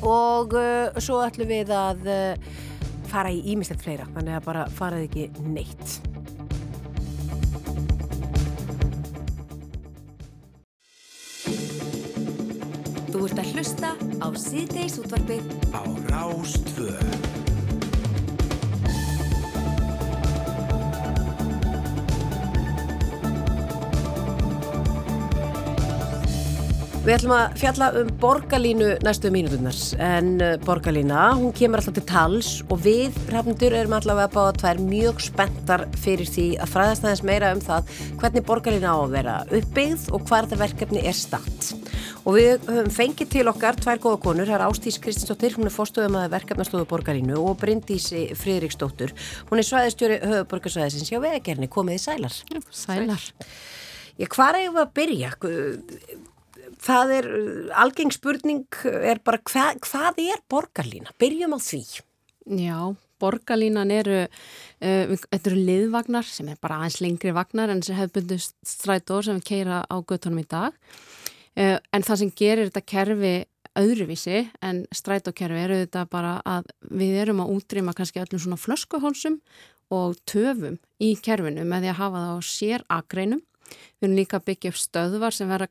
og 0.00 0.56
uh, 0.56 0.96
svo 0.96 1.20
ætlum 1.26 1.52
við 1.52 1.74
að 1.76 2.08
uh, 2.08 2.54
fara 3.12 3.30
í 3.36 3.44
ímislegt 3.52 3.84
fleira. 3.84 4.08
Þannig 4.16 4.40
að 4.40 4.48
bara 4.48 4.70
farað 4.80 5.10
ekki 5.10 5.28
neitt. 5.44 6.09
Þú 13.20 13.26
ert 13.28 13.40
að 13.42 13.48
hlusta 13.52 13.88
á 14.24 14.28
síðdeis 14.32 14.94
útvarpið 14.96 15.48
á 15.76 15.84
Rástvö. 16.08 16.94
Við 27.04 27.12
ætlum 27.18 27.34
að 27.36 27.58
fjalla 27.60 27.90
um 28.00 28.14
borgarlínu 28.24 28.88
næstu 29.04 29.28
mínuturnar 29.34 29.76
en 30.00 30.32
uh, 30.40 30.56
borgarlína, 30.64 31.26
hún 31.36 31.52
kemur 31.52 31.84
alltaf 31.84 31.98
til 32.00 32.06
tals 32.08 32.54
og 32.72 32.80
við 32.88 33.20
hrafnendur 33.28 33.76
erum 33.82 33.98
allavega 34.00 34.30
að 34.30 34.38
báða 34.38 34.56
tvær 34.62 34.82
mjög 34.88 35.20
spenntar 35.28 35.84
fyrir 36.00 36.32
því 36.38 36.48
að 36.56 36.72
fræðast 36.72 37.04
aðeins 37.04 37.26
meira 37.28 37.52
um 37.52 37.60
það 37.68 37.94
hvernig 38.24 38.48
borgarlína 38.48 38.96
á 38.96 38.98
að 39.04 39.14
vera 39.18 39.38
uppbyggð 39.60 40.08
og 40.08 40.24
hvar 40.24 40.48
það 40.48 40.64
verkefni 40.64 41.04
er 41.04 41.20
statt. 41.26 41.74
Og 42.24 42.36
við 42.36 42.66
höfum 42.68 42.90
fengið 42.94 43.30
til 43.34 43.44
okkar 43.50 43.78
tvær 43.80 44.00
góða 44.02 44.20
konur, 44.24 44.48
það 44.48 44.56
er 44.58 44.64
Ástís 44.66 44.98
Kristinsdóttir, 45.02 45.56
hún 45.56 45.68
er 45.70 45.74
fórstöðum 45.74 46.18
að 46.20 46.32
verkefnastofu 46.36 46.88
borgarínu 46.90 47.36
og 47.40 47.58
Bryndísi 47.60 48.26
Friðriksdóttur. 48.38 49.14
Hún 49.50 49.62
er 49.62 49.68
svæðistjóri 49.68 50.20
höfuborgarsvæðisins 50.24 51.12
hjá 51.12 51.20
vegagerni, 51.22 51.70
komið 51.72 52.00
í 52.00 52.02
sælar. 52.04 52.40
Sælar. 52.70 53.28
Já, 54.20 54.26
hvað 54.34 54.58
er 54.60 54.66
við 54.66 54.82
að 54.82 54.96
byrja? 55.00 55.34
Það 56.80 57.14
er, 57.18 57.30
algeng 57.82 58.12
spurning 58.14 58.82
er 58.84 59.20
bara 59.24 59.40
hva, 59.50 59.70
hvað 59.84 60.24
er 60.24 60.42
borgarlína? 60.50 61.12
Byrjum 61.20 61.56
á 61.56 61.60
því. 61.60 61.84
Já, 62.60 62.78
borgarlínan 63.20 63.92
eru, 63.92 64.24
uh, 64.80 65.14
eru 65.36 65.58
liðvagnar 65.58 66.26
sem 66.26 66.48
er 66.52 66.60
bara 66.62 66.80
aðeins 66.80 67.00
lengri 67.04 67.34
vagnar 67.36 67.72
en 67.72 67.82
þessi 67.84 67.98
hefðbundu 67.98 68.40
strætór 68.40 69.26
sem 69.26 69.40
við 69.40 69.48
keira 69.52 69.82
á 69.84 69.96
göttunum 70.00 70.42
í 70.42 70.48
dag. 70.48 70.76
Uh, 71.58 71.78
en 71.92 72.06
það 72.06 72.22
sem 72.22 72.32
gerir 72.38 72.70
þetta 72.70 72.86
kerfi 72.86 73.34
öðruvísi 73.78 74.44
en 74.66 74.84
strætókerfi 74.94 75.60
eru 75.64 75.82
þetta 75.84 76.06
bara 76.10 76.38
að 76.46 76.70
við 76.90 77.20
erum 77.24 77.42
að 77.44 77.52
útrýma 77.56 77.94
kannski 77.96 78.22
öllum 78.22 78.42
svona 78.42 78.58
flöskuhólsum 78.60 79.38
og 79.94 80.18
töfum 80.28 80.78
í 81.02 81.14
kerfinu 81.22 81.64
með 81.66 81.86
því 81.86 81.92
að 81.92 82.00
hafa 82.00 82.24
það 82.24 82.34
á 82.34 82.40
sér 82.46 82.84
akreinum. 82.90 83.44
Við 83.70 84.06
erum 84.06 84.16
líka 84.18 84.38
að 84.40 84.46
byggja 84.48 84.70
upp 84.72 84.78
stöðvar 84.80 85.34
sem 85.34 85.50
verða 85.50 85.68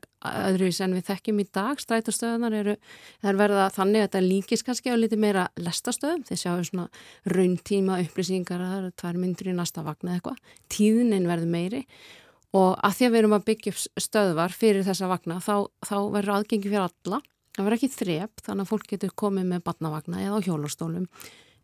öðruvísi 0.48 0.84
en 0.86 0.94
við 0.96 1.08
þekkjum 1.10 1.42
í 1.42 1.46
dag. 1.52 1.82
Strætóstöðunar 1.82 2.56
eru, 2.56 2.76
er 3.20 3.40
verða 3.40 3.66
þannig 3.74 4.00
að 4.00 4.06
þetta 4.06 4.22
líkist 4.24 4.66
kannski 4.68 4.94
á 4.94 4.96
liti 4.96 5.18
meira 5.20 5.48
lestastöðum. 5.60 6.22
Þeir 6.28 6.40
sjáum 6.40 6.64
svona 6.68 6.86
rauntíma 7.28 7.98
upplýsingar 8.06 8.62
að 8.62 8.72
það 8.72 8.78
eru 8.78 8.94
tvær 9.02 9.20
myndur 9.20 9.52
í 9.52 9.56
næsta 9.58 9.84
vagn 9.84 10.08
eða 10.08 10.16
eitthvað. 10.16 10.56
Tíðnin 10.72 11.28
verður 11.28 11.52
meiri 11.52 11.82
og 12.56 12.70
að 12.82 12.96
því 12.96 13.06
að 13.06 13.12
við 13.12 13.20
erum 13.20 13.36
að 13.36 13.44
byggja 13.50 13.74
stöðvar 14.06 14.54
fyrir 14.54 14.86
þessa 14.86 15.10
vagna 15.10 15.36
þá, 15.44 15.54
þá 15.86 15.96
verður 16.14 16.32
aðgengi 16.38 16.70
fyrir 16.70 16.86
alla. 16.86 17.20
Það 17.50 17.66
verður 17.66 17.76
ekki 17.78 17.92
þrep 17.96 18.42
þannig 18.46 18.64
að 18.64 18.70
fólk 18.70 18.88
getur 18.90 19.14
komið 19.18 19.46
með 19.50 19.62
barnavagna 19.66 20.24
eða 20.24 20.38
á 20.38 20.44
hjólastólum 20.46 21.06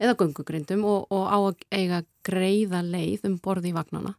eða 0.03 0.17
gungugrindum 0.21 0.85
og, 0.87 1.09
og 1.15 1.25
á 1.27 1.39
að 1.39 1.65
eiga 1.73 2.03
greiða 2.27 2.83
leið 2.85 3.27
um 3.31 3.37
borði 3.43 3.73
í 3.73 3.77
vagnana. 3.77 4.15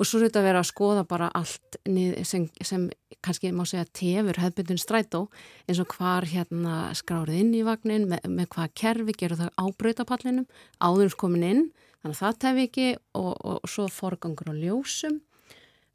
Og 0.00 0.08
svo 0.08 0.20
er 0.20 0.30
þetta 0.30 0.40
að 0.40 0.46
vera 0.46 0.60
að 0.62 0.68
skoða 0.70 1.02
bara 1.08 1.28
allt 1.36 1.76
sem, 2.24 2.46
sem 2.64 2.86
kannski 3.20 3.50
má 3.52 3.66
segja 3.68 3.84
tefur 3.92 4.38
hefðbundin 4.40 4.80
strætó 4.80 5.26
eins 5.66 5.80
og 5.82 5.92
hvar 5.92 6.24
hérna 6.30 6.76
skrárið 6.96 7.42
inn 7.42 7.50
í 7.58 7.64
vagnin 7.66 8.06
með, 8.08 8.24
með 8.32 8.48
hvað 8.54 8.72
kerfi 8.80 9.16
gerur 9.20 9.42
það 9.42 9.52
ábreytapallinum 9.60 10.46
áður 10.80 11.18
komin 11.20 11.44
inn 11.50 11.66
þannig 12.00 12.14
að 12.14 12.22
það 12.22 12.38
tefi 12.46 12.64
ekki 12.68 12.86
og, 12.96 13.34
og, 13.34 13.58
og 13.60 13.74
svo 13.74 13.90
forgangur 13.92 14.52
á 14.52 14.54
ljósum 14.56 15.20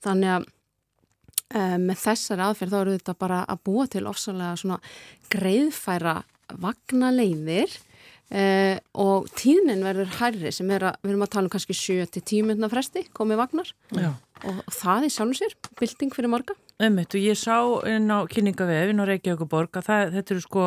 þannig 0.06 0.34
að 0.36 0.46
um, 0.46 1.82
með 1.90 2.00
þessari 2.04 2.46
aðferð 2.46 2.76
þá 2.76 2.80
eru 2.82 2.96
þetta 3.00 3.18
bara 3.26 3.42
að 3.50 3.66
búa 3.70 3.88
til 3.92 4.06
ofsalega 4.10 4.56
svona 4.62 4.80
greiðfæra 5.34 6.16
vagnaleiðir 6.62 7.74
uh, 7.76 8.76
og 9.02 9.30
tíðnin 9.38 9.86
verður 9.86 10.14
hærri 10.20 10.54
sem 10.56 10.70
er 10.76 10.90
að, 10.92 11.00
við 11.04 11.16
erum 11.16 11.26
að 11.26 11.34
tala 11.36 11.50
um 11.50 11.56
kannski 11.56 11.78
7-10 11.78 12.52
minna 12.52 12.72
fresti 12.72 13.06
komið 13.16 13.42
vagnar 13.44 13.74
Já. 13.96 14.12
og 14.46 14.62
það 14.74 15.08
er 15.08 15.16
sjálfum 15.18 15.40
sér, 15.42 15.58
bilding 15.80 16.16
fyrir 16.16 16.32
marga. 16.32 16.58
Ömmit 16.84 17.14
og 17.16 17.22
ég 17.24 17.38
sá 17.40 17.56
inn 17.88 18.10
á 18.12 18.28
kynningavefin 18.28 19.00
og 19.00 19.08
Reykjavíkuborg 19.08 19.78
að 19.80 19.86
það, 19.88 20.10
þetta 20.18 20.34
eru 20.36 20.42
sko 20.44 20.64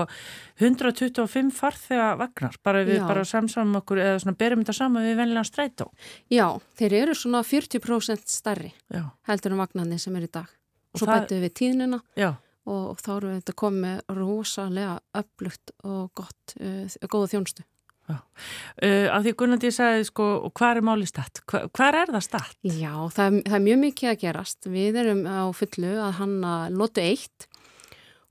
125 0.64 1.50
farþega 1.52 2.06
vagnar, 2.16 2.56
bara 2.64 2.80
við 2.88 3.02
Já. 3.02 3.06
bara 3.10 3.24
samsamum 3.28 3.76
okkur 3.82 4.00
eða 4.00 4.22
svona 4.22 4.38
berum 4.40 4.62
þetta 4.64 4.76
saman 4.78 5.04
við 5.04 5.18
vennilega 5.20 5.44
strætó. 5.44 5.90
Já, 6.32 6.46
þeir 6.80 6.96
eru 7.02 7.16
svona 7.18 7.42
40% 7.44 8.24
stærri 8.32 8.72
Já. 8.88 9.04
heldur 9.28 9.52
en 9.52 9.60
vagnarnir 9.60 10.00
sem 10.00 10.16
er 10.16 10.24
í 10.24 10.32
dag. 10.32 10.48
Og 10.94 11.00
Svo 11.02 11.06
það- 11.10 11.20
bættum 11.26 11.42
við 11.44 11.54
tíðnina 11.60 12.00
Já. 12.16 12.30
og 12.66 12.96
þá 13.04 13.10
eru 13.18 13.28
við 13.28 13.42
þetta 13.42 13.54
komið 13.54 14.00
rosalega 14.16 15.00
öflugt 15.14 15.70
og 15.84 16.10
gott, 16.14 16.56
uh, 16.60 16.88
góða 17.04 17.28
þjónstu. 17.36 17.68
Uh, 18.08 19.06
að 19.12 19.26
því 19.26 19.32
Gunnandi 19.40 19.70
sagði 19.74 20.06
sko, 20.08 20.26
hvað 20.56 20.78
er 20.80 20.86
máli 20.86 21.06
statt? 21.08 21.42
Hva, 21.50 21.64
hvað 21.74 21.98
er 22.00 22.12
það 22.14 22.24
statt? 22.24 22.56
Já, 22.62 22.92
það, 23.14 23.26
er- 23.26 23.46
það 23.48 23.56
er 23.58 23.64
mjög 23.66 23.80
mikið 23.84 24.10
að 24.12 24.18
gerast. 24.22 24.68
Við 24.72 24.98
erum 25.02 25.22
á 25.28 25.42
fullu 25.58 25.92
að 26.06 26.12
hanna 26.20 26.52
lotu 26.72 27.04
eitt 27.04 27.48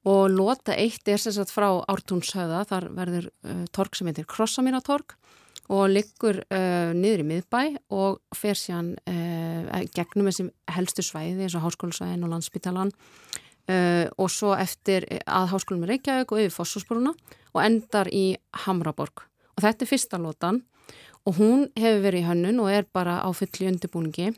og 0.08 0.30
lota 0.32 0.76
eitt 0.80 1.10
er 1.12 1.20
sagt 1.20 1.52
frá 1.52 1.68
Ártúnshöða, 1.92 2.62
þar 2.70 2.90
verður 2.96 3.30
uh, 3.46 3.66
torg 3.76 3.98
sem 3.98 4.08
heitir 4.08 4.28
Krossamýratorg 4.30 5.18
og 5.68 5.90
liggur 5.92 6.40
uh, 6.48 6.94
niður 6.96 7.26
í 7.26 7.28
miðbæ 7.34 7.62
og 7.92 8.22
fer 8.36 8.56
síðan 8.56 8.94
gegnum 9.92 10.30
þessi 10.30 10.46
helstu 10.72 11.04
svæði 11.04 11.44
eins 11.44 11.58
og 11.60 11.66
háskólusvæðin 11.66 12.24
og 12.24 12.32
landsbytalan 12.32 12.94
og 14.16 14.30
svo 14.32 14.54
eftir 14.56 15.04
að 15.28 15.50
háskólum 15.52 15.82
í 15.84 15.90
Reykjavík 15.90 16.30
og 16.32 16.40
yfir 16.40 16.54
Fossúsbrúna 16.56 17.12
og 17.52 17.60
endar 17.60 18.08
í 18.08 18.38
Hamraborg. 18.64 19.26
Og 19.58 19.66
þetta 19.66 19.86
er 19.86 19.92
fyrsta 19.92 20.22
lotan. 20.22 20.62
Og 21.28 21.42
hún 21.42 21.68
hefur 21.76 22.04
verið 22.06 22.24
í 22.24 22.28
hönnun 22.30 22.62
og 22.64 22.72
er 22.72 22.88
bara 22.94 23.20
á 23.26 23.30
fulli 23.36 23.68
undirbúningi. 23.68 24.32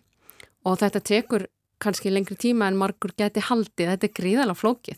Og 0.66 0.80
þetta 0.82 1.04
tekur 1.06 1.46
kannski 1.80 2.12
lengri 2.12 2.36
tíma 2.40 2.68
en 2.68 2.80
margur 2.80 3.14
geti 3.18 3.44
haldið, 3.44 3.94
þetta 3.94 4.08
er 4.08 4.16
gríðalega 4.18 4.60
flókið. 4.60 4.98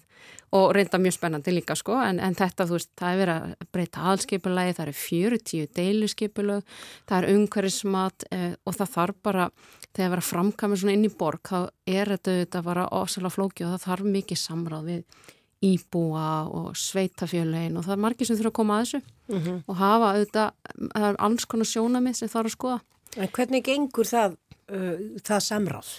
Og 0.57 0.71
reynda 0.75 0.99
mjög 0.99 1.15
spennandi 1.15 1.53
líka 1.53 1.75
sko. 1.77 1.97
En, 2.03 2.19
en 2.23 2.35
þetta 2.37 2.65
þú 2.69 2.77
veist, 2.77 2.89
það 2.99 3.11
er 3.11 3.19
verið 3.21 3.35
að 3.35 3.67
breyta 3.75 4.05
aðalskipulagi, 4.05 4.77
það 4.77 4.85
eru 4.85 4.95
40 5.01 5.69
deiluskipulög, 5.77 6.73
það 7.09 7.17
er 7.17 7.35
umhverfismat 7.35 8.25
eh, 8.31 8.49
og 8.65 8.77
það 8.77 8.95
þarf 8.95 9.21
bara 9.27 9.49
þegar 9.91 10.07
að 10.07 10.15
vera 10.15 10.27
framkvæmið 10.29 10.81
svona 10.81 10.95
inn 10.97 11.07
í 11.07 11.13
borg 11.21 11.51
þá 11.51 11.59
er 11.89 12.15
þetta, 12.15 12.63
bara 12.65 12.87
ofsalega 12.95 13.35
flókið 13.35 13.67
og 13.67 13.73
það 13.75 13.87
þarf 13.87 14.11
mikið 14.17 14.41
samráð 14.41 14.91
við 14.91 15.29
íbúa 15.61 16.27
og 16.49 16.71
sveitafjölein 16.75 17.77
og 17.77 17.85
það 17.85 17.95
er 17.95 18.01
margir 18.05 18.27
sem 18.27 18.37
þurfa 18.39 18.51
að 18.51 18.59
koma 18.59 18.79
að 18.79 18.85
þessu 18.85 19.01
Mhm. 19.31 19.63
og 19.67 19.75
hafa 19.77 20.07
auðvitað, 20.15 20.51
það 20.95 21.09
er 21.09 21.15
alls 21.19 21.45
konar 21.45 21.65
sjónamið 21.69 22.15
sem 22.15 22.27
þarf 22.29 22.49
að 22.49 22.55
skoða. 22.57 22.79
En 23.17 23.27
hvernig 23.27 23.63
gengur 23.63 24.05
það, 24.07 24.37
uh, 24.71 24.97
það 25.21 25.41
samráð? 25.45 25.91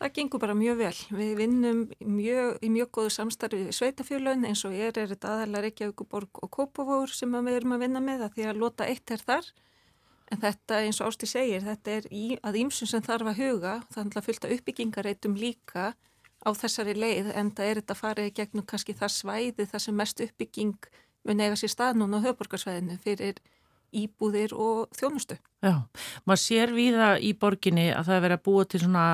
Það 0.00 0.12
gengur 0.12 0.40
bara 0.40 0.54
mjög 0.54 0.76
vel. 0.76 0.96
Við 1.16 1.36
vinnum 1.36 1.78
mjög, 2.04 2.58
í 2.60 2.68
mjög 2.68 2.90
góðu 2.92 3.10
samstarfi 3.14 3.62
við 3.64 3.72
sveitafjölun 3.78 4.44
eins 4.44 4.64
og 4.68 4.72
er, 4.74 4.92
er 4.98 5.06
þetta 5.08 5.30
aðalega 5.32 5.62
Reykjavíkuborg 5.62 6.28
og 6.42 6.50
Kópavóur 6.50 7.08
sem 7.08 7.32
að 7.32 7.46
við 7.48 7.56
erum 7.56 7.72
að 7.72 7.78
vinna 7.86 8.00
með 8.00 8.20
það 8.26 8.34
því 8.34 8.44
að 8.50 8.60
lota 8.60 8.84
eitt 8.84 9.10
er 9.10 9.24
þar. 9.24 9.46
En 10.30 10.38
þetta 10.42 10.82
eins 10.84 11.00
og 11.00 11.06
Ásti 11.06 11.26
segir, 11.26 11.62
þetta 11.62 11.88
er 11.96 12.02
í, 12.10 12.38
að 12.42 12.56
ímsum 12.60 12.86
sem 12.90 13.00
þarf 13.00 13.30
að 13.30 13.36
huga, 13.40 13.82
það 13.94 14.16
er 14.16 14.26
fullt 14.26 14.44
af 14.44 14.50
uppbyggingareitum 14.58 15.34
líka 15.38 15.94
á 16.46 16.50
þessari 16.54 16.94
leið 16.94 17.32
en 17.34 17.50
það 17.50 17.70
er 17.72 17.82
þetta 17.82 17.98
farið 17.98 18.32
gegnum 18.38 18.68
kannski 18.70 18.94
það 18.94 19.14
svæði 19.16 19.66
þar 19.72 19.82
sem 19.82 19.98
mest 19.98 20.22
uppbygging 20.22 20.90
mun 21.26 21.42
eiga 21.42 21.58
sér 21.58 21.72
stað 21.74 22.00
núna 22.00 22.22
á 22.22 22.24
höfborgarsvæðinu 22.28 22.98
fyrir 23.02 23.42
íbúðir 23.96 24.54
og 24.56 24.90
þjónustu. 24.96 25.36
Já, 25.64 25.86
maður 26.26 26.42
sér 26.42 26.72
víða 26.74 27.10
í 27.22 27.32
borginni 27.38 27.86
að 27.94 28.08
það 28.08 28.16
er 28.16 28.24
verið 28.24 28.38
að 28.38 28.46
búa 28.48 28.64
til 28.66 28.80
svona 28.82 29.04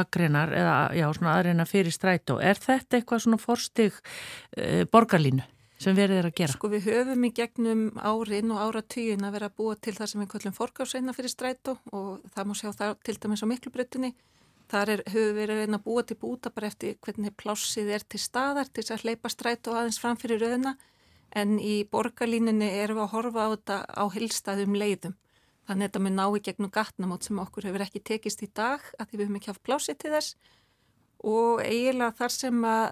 agreinar 0.00 0.52
eða 0.56 0.74
já, 0.96 1.06
svona 1.16 1.36
aðreina 1.36 1.66
fyrir 1.68 1.94
strætó. 1.94 2.36
Er 2.38 2.60
þetta 2.60 2.98
eitthvað 3.00 3.24
svona 3.24 3.40
forstig 3.40 3.96
uh, 3.96 4.84
borgarlínu 4.92 5.46
sem 5.80 5.96
verið 5.96 6.20
er 6.20 6.28
að 6.28 6.36
gera? 6.42 6.56
Sko 6.56 6.70
við 6.72 6.90
höfum 6.90 7.26
í 7.26 7.32
gegnum 7.36 7.84
árin 7.96 8.52
og 8.54 8.64
áratugin 8.66 9.24
að 9.24 9.36
vera 9.38 9.50
að 9.50 9.56
búa 9.62 9.78
til 9.80 9.96
það 9.96 10.12
sem 10.12 10.24
við 10.24 10.32
kallum 10.34 10.56
forgáðsveina 10.58 11.16
fyrir 11.16 11.32
strætó 11.32 11.78
og 11.96 12.20
það 12.34 12.50
má 12.50 12.58
sjá 12.60 12.68
það 12.70 12.98
til 13.08 13.16
dæmis 13.16 13.44
á 13.44 13.50
miklubrötunni. 13.50 14.12
Þar 14.70 14.92
er, 14.94 15.00
höfum 15.10 15.34
við 15.34 15.38
verið 15.40 15.74
að 15.74 15.82
búa 15.82 16.02
til 16.06 16.16
búta 16.20 16.52
bara 16.54 16.68
eftir 16.70 16.98
hvernig 17.02 17.34
plássið 17.40 17.90
er 17.96 18.04
til 18.06 18.20
staðar 18.22 18.68
til 18.70 18.84
þess 18.84 18.94
að 18.94 19.06
hleypa 19.06 19.32
strætó 19.32 19.74
aðeins 19.74 19.98
fram 19.98 20.18
fyrir 20.20 20.38
röðuna 20.44 20.76
en 21.34 21.58
í 21.58 21.82
borgarlínunni 21.90 22.68
erum 22.82 23.00
við 23.00 23.06
að 23.06 23.12
horfa 23.16 23.46
á 23.46 23.48
þetta 23.54 23.78
á 23.90 24.04
helstaðum 24.14 24.78
leiðum. 24.78 25.16
Þannig 25.66 25.84
að 25.84 25.88
þetta 25.88 26.04
með 26.04 26.14
ná 26.16 26.24
í 26.26 26.42
gegnum 26.46 26.72
gatnamót 26.74 27.26
sem 27.26 27.42
okkur 27.42 27.66
hefur 27.68 27.84
ekki 27.86 28.02
tekist 28.06 28.42
í 28.46 28.50
dag 28.54 28.86
að 28.98 29.10
því 29.10 29.18
við 29.18 29.24
höfum 29.26 29.40
ekki 29.40 29.52
haft 29.52 29.66
plásið 29.66 30.00
til 30.02 30.14
þess 30.14 30.36
og 31.30 31.60
eiginlega 31.66 32.16
þar 32.16 32.34
sem 32.34 32.64
að 32.64 32.86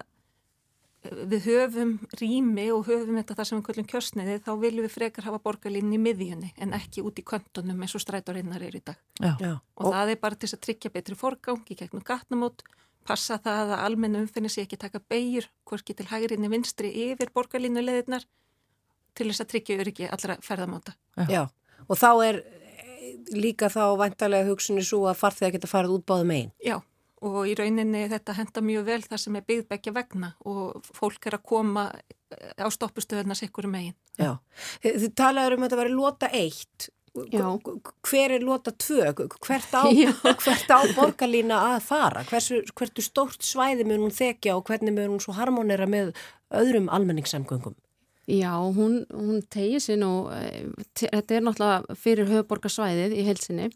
við 1.03 1.45
höfum 1.47 1.93
rými 2.19 2.65
og 2.75 2.87
höfum 2.89 3.19
þetta 3.21 3.37
þar 3.37 3.47
sem 3.47 3.59
við 3.59 3.67
köllum 3.69 3.87
kjörsniði 3.87 4.39
þá 4.43 4.49
viljum 4.59 4.83
við 4.85 4.91
frekar 4.91 5.27
hafa 5.29 5.39
borgarlínu 5.45 5.95
í 5.95 6.01
miðjunni 6.03 6.49
en 6.59 6.75
ekki 6.75 7.03
út 7.07 7.21
í 7.21 7.23
köntunum 7.23 7.79
eins 7.85 7.95
og 7.95 8.03
strætórinnar 8.03 8.65
er 8.67 8.75
í 8.75 8.81
dag. 8.83 8.99
Já. 9.21 9.53
Og, 9.55 9.85
og 9.85 9.95
það 9.95 10.11
er 10.11 10.19
bara 10.19 10.35
til 10.35 10.49
þess 10.49 10.57
að 10.57 10.65
tryggja 10.67 10.91
betri 10.97 11.15
forgang 11.19 11.71
í 11.71 11.77
gegnum 11.79 12.03
gatnamót, 12.03 12.65
passa 13.07 13.39
það 13.39 13.73
að 13.77 13.85
almenna 13.85 14.25
umfinni 14.25 14.51
sé 14.51 14.65
ekki 14.65 14.79
taka 14.81 14.99
beigur, 14.99 15.47
hvorki 15.63 15.95
til 15.95 16.09
hægrinni 16.09 16.51
vinstri 16.51 16.91
yfir 17.07 17.31
borgarlínu 17.31 17.85
leðirnar 17.85 18.27
til 19.15 19.29
þess 19.31 19.45
að 19.45 19.51
tryggja 19.53 19.79
öryggi 19.79 20.11
allra 20.11 20.35
ferðamáta. 20.43 20.97
Já. 21.15 21.31
Já, 21.31 21.41
og 21.87 21.99
þá 21.99 22.11
er 22.27 22.43
eh, 22.43 23.15
líka 23.39 23.71
þá 23.71 23.95
vantarlega 24.03 24.51
hugsunni 24.51 24.83
svo 24.83 25.05
að 25.07 25.19
farþegar 25.23 25.55
geta 25.55 25.71
farið 25.71 25.95
út 25.95 26.07
báðum 26.11 26.35
einn. 26.35 26.51
Já, 26.59 26.81
og 27.25 27.39
í 27.49 27.55
rauninni 27.57 28.05
þetta 28.11 28.35
henda 28.37 28.63
mjög 28.63 28.85
vel 28.87 29.01
þar 29.05 29.23
sem 29.23 29.39
er 29.39 29.47
byggðbækja 29.49 29.95
vegna 29.95 30.31
og 30.47 30.85
fólk 30.95 31.27
er 31.29 31.39
að 31.39 31.47
koma 31.51 31.89
á 32.55 32.67
stoppustöðuna 32.71 33.37
sikkurum 33.37 33.73
megin. 33.75 33.97
Já, 34.19 34.37
þið 34.85 35.11
talaður 35.17 35.57
um 35.57 35.65
að 35.65 35.69
þetta 35.69 35.81
var 35.81 35.91
lota 35.93 36.31
eitt. 36.35 36.89
Já. 37.33 37.43
Hver 38.05 38.35
er 38.35 38.43
lota 38.45 38.71
tvö? 38.71 39.09
Hvert 39.41 39.73
á, 39.73 39.83
hvert 40.45 40.69
á 40.71 40.79
borgarlína 40.95 41.57
að 41.73 41.79
fara? 41.87 42.23
Hversu, 42.29 42.61
hvertu 42.77 43.03
stórt 43.03 43.43
svæði 43.43 43.87
mun 43.89 44.05
hún 44.05 44.15
þekja 44.15 44.55
og 44.55 44.69
hvernig 44.69 44.95
mun 44.95 45.15
hún 45.15 45.23
svo 45.23 45.33
harmonera 45.35 45.89
með 45.89 46.13
öðrum 46.55 46.87
almenningssamgöngum? 46.93 47.75
Já, 48.29 48.53
hún, 48.61 49.07
hún 49.09 49.41
tegir 49.41 49.81
sér 49.81 49.97
nú, 49.97 50.29
eh, 50.29 50.69
þetta 50.93 51.33
er 51.33 51.41
náttúrulega 51.41 51.95
fyrir 51.97 52.27
höfuborgarsvæðið 52.29 53.13
í 53.17 53.23
heilsinni, 53.25 53.69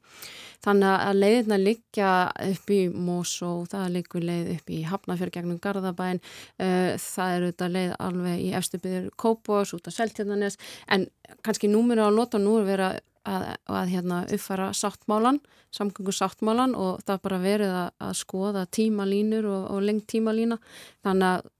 þannig 0.62 0.92
að 0.94 1.22
leiðirna 1.24 1.58
liggja 1.58 2.10
upp 2.52 2.70
í 2.70 2.78
Mosó, 2.94 3.64
það 3.72 3.88
liggur 3.96 4.22
leið 4.22 4.52
upp 4.54 4.70
í 4.70 4.84
Hafnafjörg 4.86 5.34
gegnum 5.34 5.58
Garðabæn, 5.64 6.22
uh, 6.62 6.94
það 7.02 7.34
er 7.34 7.46
auðvitað 7.48 7.74
leið 7.78 7.96
alveg 8.06 8.44
í 8.44 8.52
efsturbyrður 8.60 9.08
Kópos, 9.24 9.74
út 9.74 9.90
af 9.90 9.96
Seltjarnanes, 9.98 10.60
en 10.86 11.08
kannski 11.42 11.72
númur 11.72 12.04
á 12.06 12.14
nota 12.14 12.38
nú 12.38 12.60
er 12.60 12.70
vera 12.70 12.92
að, 13.26 13.48
að 13.74 13.90
hérna 13.96 14.22
uppfara 14.38 14.70
sáttmálan, 14.78 15.42
samgöngu 15.74 16.14
sáttmálan 16.14 16.78
og 16.78 17.02
það 17.08 17.26
bara 17.26 17.42
verið 17.42 17.74
að, 17.74 17.90
að 18.06 18.14
skoða 18.22 18.68
tímalínur 18.70 19.50
og, 19.50 19.66
og 19.74 19.82
lengt 19.90 20.06
tímalína, 20.14 20.62
þannig 21.02 21.40
að 21.40 21.52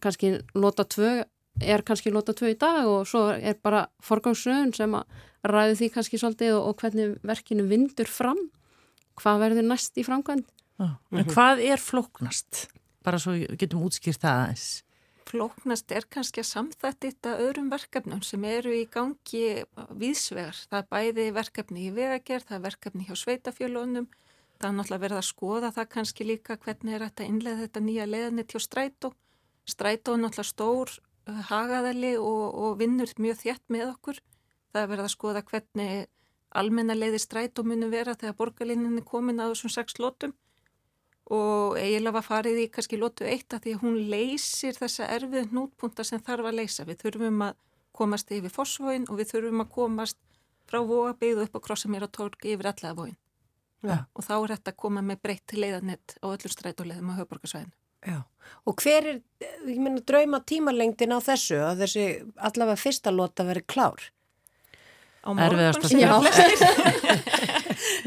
kannski 0.00 0.34
nota 0.56 0.88
tvö 0.88 1.12
er 1.60 1.84
kannski 1.84 2.12
nota 2.14 2.32
tvö 2.32 2.54
í 2.54 2.58
dag 2.58 2.88
og 2.88 3.04
svo 3.08 3.28
er 3.34 3.58
bara 3.60 3.86
forgangsröðun 4.04 4.72
sem 4.76 4.94
að 4.96 5.20
ræði 5.44 5.78
því 5.80 5.92
kannski 5.96 6.20
svolítið 6.22 6.56
og, 6.56 6.70
og 6.70 6.80
hvernig 6.80 7.16
verkinu 7.26 7.66
vindur 7.68 8.08
fram 8.08 8.40
hvað 9.20 9.42
verður 9.44 9.68
næst 9.68 9.98
í 10.00 10.06
framkvæmd 10.06 10.48
En 10.82 11.28
hvað 11.28 11.62
er 11.64 11.82
flóknast? 11.82 12.66
Bara 13.04 13.20
svo 13.20 13.34
getum 13.58 13.84
útskýrt 13.86 14.22
það 14.22 14.40
aðeins. 14.40 14.66
Flóknast 15.28 15.92
er 15.94 16.06
kannski 16.10 16.42
að 16.42 16.48
samþætti 16.48 17.12
þetta 17.12 17.36
öðrum 17.44 17.68
verkefnum 17.72 18.22
sem 18.26 18.42
eru 18.48 18.72
í 18.74 18.82
gangi 18.90 19.62
víðsvegar. 19.98 20.58
Það 20.70 20.80
er 20.80 20.88
bæði 20.90 21.26
verkefni 21.36 21.86
í 21.86 21.92
vegagerð, 21.94 22.48
það 22.48 22.58
er 22.58 22.64
verkefni 22.66 23.06
hjá 23.06 23.14
sveitafjölunum, 23.20 24.08
það 24.58 24.68
er 24.68 24.76
náttúrulega 24.78 25.04
verið 25.06 25.20
að 25.20 25.28
skoða 25.28 25.72
það 25.76 25.88
kannski 25.94 26.26
líka 26.26 26.58
hvernig 26.64 26.98
er 26.98 27.06
þetta 27.06 27.28
innlega 27.28 27.62
þetta 27.62 27.84
nýja 27.86 28.08
leðanett 28.10 28.54
hjá 28.54 28.60
strætó. 28.66 29.12
Strætó 29.68 30.16
er 30.16 30.24
náttúrulega 30.24 30.50
stór 30.50 30.96
hagaðali 31.26 32.16
og, 32.18 32.44
og 32.54 32.78
vinnur 32.80 33.10
mjög 33.22 33.40
þjætt 33.42 33.64
með 33.72 33.88
okkur. 33.92 34.20
Það 34.72 34.82
er 34.82 34.92
verið 34.92 35.06
að 35.06 35.14
skoða 35.14 35.42
hvernig 35.48 36.06
almenna 36.52 36.96
leiði 36.96 37.20
strætó 37.22 37.64
munu 37.64 37.88
vera 37.92 38.16
þegar 38.18 38.38
borgarlinnin 38.38 39.00
er 39.00 39.06
komin 39.08 39.40
að 39.40 39.54
þessum 39.54 39.72
sex 39.72 39.98
lótum 40.00 40.34
og 41.32 41.78
eiginlega 41.80 42.18
var 42.18 42.26
farið 42.26 42.58
í 42.64 42.68
kannski 42.72 42.98
lótu 43.00 43.24
eitt 43.24 43.54
að 43.54 43.64
því 43.64 43.74
að 43.76 43.84
hún 43.84 43.98
leysir 44.12 44.76
þessa 44.76 45.08
erfið 45.14 45.54
nútpunta 45.56 46.04
sem 46.04 46.20
þarf 46.20 46.50
að 46.50 46.58
leysa. 46.58 46.84
Við 46.88 47.04
þurfum 47.06 47.44
að 47.46 47.60
komast 47.96 48.32
yfir 48.34 48.52
fósvóin 48.52 49.06
og 49.08 49.20
við 49.20 49.32
þurfum 49.32 49.64
að 49.64 49.72
komast 49.76 50.18
frá 50.68 50.80
vóabíðu 50.84 51.46
upp 51.46 51.56
á 51.56 51.64
krossamýra 51.64 52.08
torg 52.12 52.36
yfir 52.44 52.68
allavóin. 52.72 53.16
Já. 53.82 54.04
Og 54.14 54.26
þá 54.26 54.34
er 54.36 54.56
þetta 54.56 54.74
að 54.74 54.80
koma 54.84 55.02
með 55.04 55.22
breytt 55.24 55.54
leiðanett 55.56 56.16
á 56.22 56.26
öllum 56.30 56.54
strætóleiðum 56.54 57.14
á 57.14 57.18
höfborgarsvæðinu. 57.22 57.74
Já, 58.02 58.18
og 58.66 58.82
hver 58.82 59.12
er, 59.12 59.20
ég 59.68 59.78
meina, 59.78 60.02
drauma 60.06 60.42
tímalengdin 60.46 61.14
á 61.14 61.18
þessu 61.22 61.60
að 61.62 61.84
þessi 61.84 62.08
allavega 62.36 62.80
fyrsta 62.80 63.14
lota 63.14 63.46
verið 63.46 63.68
klár? 63.70 64.10
Á 65.22 65.30
Erfiðasta 65.38 65.86
morgun 65.86 66.02
Já. 66.02 66.12
sem 66.34 67.52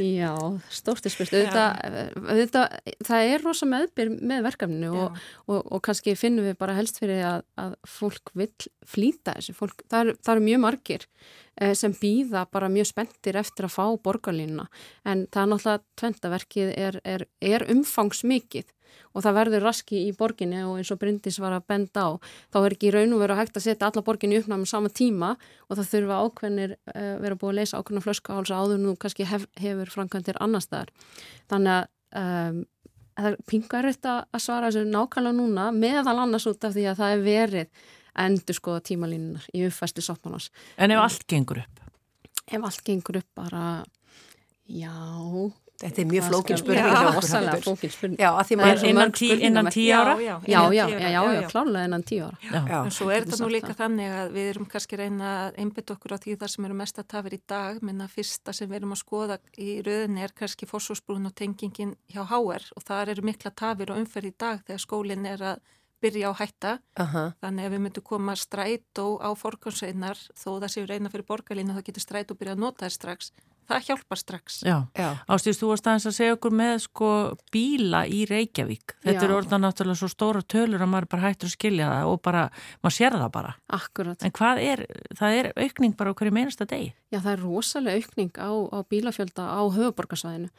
Já, 0.03 0.33
stórti 0.71 1.11
spurt. 1.11 1.31
Auðvitað, 1.35 2.75
það 3.07 3.29
er 3.31 3.43
rosa 3.43 3.67
meðbyr 3.69 4.11
með 4.19 4.43
verkefninu 4.49 4.91
og, 5.05 5.17
og, 5.47 5.61
og 5.63 5.83
kannski 5.85 6.15
finnum 6.19 6.47
við 6.47 6.57
bara 6.59 6.75
helst 6.77 6.99
fyrir 6.99 7.23
að, 7.27 7.45
að 7.61 7.75
fólk 7.87 8.33
vill 8.35 8.51
flýta 8.87 9.37
þessu. 9.37 9.55
Fólk, 9.55 9.85
það, 9.87 9.99
eru, 10.01 10.17
það 10.19 10.33
eru 10.35 10.45
mjög 10.49 10.61
margir 10.65 11.07
eh, 11.07 11.73
sem 11.79 11.95
býða 11.95 12.45
bara 12.51 12.71
mjög 12.71 12.91
spenntir 12.91 13.39
eftir 13.39 13.69
að 13.69 13.75
fá 13.77 13.85
borgarlínuna. 14.07 14.67
En 15.07 15.25
það 15.31 15.41
er 15.45 15.51
náttúrulega 15.53 15.85
tventaverkið 16.03 16.73
er, 16.75 17.01
er, 17.15 17.27
er 17.55 17.67
umfangsmikið 17.71 18.74
og 19.13 19.25
það 19.25 19.37
verður 19.39 19.65
raski 19.67 20.03
í 20.07 20.11
borginni 20.17 20.61
og 20.65 20.79
eins 20.79 20.91
og 20.93 20.99
Bryndis 21.01 21.39
var 21.43 21.55
að 21.57 21.67
benda 21.71 22.05
á 22.05 22.09
þá 22.53 22.59
er 22.61 22.77
ekki 22.77 22.93
raun 22.95 23.15
og 23.15 23.23
veru 23.23 23.35
að 23.35 23.41
hægt 23.43 23.59
að 23.59 23.67
setja 23.67 23.89
alla 23.89 24.05
borginni 24.05 24.39
uppnáma 24.41 24.69
sama 24.69 24.91
tíma 24.91 25.33
og 25.69 25.79
það 25.79 25.91
þurfa 25.93 26.21
ákveðnir 26.25 26.77
uh, 26.77 27.15
vera 27.23 27.39
búið 27.39 27.51
að 27.53 27.59
leysa 27.61 27.81
ákveðna 27.81 28.05
flöskuhálsa 28.05 28.61
áður 28.61 28.81
nú 28.83 28.95
kannski 28.99 29.27
hef, 29.29 29.47
hefur 29.59 29.91
framkvæmtir 29.97 30.39
annar 30.43 30.63
staðar 30.63 30.93
þannig 31.51 31.75
að 31.75 31.91
um, 32.21 32.63
það 33.15 33.37
pingar 33.47 33.87
þetta 33.89 34.15
að 34.27 34.43
svara 34.43 34.71
þessu 34.71 34.89
nákvæmlega 34.89 35.37
núna 35.37 35.67
meðal 35.75 36.17
annars 36.23 36.47
út 36.49 36.67
af 36.67 36.75
því 36.75 36.89
að 36.91 36.99
það 37.01 37.13
er 37.15 37.23
verið 37.25 37.85
endur 38.25 38.57
skoða 38.57 38.83
tímalínunar 38.89 39.45
í 39.55 39.65
uppfæsli 39.67 40.03
sáttmálans. 40.03 40.49
En 40.79 40.93
ef 40.95 41.03
allt 41.03 41.25
gengur 41.31 41.61
upp? 41.63 41.83
Ef 42.45 42.61
allt 42.61 42.83
gengur 42.87 43.19
upp 43.21 43.29
bara, 43.35 43.83
já... 44.67 44.95
Þetta 45.85 46.01
er 46.01 46.07
mjög 46.09 46.23
Það 46.25 46.31
flókin 46.31 46.57
skal- 46.57 46.65
spurning 47.95 48.19
Já, 48.19 48.29
að 48.31 48.45
því 48.45 48.55
Það 48.55 48.61
maður 48.61 48.71
er 48.75 48.79
svo 48.81 48.87
Innan 48.89 49.01
mörg 49.05 49.15
tí- 49.15 49.75
tíu 49.75 49.91
ára? 49.95 50.15
Já, 50.15 50.35
já, 50.45 50.59
Já, 50.65 50.85
já, 51.15 51.21
tíu 51.25 51.49
klárlega 51.53 51.85
innan 51.89 52.03
tíu 52.03 52.23
ára. 52.25 52.37
Já. 52.51 52.79
En 52.85 52.91
svo 52.91 53.09
er 53.11 53.21
þetta 53.25 53.39
nú 53.45 53.49
líka 53.53 53.71
það. 53.73 53.79
þannig 53.83 54.09
að 54.19 54.31
við 54.35 54.49
erum 54.55 54.65
kannski 54.65 54.97
reyna 54.97 55.29
að 55.45 55.59
einbytta 55.61 55.93
okkur 55.95 56.11
á 56.11 56.17
því 56.17 56.37
það 56.41 56.49
sem 56.55 56.65
eru 56.65 56.73
mest 56.73 56.97
að 56.99 57.07
tafir 57.07 57.33
í 57.33 57.41
dag, 57.47 57.81
minna 57.83 58.07
fyrsta 58.07 58.53
sem 58.53 58.69
við 58.69 58.75
erum 58.81 58.91
að 58.95 59.03
skoða 59.05 59.37
í 59.57 59.69
rauninni 59.85 60.21
er 60.23 60.33
kannski 60.35 60.65
fórsósbrún 60.65 61.25
og 61.25 61.35
tengingin 61.35 61.95
hjá 62.11 62.21
HR 62.25 62.63
og 62.75 62.83
þar 62.83 63.09
eru 63.09 63.21
mikla 63.21 63.51
tafir 63.55 63.91
og 63.91 63.97
umferð 63.97 64.25
í 64.25 64.33
dag 64.37 64.59
þegar 64.65 64.79
skólinn 64.79 65.25
er 65.25 65.37
að 65.39 65.59
byrja 66.01 66.29
á 66.29 66.33
hætta. 66.37 66.79
Aha. 66.99 67.33
Þannig 67.41 67.65
að 67.65 67.71
við 67.73 67.81
myndum 67.81 68.03
koma 68.03 68.33
strætó 68.35 69.17
á 69.23 69.29
forgansveinar 69.33 70.17
þó 70.37 70.59
það 70.61 70.69
séu 70.73 70.85
reyna 70.89 71.09
fyrir 71.09 71.25
borgarlínu 71.25 71.73
þá 71.73 71.81
getur 71.87 72.03
strætó 72.03 72.35
byrja 72.37 72.53
að 72.55 72.59
nota 72.65 72.85
þér 72.85 72.91
strax. 72.97 73.31
Það 73.65 73.87
hjálpar 73.89 74.19
strax. 74.21 74.59
Ástýrst, 74.65 75.61
þú 75.61 75.69
varst 75.71 75.89
aðeins 75.89 76.07
að 76.09 76.15
segja 76.19 76.35
okkur 76.37 76.55
með 76.55 76.75
sko 76.85 77.09
bíla 77.53 78.03
í 78.05 78.23
Reykjavík. 78.29 78.95
Þetta 79.05 79.23
Já. 79.23 79.27
er 79.27 79.35
orðan 79.35 79.65
náttúrulega 79.65 80.01
svo 80.01 80.09
stóra 80.11 80.43
tölur 80.45 80.85
að 80.85 80.91
maður 80.93 81.09
bara 81.15 81.25
hættur 81.29 81.49
að 81.49 81.55
skilja 81.55 81.91
það 81.91 82.11
og 82.11 82.21
bara, 82.27 82.47
maður 82.85 82.97
sér 82.99 83.17
það 83.17 83.31
bara. 83.37 83.53
Akkurat. 83.79 84.25
En 84.25 84.35
hvað 84.37 84.63
er, 84.65 84.85
það 85.17 85.39
er 85.39 85.51
aukning 85.65 85.97
bara 85.97 86.13
á 86.13 86.17
hverju 86.19 86.35
meinasta 86.37 86.69
degi? 86.69 86.91
Já, 87.09 87.19
það 87.19 87.31
er 87.33 87.45
rosalega 87.45 88.03
aukning 88.03 88.37
á, 88.37 88.51
á 88.53 88.79
bílafjölda 88.91 89.47
á 89.49 89.61
höfuborgarsvæðinu 89.65 90.51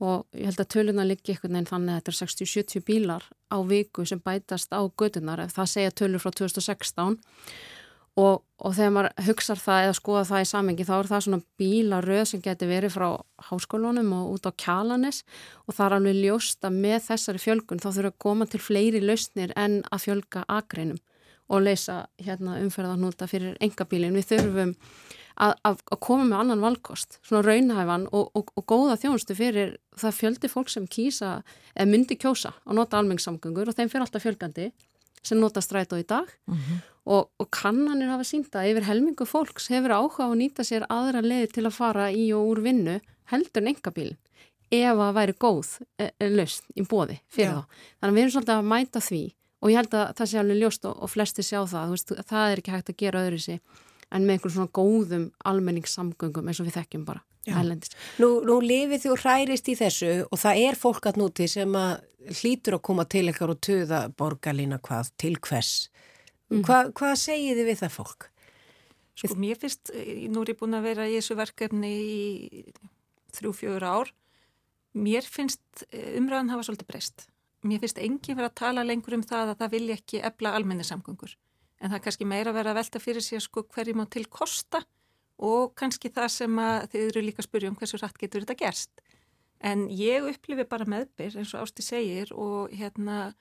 og 0.00 0.24
ég 0.32 0.48
held 0.48 0.62
að 0.62 0.70
töluna 0.72 1.04
liggi 1.04 1.34
einhvern 1.34 1.58
veginn 1.58 1.68
þannig 1.68 1.92
að 1.92 1.98
þetta 1.98 2.12
er 2.12 2.18
60-70 2.20 2.84
bílar 2.88 3.26
á 3.52 3.56
viku 3.68 4.06
sem 4.08 4.22
bætast 4.24 4.72
á 4.72 4.80
gödunar, 4.88 5.42
það 5.52 5.72
segja 5.74 5.92
tölur 5.92 6.22
frá 6.22 6.32
2016 6.32 7.18
og, 8.20 8.40
og 8.60 8.74
þegar 8.76 8.94
maður 8.96 9.26
hugsar 9.28 9.60
það 9.60 9.84
eða 9.86 9.98
skoða 9.98 10.24
það 10.30 10.44
í 10.44 10.48
samengi 10.50 10.86
þá 10.88 10.94
er 10.96 11.10
það 11.10 11.24
svona 11.26 11.42
bílaröð 11.60 12.24
sem 12.30 12.42
getur 12.44 12.70
verið 12.70 12.96
frá 12.96 13.08
háskólunum 13.50 14.10
og 14.16 14.32
út 14.36 14.48
á 14.48 14.52
kjalanes 14.64 15.22
og 15.66 15.76
það 15.76 15.86
er 15.86 15.96
alveg 15.98 16.18
ljóst 16.24 16.66
að 16.66 16.80
með 16.86 16.98
þessari 17.06 17.44
fjölgun 17.44 17.82
þá 17.82 17.88
þurfa 17.90 18.12
að 18.12 18.18
koma 18.26 18.48
til 18.50 18.62
fleiri 18.64 19.04
lausnir 19.04 19.54
en 19.56 19.80
að 19.88 20.04
fjölga 20.08 20.44
agreinum 20.48 21.00
og 21.50 21.64
leysa 21.64 22.04
hérna, 22.22 22.60
umferðarnúta 22.62 23.26
fyrir 23.30 23.56
engabílin. 23.62 24.14
Við 24.14 24.28
þurfum 24.28 24.74
að, 25.40 25.54
að, 25.66 25.80
að 25.90 26.00
koma 26.04 26.26
með 26.28 26.42
annan 26.44 26.62
valkost, 26.62 27.18
svona 27.26 27.42
raunhæfan 27.46 28.06
og, 28.14 28.30
og, 28.38 28.52
og 28.54 28.66
góða 28.70 28.98
þjónustu 29.00 29.36
fyrir 29.38 29.74
það 29.98 30.16
fjöldi 30.20 30.52
fólk 30.52 30.70
sem 30.72 30.86
kýsa 30.90 31.40
myndi 31.88 32.18
kjósa 32.20 32.52
og 32.66 32.78
nota 32.78 33.00
almengsamgöngur 33.00 33.70
og 33.70 33.78
þeim 33.78 33.90
fyrir 33.90 34.06
alltaf 34.06 34.26
fjölgandi 34.26 34.70
sem 35.26 35.40
nota 35.40 35.62
strætó 35.64 35.98
í 36.00 36.06
dag 36.08 36.30
og, 37.10 37.30
og 37.40 37.48
kannanir 37.54 38.10
hafa 38.12 38.26
sínda 38.26 38.62
yfir 38.68 38.86
helmingu 38.86 39.26
fólks 39.26 39.70
hefur 39.72 39.96
áhuga 39.96 40.28
að 40.28 40.38
nýta 40.44 40.66
sér 40.66 40.86
aðra 40.92 41.22
leiði 41.24 41.50
til 41.56 41.66
að 41.66 41.76
fara 41.76 42.10
í 42.14 42.28
og 42.36 42.52
úr 42.52 42.62
vinnu 42.66 42.98
heldur 43.32 43.64
en 43.64 43.72
engabílin 43.72 44.18
ef 44.70 45.02
að 45.02 45.16
væri 45.16 45.34
góð 45.42 45.70
e, 45.98 46.10
e, 46.12 46.28
lausn 46.30 46.78
í 46.78 46.86
bóði 46.86 47.18
fyrir 47.26 47.48
Já. 47.50 47.54
þá. 47.58 47.78
Þannig 47.98 48.10
að 48.10 48.16
við 48.16 48.22
erum 48.22 48.34
svolítið 48.36 48.56
að 48.56 48.68
mæta 48.70 49.02
því 49.02 49.22
og 49.60 49.72
ég 49.72 49.80
held 49.80 49.96
að 49.98 50.12
það 50.20 50.30
sé 50.30 50.40
alveg 50.40 50.60
ljóst 50.60 50.86
og, 50.86 51.00
og 51.00 51.10
flesti 51.10 51.44
sjá 51.44 51.58
það, 51.68 51.94
veist, 51.94 52.12
það 52.30 52.52
er 52.52 52.62
ekki 52.62 52.74
hægt 52.76 52.92
að 52.92 53.00
gera 53.02 53.24
öðru 53.26 53.40
sig 53.42 53.58
en 54.10 54.26
með 54.26 54.36
einhvern 54.36 54.54
svona 54.54 54.74
góðum 54.74 55.26
almenningssamgöngum 55.50 56.50
eins 56.50 56.62
og 56.62 56.70
við 56.70 56.78
þekkjum 56.78 57.04
bara. 57.08 57.24
Nú, 58.20 58.30
nú 58.46 58.58
lifið 58.62 59.06
þú 59.06 59.16
hærist 59.24 59.70
í 59.70 59.76
þessu 59.78 60.12
og 60.28 60.40
það 60.40 60.62
er 60.68 60.78
fólk 60.78 61.10
að 61.10 61.20
núti 61.22 61.46
sem 61.50 61.76
að 61.78 62.02
hlýtur 62.40 62.76
að 62.76 62.84
koma 62.90 63.06
til 63.10 63.26
ykkar 63.32 63.54
og 63.54 63.62
töða 63.64 64.00
borgarlína 64.12 64.80
hvað 64.84 65.12
til 65.20 65.38
hvers. 65.40 65.89
Hva, 66.50 66.78
hvað 66.90 67.16
segið 67.20 67.60
þið 67.60 67.68
við 67.68 67.82
það 67.84 67.92
fólk? 67.94 68.30
Sko 69.20 69.36
mér 69.38 69.58
finnst, 69.60 69.90
eh, 69.94 70.26
nú 70.32 70.42
er 70.42 70.54
ég 70.54 70.58
búin 70.58 70.74
að 70.74 70.86
vera 70.88 71.06
í 71.06 71.18
þessu 71.18 71.36
verkefni 71.38 71.90
í 71.90 72.64
þrjú, 73.36 73.52
fjögur 73.54 73.86
ár, 73.86 74.12
mér 74.94 75.22
finnst 75.22 75.84
eh, 75.90 76.16
umræðan 76.18 76.50
hafa 76.50 76.66
svolítið 76.66 76.88
breyst. 76.90 77.26
Mér 77.62 77.82
finnst 77.82 78.00
engin 78.00 78.38
vera 78.38 78.48
að 78.48 78.58
tala 78.62 78.86
lengur 78.86 79.14
um 79.14 79.22
það 79.22 79.52
að 79.52 79.60
það 79.60 79.74
vilja 79.76 79.98
ekki 80.00 80.22
ebla 80.24 80.54
almenni 80.56 80.86
samgöngur. 80.86 81.36
En 81.80 81.92
það 81.92 81.98
er 81.98 82.04
kannski 82.06 82.28
meira 82.28 82.50
að 82.50 82.58
vera 82.58 82.72
að 82.72 82.80
velta 82.80 83.02
fyrir 83.02 83.24
sér 83.24 83.44
sko 83.44 83.64
hverjum 83.68 84.02
á 84.02 84.06
til 84.10 84.24
kosta 84.26 84.82
og 85.40 85.74
kannski 85.78 86.10
það 86.12 86.28
sem 86.34 86.58
að 86.60 86.88
þið 86.92 87.06
eru 87.06 87.22
líka 87.24 87.44
að 87.44 87.48
spyrja 87.48 87.70
um 87.70 87.78
hversu 87.78 88.00
rætt 88.00 88.18
getur 88.20 88.44
þetta 88.44 88.58
gerst. 88.64 89.04
En 89.60 89.86
ég 89.92 90.24
upplifi 90.24 90.64
bara 90.68 90.88
meðbyr 90.88 91.36
eins 91.40 91.54
og 91.54 91.66
Ásti 91.66 91.84
segir 91.84 92.32
og 92.32 92.72
hérna 92.72 93.34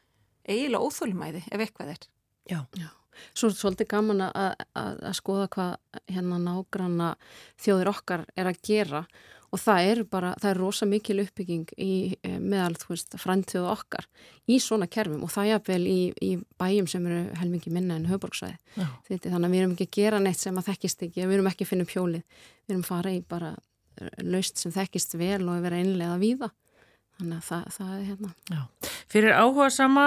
eiginlega 0.44 0.84
óþólumæði 0.84 1.46
ef 1.48 1.64
eitthvað 1.64 1.96
er. 1.96 2.08
Já. 2.50 2.60
Já. 2.76 2.90
Svo 3.34 3.50
er 3.50 3.58
svolítið 3.58 3.90
gaman 3.92 4.24
að, 4.28 4.64
að, 4.78 5.02
að 5.10 5.18
skoða 5.18 5.50
hvað 5.56 6.00
hérna 6.10 6.40
nágranna 6.44 7.10
þjóðir 7.60 7.92
okkar 7.94 8.26
er 8.36 8.50
að 8.52 8.64
gera 8.66 9.04
og 9.50 9.62
það 9.62 9.88
er 9.92 10.02
bara, 10.06 10.34
það 10.38 10.52
er 10.52 10.60
rosa 10.62 10.88
mikil 10.90 11.16
uppbygging 11.24 11.72
í 11.82 11.94
e, 12.22 12.36
meðal, 12.38 12.76
þú 12.78 12.92
veist, 12.92 13.16
framtíðu 13.18 13.66
okkar 13.72 14.06
í 14.50 14.60
svona 14.62 14.88
kerfum 14.92 15.24
og 15.26 15.34
það 15.34 15.54
er 15.56 15.64
vel 15.72 15.82
í, 15.90 16.00
í 16.22 16.32
bæjum 16.62 16.90
sem 16.92 17.08
eru 17.10 17.24
helmingi 17.40 17.74
minna 17.74 17.98
en 17.98 18.06
höfborgsvæði. 18.12 18.60
Þannig 19.10 19.34
að 19.34 19.50
við 19.50 19.64
erum 19.64 19.74
ekki 19.74 19.90
að 19.90 19.98
gera 19.98 20.22
neitt 20.22 20.42
sem 20.44 20.60
að 20.62 20.70
þekkist 20.70 21.08
ekki, 21.08 21.26
við 21.26 21.40
erum 21.40 21.50
ekki 21.50 21.66
að 21.66 21.72
finna 21.74 21.90
pjólið, 21.90 22.46
við 22.68 22.76
erum 22.76 22.86
fara 22.86 23.16
í 23.16 23.24
bara 23.26 23.56
laust 24.24 24.62
sem 24.62 24.74
þekkist 24.74 25.18
vel 25.20 25.44
og 25.50 25.64
vera 25.66 25.82
einlega 25.82 26.20
víða. 26.22 26.52
Þannig 27.20 27.36
að 27.42 27.48
það, 27.50 27.64
það 27.76 27.90
er 27.94 28.04
hérna. 28.08 28.30
Já. 28.48 28.92
Fyrir 29.10 29.34
áhuga 29.36 29.68
sama 29.74 30.06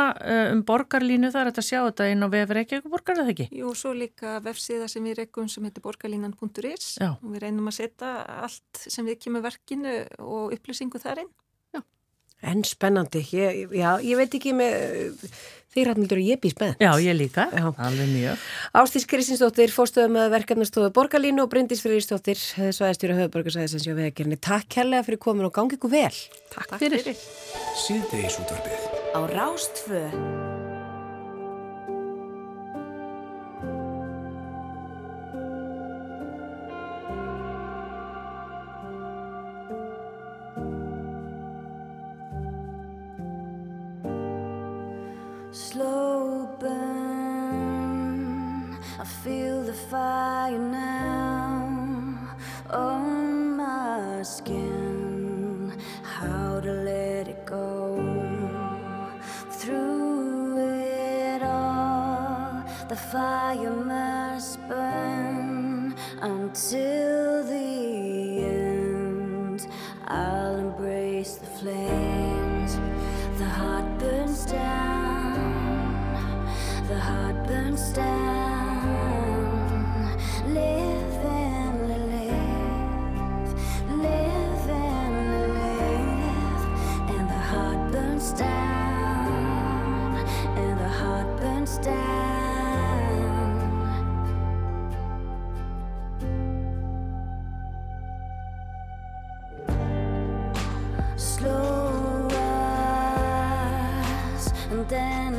um 0.54 0.62
borgarlínu 0.64 1.28
þar 1.34 1.42
er 1.42 1.50
þetta 1.50 1.62
að 1.64 1.68
sjá 1.68 1.80
þetta 1.82 2.06
inn 2.12 2.24
á 2.24 2.28
vef 2.32 2.54
Reykjavík-borgar 2.56 3.20
eða 3.20 3.34
ekki? 3.34 3.48
Jú, 3.58 3.74
svo 3.76 3.92
líka 3.96 4.38
vefsíða 4.44 4.88
sem 4.88 5.04
við 5.04 5.18
reykjum 5.20 5.50
sem 5.52 5.66
heitir 5.68 5.84
borgarlínan.is 5.84 6.88
og 7.10 7.28
við 7.28 7.44
reynum 7.44 7.68
að 7.68 7.78
setja 7.82 8.14
allt 8.46 8.84
sem 8.86 9.04
við 9.10 9.20
kemur 9.26 9.44
verkinu 9.44 9.98
og 10.24 10.56
upplýsingu 10.56 11.02
þar 11.02 11.26
inn. 11.26 11.32
En 12.42 12.62
spennandi, 12.66 13.22
ég, 13.36 13.66
já, 13.78 13.90
ég 14.02 14.18
veit 14.18 14.34
ekki 14.34 14.52
með 14.58 15.18
því 15.72 15.84
rætmildur 15.88 16.20
og 16.20 16.26
ég 16.26 16.40
bý 16.42 16.50
spennt. 16.52 16.82
Já, 16.82 16.90
ég 17.00 17.16
líka, 17.16 17.46
já. 17.54 17.64
alveg 17.80 18.10
mjög. 18.12 18.46
Ástís 18.76 19.06
Kristinsdóttir, 19.08 19.72
fórstöðum 19.72 20.18
með 20.18 20.34
verkefnastofu 20.36 20.92
Borgarlínu 20.98 21.46
og 21.46 21.52
Bryndís 21.52 21.80
Friðrisdóttir, 21.84 22.40
svæðistjóra 22.76 23.16
höfuborgarsæðisins 23.22 23.88
hjá 23.88 23.94
veðakernni. 23.96 24.40
Takk 24.42 24.68
kærlega 24.76 25.06
fyrir 25.08 25.22
komin 25.22 25.48
og 25.48 25.54
gangi 25.56 25.78
ykkur 25.78 25.94
vel. 25.94 26.12
Takk, 26.52 26.74
Takk 26.74 26.82
fyrir. 26.84 27.06
fyrir. 27.06 27.28
Síðdeis 27.86 28.40
útvarfið. 28.42 28.90
Á 29.16 29.20
Rástfö. 29.32 30.51
Slow 45.52 46.48
burn. 46.58 46.78
I 48.98 49.04
feel 49.04 49.62
the 49.62 49.74
fire 49.74 50.58
now 50.58 52.38
on 52.70 53.56
my 53.56 54.22
skin. 54.22 55.78
How 56.02 56.58
to 56.60 56.72
let 56.72 57.28
it 57.28 57.44
go 57.44 57.96
through 59.50 60.58
it 60.58 61.42
all. 61.42 62.64
The 62.88 62.96
fire 62.96 63.76
must 63.76 64.58
burn 64.68 65.94
until 66.22 67.44
the 67.44 67.61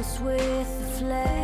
with 0.04 0.80
the 0.80 0.86
flames 0.98 1.43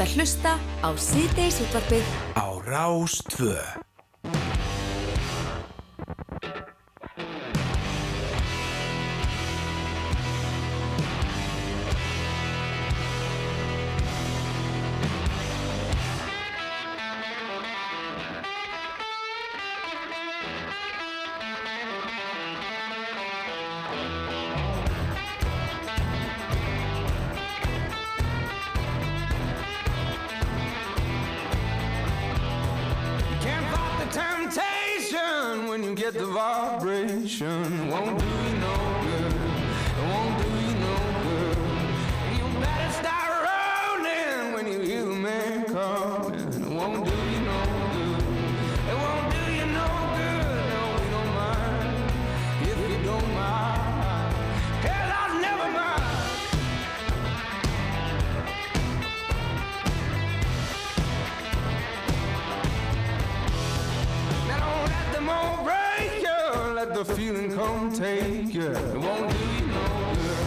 ert 0.00 0.08
að 0.08 0.16
hlusta 0.16 0.52
á 0.80 0.88
síðdeis 0.96 1.60
útvarpið 1.60 2.08
á 2.32 2.46
Rástvö. 2.64 3.79
You. 68.54 68.62
It 68.62 68.96
won't 68.98 69.30
do 69.30 69.38
you 69.38 69.66
no 69.66 70.14
good. 70.14 70.46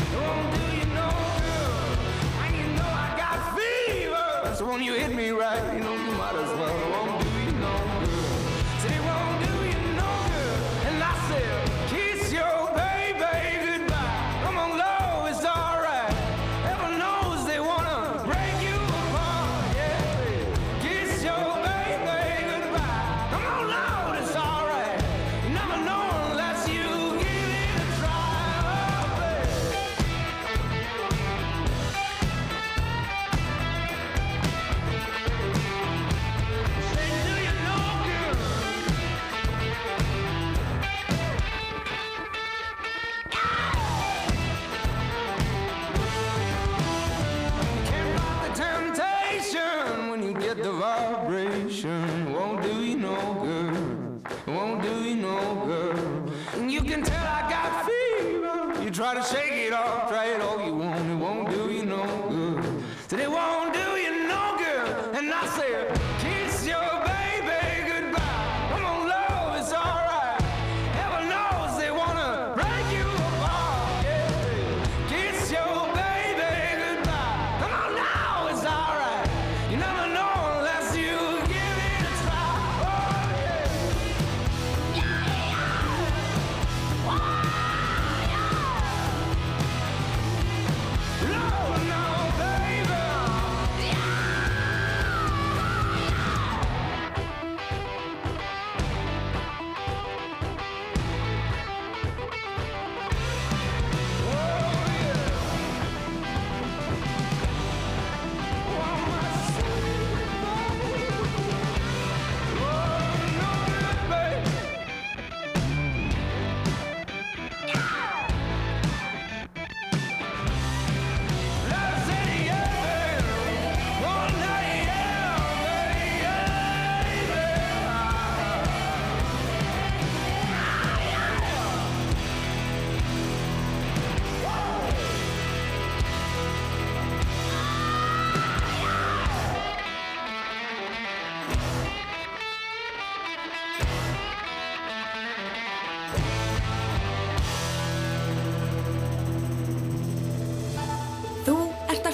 It 0.00 0.18
won't 0.20 0.54
do 0.54 0.62
you 0.76 0.86
no 0.94 1.08
good. 1.42 1.98
And 2.44 2.56
you 2.56 2.66
know 2.76 2.90
I 3.06 3.14
got 3.16 3.36
fever. 3.58 4.54
So 4.54 4.62
when 4.70 4.82
you 4.82 4.94
hit 4.94 5.14
me 5.14 5.30
right, 5.30 5.41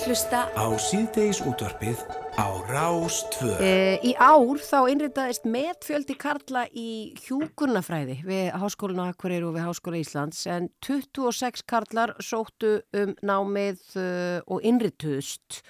hlusta 0.08 0.46
Á 0.56 0.64
síðdeis 0.80 1.42
útvarpið 1.44 2.00
á 2.40 2.48
Rás 2.70 3.18
2. 3.34 3.48
E, 3.60 3.72
í 4.08 4.14
ár 4.16 4.56
þá 4.56 4.88
innritaðist 4.88 5.44
metfjöldi 5.44 6.16
karla 6.16 6.62
í 6.72 7.12
hjúkurnafræði 7.26 8.16
við 8.24 8.48
Háskólinu 8.56 9.04
Akureyri 9.04 9.44
og 9.44 9.58
við 9.58 9.66
Háskóla 9.66 10.00
Íslands 10.00 10.40
en 10.48 10.70
26 10.86 11.66
karlar 11.68 12.14
sóttu 12.24 12.78
um 12.96 13.12
námið 13.20 13.84
uh, 14.00 14.40
og 14.48 14.64
innrituðust 14.64 15.60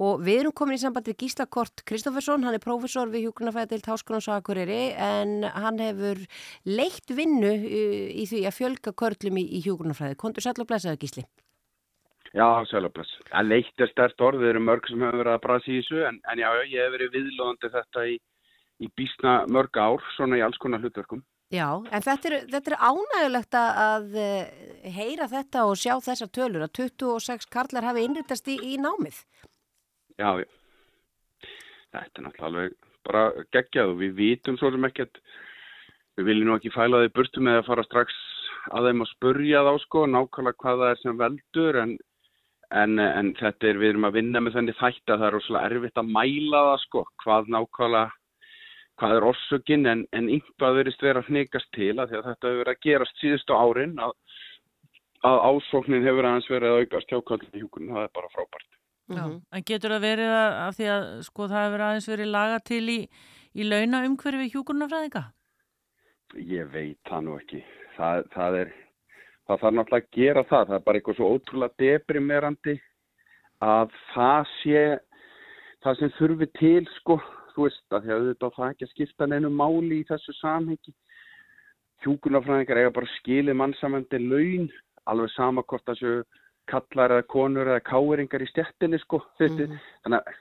og 0.00 0.24
við 0.24 0.46
erum 0.46 0.56
komin 0.56 0.78
í 0.78 0.80
samband 0.80 1.12
við 1.12 1.20
Gísla 1.26 1.44
Kort 1.44 1.84
Kristoffersson, 1.84 2.46
hann 2.46 2.56
er 2.56 2.64
prófessor 2.64 3.12
við 3.12 3.28
hjúkurnafræði 3.28 3.74
til 3.76 3.92
Háskólans 3.92 4.32
Akureyri 4.32 4.94
en 4.96 5.42
hann 5.44 5.84
hefur 5.84 6.24
leitt 6.64 7.12
vinnu 7.12 7.52
uh, 7.52 8.04
í 8.16 8.24
því 8.32 8.46
að 8.48 8.60
fjölga 8.62 8.96
körlum 8.96 9.44
í, 9.44 9.50
í 9.60 9.66
hjúkurnafræði. 9.66 10.22
Kondur 10.24 10.46
sæl 10.46 10.56
og 10.56 10.72
blessaði 10.72 11.04
Gísli? 11.04 11.28
Já, 12.34 12.46
sælumbless. 12.66 13.12
Að 13.30 13.50
leitt 13.52 13.82
er 13.84 13.90
stert 13.92 14.22
orð, 14.26 14.40
við 14.42 14.54
erum 14.54 14.64
mörg 14.66 14.88
sem 14.90 15.02
hefur 15.04 15.20
verið 15.20 15.36
að 15.36 15.42
brasa 15.44 15.70
í 15.70 15.76
þessu, 15.78 16.00
en, 16.08 16.16
en 16.32 16.40
já, 16.42 16.48
ég 16.66 16.80
hef 16.82 16.94
verið 16.96 17.12
viðlóðandi 17.14 17.70
þetta 17.76 18.06
í, 18.10 18.16
í 18.82 18.88
bísna 18.98 19.34
mörg 19.54 19.78
ár, 19.78 20.02
svona 20.16 20.40
í 20.40 20.42
alls 20.42 20.58
konar 20.62 20.82
hlutverkum. 20.82 21.22
Já, 21.54 21.68
en 21.94 22.02
þetta 22.02 22.30
er, 22.30 22.36
þetta 22.50 22.72
er 22.72 22.76
ánægulegt 22.82 23.56
að, 23.60 24.16
eh, 24.18 24.88
heyra 24.96 25.28
þetta 25.30 25.66
og 25.68 25.78
sjá 25.78 25.92
þessar 26.02 26.30
tölur 26.34 26.64
að 26.66 26.72
26 26.80 27.46
karlar 27.52 27.86
hafi 27.86 28.06
innritast 28.08 28.50
í, 28.50 28.56
í 28.58 28.78
námið. 28.82 29.20
Já, 30.18 30.30
já. 30.42 30.48
Þetta 31.94 32.18
er 32.18 32.24
náttúrulega 32.24 32.48
alveg 32.48 32.74
bara 33.06 33.24
geggjað 33.54 33.92
og 33.92 34.00
við 34.00 34.16
vitum 34.18 34.58
svo 34.58 34.72
sem 34.74 34.88
ekkert, 34.88 35.20
við 36.18 36.30
viljum 36.32 36.50
nú 36.50 36.56
ekki 36.56 36.74
fæla 36.74 37.04
þið 37.04 37.14
burtu 37.14 37.44
með 37.44 37.60
að 37.60 37.68
fara 37.68 37.86
strax 37.86 38.18
að 38.74 38.88
þeim 38.88 39.04
að 39.04 39.12
spurja 39.12 39.62
þá 39.68 39.72
sko, 39.84 40.04
nákvæmlega 40.10 40.60
hvað 40.64 40.82
það 40.82 40.90
er 40.90 41.00
sem 41.02 41.20
veldur, 41.20 41.78
en, 41.84 41.94
en, 42.82 42.98
en 42.98 43.32
þetta 43.38 43.70
er, 43.70 43.80
við 43.80 43.92
erum 43.92 44.08
að 44.08 44.18
vinna 44.18 44.42
með 44.42 44.58
þenni 44.58 44.76
þætti 44.80 45.14
að 45.14 45.18
það 45.22 45.26
er 45.28 45.34
rosalega 45.36 45.70
erfitt 45.70 46.00
að 46.02 46.12
mæla 46.16 46.62
það 46.68 46.78
sko, 46.84 47.04
hvað 47.24 47.50
nákvæmlega, 47.54 48.04
hvað 49.00 49.16
er 49.16 49.26
orsökin, 49.30 49.88
en, 49.90 50.04
en 50.14 50.30
yngvað 50.36 50.78
verist 50.80 51.02
vera 51.02 51.22
að 51.22 51.30
hnigast 51.32 51.70
til 51.74 51.92
að, 51.96 52.14
að 52.14 52.28
þetta 52.30 52.50
hefur 52.50 52.62
verið 52.62 52.74
að 52.74 52.84
gerast 52.86 53.22
síðustu 53.22 53.58
árin 53.58 53.96
að, 54.02 54.14
að 55.26 55.42
ásóknin 55.50 56.06
hefur 56.06 56.30
aðeins 56.30 56.50
verið 56.52 56.72
að 56.72 56.84
aukast 56.84 57.14
hjá 57.14 57.18
í 57.20 57.62
hjúkunum, 57.62 57.94
það 57.96 58.06
er 58.06 58.14
bara 58.20 58.34
frábært. 58.34 58.70
Já, 59.12 59.24
en 59.28 59.64
getur 59.68 59.92
það 59.92 60.04
verið 60.06 60.30
að, 60.32 60.52
af 60.64 60.76
því 60.78 60.86
að 60.94 61.06
sko 61.26 61.48
það 61.50 61.66
hefur 61.66 61.82
aðeins 61.86 62.06
verið 62.08 62.30
laga 62.32 62.60
til 62.64 62.84
í, 62.88 63.00
í 63.52 63.66
launa 63.68 64.04
umhverfi 64.08 64.46
hjúkurnafræðinga? 64.54 65.24
Ég 66.40 66.70
veit 66.72 67.10
það 67.10 67.26
nú 67.26 67.34
ekki. 67.36 67.60
Það, 67.98 68.24
það 68.32 68.56
er, 68.62 68.72
það 69.48 69.62
þarf 69.62 69.76
náttúrulega 69.78 70.06
að 70.06 70.18
gera 70.18 70.44
það. 70.50 70.66
Það 70.68 70.76
er 70.76 70.84
bara 70.88 71.00
eitthvað 71.00 71.18
svo 71.18 71.30
ótrúlega 71.34 71.80
deprimerandi 71.84 72.76
að 73.64 73.96
það 74.12 74.52
sé, 74.58 74.84
það 75.84 75.98
sem 76.00 76.14
þurfi 76.18 76.50
til 76.58 76.84
sko, 76.98 77.18
þú 77.54 77.66
veist, 77.66 77.84
að 77.90 78.04
því 78.04 78.12
að 78.12 78.20
auðvitað 78.20 78.56
það 78.58 78.70
ekki 78.70 78.86
að 78.86 78.94
skipta 78.94 79.28
neinu 79.30 79.50
máli 79.50 80.00
í 80.00 80.06
þessu 80.08 80.36
samhengi. 80.40 80.94
Hjúkurnafræðingar 82.04 82.80
eiga 82.82 82.94
bara 82.96 83.12
skilið 83.18 83.60
mannsamöndi 83.60 84.20
laun, 84.20 84.66
alveg 85.08 85.30
sama 85.32 85.64
hvort 85.64 85.86
þessu 85.88 86.16
kallar 86.68 87.12
eða 87.18 87.28
konur 87.28 87.68
eða 87.68 87.84
káeringar 87.84 88.42
í 88.44 88.48
stjettinni 88.50 88.98
sko. 89.02 89.20
Mm. 89.40 89.76
Þannig 90.04 90.18
að 90.20 90.40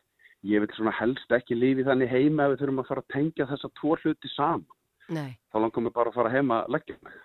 ég 0.54 0.64
vil 0.64 0.76
svona 0.76 0.96
helst 0.98 1.36
ekki 1.36 1.56
lífi 1.56 1.86
þannig 1.88 2.12
heima 2.12 2.48
ef 2.48 2.54
við 2.54 2.64
þurfum 2.64 2.82
að 2.84 2.90
fara 2.90 3.04
að 3.04 3.14
tengja 3.16 3.48
þessa 3.52 3.72
tvo 3.80 3.98
hluti 4.02 4.32
saman. 4.34 4.66
Nei. 5.12 5.34
Þá 5.52 5.58
langum 5.60 5.88
við 5.90 5.94
bara 5.98 6.10
að 6.14 6.16
fara 6.16 6.30
heima 6.32 6.62
að 6.64 6.70
leggja 6.78 6.96
mig. 7.04 7.18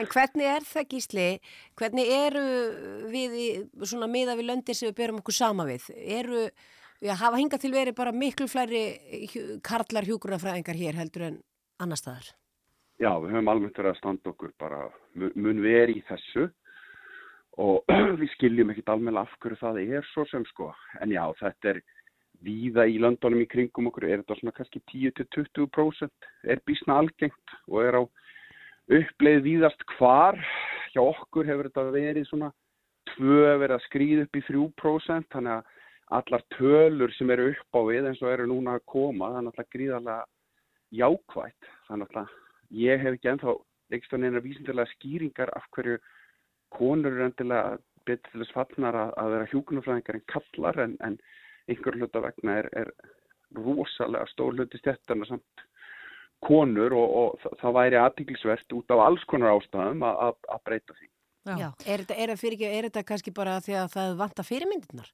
En 0.00 0.06
hvernig 0.14 0.46
er 0.48 0.64
það 0.64 0.86
gísli, 0.94 1.26
hvernig 1.76 2.08
eru 2.16 2.44
við 3.12 3.34
í 3.36 3.46
svona 3.84 4.08
miða 4.08 4.36
við 4.38 4.48
löndir 4.48 4.78
sem 4.78 4.88
við 4.88 4.96
berum 5.02 5.20
okkur 5.20 5.36
sama 5.36 5.66
við? 5.68 5.90
Eru, 5.92 6.46
já, 7.04 7.12
hafa 7.20 7.36
hingað 7.36 7.66
til 7.66 7.72
verið 7.76 7.98
bara 7.98 8.14
miklu 8.16 8.48
flæri 8.48 8.82
karlar 9.66 10.08
hjúgrunafræðingar 10.08 10.80
hér 10.80 10.96
heldur 11.02 11.26
en 11.28 11.38
annar 11.84 12.00
staðar? 12.00 12.32
Já, 12.96 13.10
við 13.20 13.34
höfum 13.34 13.50
almennt 13.52 13.76
verið 13.76 13.92
að 13.92 13.98
standa 14.00 14.32
okkur 14.32 14.54
bara 14.58 14.86
mun- 15.20 15.34
mun 15.36 15.60
veri 15.60 15.98
í 16.00 16.04
þessu 16.08 16.46
og 17.60 17.84
við 18.20 18.30
skiljum 18.38 18.72
ekkit 18.72 18.88
almenna 18.92 19.26
af 19.26 19.36
hverju 19.44 19.60
það 19.60 19.82
er 19.84 20.08
svo 20.14 20.24
sem 20.32 20.44
sko. 20.48 20.72
En 21.04 21.12
já, 21.12 21.22
þetta 21.42 21.74
er 21.74 21.82
víða 22.44 22.86
í 22.88 22.98
löndunum 23.02 23.42
í 23.44 23.48
kringum 23.50 23.88
okkur, 23.90 24.08
er 24.08 24.22
þetta 24.22 24.38
svona 24.40 24.54
kannski 24.56 24.82
10-20% 24.92 26.28
er 26.52 26.62
bísna 26.68 27.00
algengt 27.00 27.56
og 27.68 27.80
er 27.84 28.00
á 28.00 28.02
uppleið 28.96 29.42
víðast 29.46 29.82
hvar. 29.96 30.38
Hjá 30.92 31.02
okkur 31.02 31.48
hefur 31.48 31.68
þetta 31.70 31.86
verið 31.94 32.28
svona 32.28 32.52
tvö 33.14 33.56
verið 33.60 33.76
að 33.76 33.86
skrýða 33.86 34.26
upp 34.26 34.38
í 34.38 34.44
3% 34.48 35.32
þannig 35.34 35.56
að 35.56 35.74
allar 36.16 36.44
tölur 36.54 37.12
sem 37.16 37.30
eru 37.34 37.50
upp 37.52 37.78
á 37.78 37.80
við 37.88 38.10
eins 38.10 38.22
og 38.22 38.30
eru 38.30 38.46
núna 38.50 38.76
að 38.76 38.84
koma 38.92 39.30
það 39.32 39.38
er 39.38 39.46
náttúrulega 39.46 39.74
gríðarlega 39.74 40.24
jákvætt 41.00 41.70
þannig 41.88 42.20
að 42.20 42.36
ég 42.82 43.02
hef 43.02 43.16
ekki 43.16 43.32
ennþá 43.32 43.54
á 43.56 44.16
neina 44.22 44.42
vísindilega 44.44 44.92
skýringar 44.94 45.50
af 45.56 45.66
hverju 45.74 45.98
konur 46.76 47.12
eru 47.12 47.26
endilega 47.26 47.78
betur 48.06 48.30
til 48.30 48.42
þess 48.42 48.54
fallnar 48.54 48.98
að, 49.00 49.10
að 49.18 49.32
vera 49.34 49.50
hjúkunarfræðingar 49.52 50.18
en 50.18 50.26
kallar 50.30 50.80
en, 50.84 50.96
en 51.02 51.18
einhver 51.70 51.98
hluta 51.98 52.22
vegna 52.24 52.60
er, 52.62 52.68
er 52.72 52.92
rosalega 53.56 54.26
stór 54.30 54.54
hluti 54.56 54.78
stjættarna 54.80 55.28
samt 55.28 55.66
konur 56.44 56.94
og, 56.96 57.14
og 57.20 57.60
það, 57.60 57.76
væri 57.78 58.00
aðtíklisvert 58.00 58.74
út 58.76 58.92
á 58.92 58.96
alls 59.06 59.24
konar 59.30 59.56
ástæðum 59.56 60.02
að, 60.04 60.18
að, 60.26 60.40
að 60.54 60.64
breyta 60.68 60.96
því. 60.96 61.08
Já. 61.46 61.68
Er, 61.86 62.02
þetta, 62.02 62.16
er, 62.16 62.32
þetta 62.34 62.52
ekki, 62.56 62.68
er 62.68 62.88
þetta 62.88 63.04
kannski 63.06 63.32
bara 63.34 63.60
því 63.62 63.78
að 63.80 63.92
það 63.94 64.16
vantar 64.20 64.48
fyrirmyndirnar? 64.48 65.12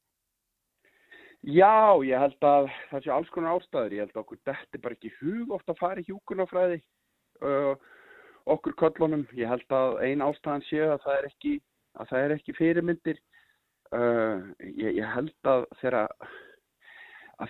Já, 1.43 1.99
ég 2.07 2.23
held 2.23 2.47
að 2.47 2.69
það 2.91 3.05
sé 3.05 3.13
alls 3.13 3.33
konar 3.35 3.59
ástæður. 3.59 3.97
Ég 3.97 4.05
held 4.05 4.15
að 4.15 4.23
okkur 4.23 4.41
detti 4.49 4.81
bara 4.83 4.97
ekki 4.97 5.13
hug 5.19 5.57
ofta 5.59 5.75
að 5.75 5.83
fara 5.83 6.03
í 6.03 6.07
hjúkunarfræði 6.07 6.79
uh, 7.43 7.75
okkur 8.55 8.79
köllunum. 8.79 9.27
Ég 9.37 9.51
held 9.51 9.77
að 9.77 9.99
ein 10.07 10.25
ástæðan 10.25 10.65
sé 10.69 10.81
að 10.87 11.03
það 11.05 11.19
er 11.19 11.29
ekki, 11.29 11.55
að 11.99 12.13
það 12.13 12.27
er 12.27 12.37
ekki 12.39 12.57
fyrirmyndir. 12.59 13.21
Uh, 13.93 14.49
ég, 14.65 15.03
ég 15.03 15.13
held 15.13 15.53
að 15.53 15.67
þeirra 15.83 16.07
að 16.09 16.33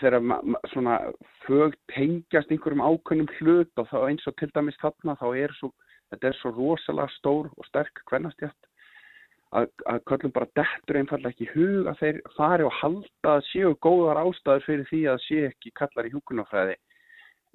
þeirra 0.01 0.41
svona 0.73 0.99
fög 1.45 1.77
tengjast 1.93 2.53
einhverjum 2.53 2.85
ákveðnum 2.85 3.31
hlut 3.39 3.81
og 3.83 3.89
þá 3.91 3.99
eins 4.09 4.29
og 4.31 4.37
til 4.41 4.51
dæmis 4.55 4.79
þarna 4.81 5.17
þá 5.21 5.27
er 5.45 5.55
svo, 5.59 5.73
þetta 6.13 6.29
er 6.29 6.39
svo 6.41 6.53
rosalega 6.57 7.17
stór 7.19 7.51
og 7.57 7.69
sterk 7.69 8.03
hvernastjætt 8.11 8.69
að, 9.53 9.69
að 9.91 9.99
köllum 10.09 10.35
bara 10.35 10.51
dettur 10.57 10.99
einfallega 11.01 11.35
ekki 11.35 11.51
hug 11.53 11.91
að 11.91 12.01
þeir 12.01 12.21
fari 12.37 12.67
og 12.69 12.77
halda 12.79 13.35
að 13.37 13.45
séu 13.51 13.75
góðar 13.85 14.23
ástæður 14.23 14.67
fyrir 14.69 14.89
því 14.91 15.03
að 15.13 15.25
séu 15.27 15.49
ekki 15.51 15.75
kallar 15.81 16.09
í 16.09 16.13
hjúkunafræði 16.15 16.79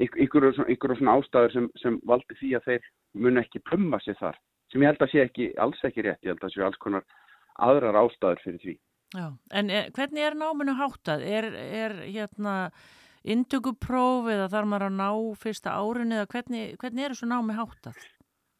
ykkur 0.06 0.52
svona, 0.54 0.98
svona 1.00 1.16
ástæður 1.18 1.56
sem, 1.56 1.70
sem 1.82 2.02
valdi 2.06 2.38
því 2.42 2.52
að 2.58 2.68
þeir 2.70 2.92
mun 3.24 3.42
ekki 3.42 3.64
plumma 3.66 4.02
sér 4.04 4.20
þar 4.20 4.38
sem 4.72 4.84
ég 4.84 4.92
held 4.92 5.06
að 5.06 5.14
sé 5.14 5.24
ekki, 5.24 5.48
alls 5.64 5.88
ekki 5.88 6.06
rétt 6.06 6.28
ég 6.28 6.36
held 6.36 6.44
að 6.44 6.54
séu 6.54 6.68
alls 6.68 6.82
konar 6.84 7.08
aðrar 7.66 7.98
ástæður 8.04 8.44
fyrir 8.44 8.62
því 8.66 8.76
Já, 9.16 9.32
en 9.56 9.70
er, 9.72 9.90
hvernig 9.96 10.26
er 10.28 10.36
náminu 10.36 10.74
háttað? 10.76 11.24
Er, 11.24 11.48
er 11.56 11.94
hérna 12.04 12.56
indökupróf 13.28 14.28
eða 14.32 14.50
þarf 14.52 14.70
maður 14.72 14.88
að 14.90 14.98
ná 15.00 15.10
fyrsta 15.40 15.76
árin 15.80 16.16
eða 16.16 16.28
hvernig, 16.34 16.76
hvernig 16.82 17.06
er 17.06 17.16
þessu 17.16 17.30
námi 17.30 17.56
háttað? 17.56 18.02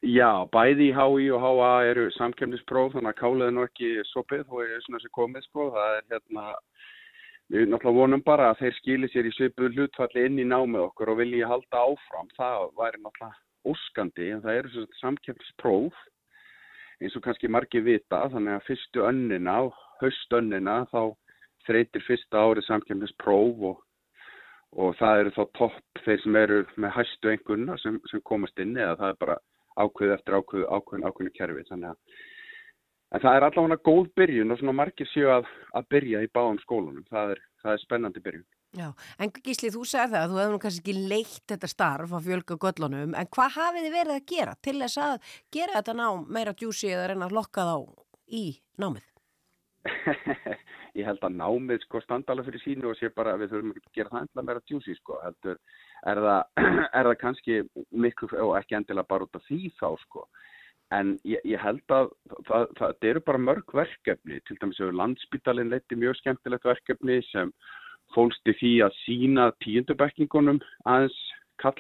Já, 0.06 0.46
bæði 0.54 0.92
í 0.92 0.94
HI 0.94 1.32
og 1.34 1.42
HA 1.42 1.72
eru 1.90 2.06
samkemnispróf 2.16 2.94
þannig 2.94 3.16
að 3.16 3.20
kálega 3.20 3.54
nú 3.56 3.64
ekki 3.66 3.96
sopið 4.12 4.46
og 4.46 4.62
er 4.64 4.84
svona 4.86 5.02
þessi 5.02 5.14
komiðspróf 5.18 5.74
það 5.74 5.96
er 5.96 6.04
hérna 6.14 6.46
við 7.52 7.66
náttúrulega 7.72 7.98
vonum 7.98 8.24
bara 8.28 8.52
að 8.52 8.62
þeir 8.62 8.78
skilir 8.78 9.12
sér 9.12 9.28
í 9.28 9.34
svipuð 9.34 9.74
hlutfalli 9.74 10.26
inn 10.30 10.40
í 10.44 10.46
námið 10.48 10.86
okkur 10.90 11.12
og 11.14 11.20
vilji 11.24 11.50
halda 11.50 11.84
áfram 11.90 12.30
það 12.38 12.70
væri 12.78 13.02
náttúrulega 13.02 13.44
óskandi 13.68 14.30
en 14.36 14.44
það 14.46 14.60
eru 14.62 14.74
svona 14.76 15.02
samkemnispróf 15.02 16.06
eins 17.02 17.16
og 17.18 17.24
kannski 17.26 17.50
margi 17.52 17.82
vita 17.86 18.24
þannig 18.34 18.58
að 18.58 18.68
fyrstu 18.68 19.04
önnina 19.06 19.58
og 19.68 19.76
haustönnina 20.02 20.78
þá 20.92 21.02
þreytir 21.68 22.06
fyrsta 22.08 22.46
árið 22.48 22.68
samkjöfnispróf 22.68 23.66
og, 23.72 23.84
og 24.78 24.96
það 25.02 25.22
eru 25.22 25.36
þá 25.36 25.44
topp 25.60 26.02
þeir 26.06 26.24
sem 26.24 26.40
eru 26.42 26.64
með 26.76 26.96
hæstu 26.98 27.32
einhverna 27.34 27.78
sem, 27.84 28.00
sem 28.12 28.24
komast 28.26 28.60
inn 28.64 28.76
eða 28.78 28.98
það 29.02 29.14
er 29.14 29.22
bara 29.26 29.38
ákveð 29.78 30.16
eftir 30.16 30.40
ákveð, 30.40 30.66
ákveðin 30.74 31.08
ákveðinu 31.08 31.38
kerfi. 31.38 31.66
Þannig 31.70 31.90
að 31.92 32.22
en 33.14 33.24
það 33.24 33.38
er 33.38 33.48
allavega 33.48 33.84
góð 33.88 34.08
byrjun 34.20 34.54
og 34.54 34.62
svona 34.62 34.78
margir 34.82 35.10
séu 35.12 35.30
að, 35.32 35.50
að 35.78 35.90
byrja 35.94 36.24
í 36.26 36.32
báðum 36.34 36.62
skólunum. 36.64 37.06
Það 37.12 37.36
er, 37.36 37.44
það 37.64 37.76
er 37.76 37.84
spennandi 37.84 38.24
byrjun 38.26 38.48
Já, 38.76 38.92
en 39.24 39.32
Gísli, 39.32 39.70
þú 39.72 39.86
segir 39.88 40.12
það 40.12 40.24
að 40.24 40.32
þú 40.32 40.40
hefur 40.42 40.54
nú 40.54 40.62
kannski 40.64 40.82
ekki 40.84 41.10
leitt 41.12 41.44
þetta 41.48 41.70
starf 41.72 42.12
að 42.14 42.26
fjölga 42.28 42.58
göllunum, 42.64 43.14
en 43.16 43.30
hvað 43.32 43.54
hafið 43.56 43.86
þið 43.88 43.96
verið 43.96 44.16
að 44.18 44.26
gera 44.34 44.56
til 44.62 44.76
þess 44.82 44.98
að 45.06 45.30
gera 45.56 45.78
þetta 45.80 45.96
ná 45.96 46.08
meira 46.28 46.54
djúsi 46.58 46.92
eða 46.92 47.06
reyna 47.12 47.30
að 47.30 47.38
lokka 47.38 47.68
þá 47.70 47.78
í 48.28 48.44
námið? 48.84 49.06
ég 51.00 51.08
held 51.08 51.24
að 51.24 51.38
námið 51.38 51.86
sko 51.86 52.02
standala 52.04 52.44
fyrir 52.44 52.64
sínu 52.64 52.92
og 52.92 53.00
sé 53.00 53.10
bara 53.16 53.36
að 53.36 53.46
við 53.46 53.54
þurfum 53.54 53.74
að 53.74 53.90
gera 53.96 54.14
það 54.14 54.26
enda 54.26 54.46
meira 54.50 54.66
djúsi 54.68 54.98
sko 54.98 55.22
heldur 55.24 55.58
er 56.12 56.22
það, 56.28 56.44
er 57.00 57.10
það 57.10 57.18
kannski 57.24 57.60
miklu 58.06 58.30
og 58.44 58.54
ekki 58.60 58.78
endilega 58.82 59.12
bara 59.14 59.28
út 59.28 59.40
af 59.40 59.48
því 59.48 59.62
þá 59.80 59.90
sko 60.04 60.28
en 60.96 61.16
ég, 61.28 61.42
ég 61.48 61.60
held 61.62 61.84
að 61.94 62.12
það, 62.48 62.70
það, 62.80 63.10
eru 63.12 63.24
bara 63.28 63.44
mörg 63.50 63.76
verkefni 63.76 64.40
til 64.48 64.58
dæmis 64.62 64.80
hefur 64.82 64.96
landsbytalinn 64.96 65.74
leiti 65.74 66.00
mjög 66.00 66.20
skemmtilegt 66.22 66.68
verkefni 66.68 67.20
sem 67.32 67.52
fólsti 68.16 68.56
því 68.60 68.74
að 68.86 68.98
sína 69.04 69.50
tíundabekkingunum 69.66 70.62
aðeins 70.86 71.20
kall, 71.62 71.78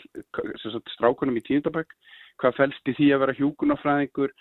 strákunum 0.95 1.37
í 1.37 1.45
tíundabekk 1.47 1.93
hvað 2.41 2.57
fælst 2.59 2.91
í 2.91 2.95
því 2.97 3.11
að 3.13 3.23
vera 3.25 3.37
hjúkunafræðingur 3.37 4.33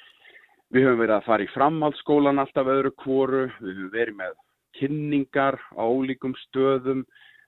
Við 0.74 0.82
höfum 0.82 0.98
verið 0.98 1.14
að 1.14 1.26
fara 1.28 1.44
í 1.44 1.52
framhaldsskólan 1.52 2.42
alltaf 2.42 2.68
öðru 2.70 2.90
kvoru, 2.98 3.44
við 3.62 3.76
höfum 3.76 3.90
verið 3.92 4.16
með 4.18 4.32
kynningar 4.74 5.56
á 5.78 5.82
ólíkum 5.86 6.34
stöðum, 6.40 7.04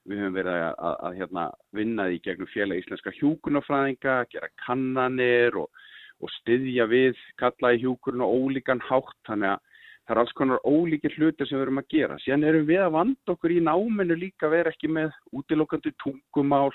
við 0.07 0.21
höfum 0.23 0.37
verið 0.37 0.55
að, 0.55 0.77
að, 0.87 0.95
að 1.07 1.17
hérna, 1.19 1.43
vinna 1.75 2.05
í 2.07 2.21
gegnum 2.23 2.49
félag 2.53 2.79
íslenska 2.79 3.11
hjúkunafræðinga, 3.17 4.15
gera 4.31 4.49
kannanir 4.63 5.59
og, 5.59 5.83
og 6.23 6.31
styðja 6.37 6.87
við 6.87 7.19
kalla 7.41 7.73
í 7.75 7.81
hjúkurinn 7.83 8.23
og 8.23 8.37
ólíkan 8.39 8.83
hátt, 8.87 9.17
þannig 9.27 9.57
að 9.57 9.68
það 10.09 10.15
er 10.15 10.21
alls 10.23 10.35
konar 10.35 10.65
ólíkir 10.65 11.15
hlutir 11.19 11.47
sem 11.47 11.59
við 11.59 11.67
erum 11.67 11.81
að 11.83 11.89
gera. 11.93 12.19
Síðan 12.25 12.47
erum 12.49 12.67
við 12.67 12.81
að 12.81 12.95
vanda 12.97 13.35
okkur 13.35 13.53
í 13.53 13.61
náminu 13.61 14.17
líka 14.17 14.49
að 14.49 14.55
vera 14.57 14.73
ekki 14.73 14.89
með 14.89 15.13
útilokkandi 15.37 15.93
tungumál, 16.01 16.73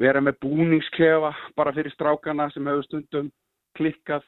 vera 0.00 0.24
með 0.24 0.40
búningsklefa 0.40 1.34
bara 1.60 1.76
fyrir 1.76 1.92
strákana 1.92 2.48
sem 2.54 2.66
hefur 2.66 2.88
stundum 2.88 3.28
klikkað 3.76 4.24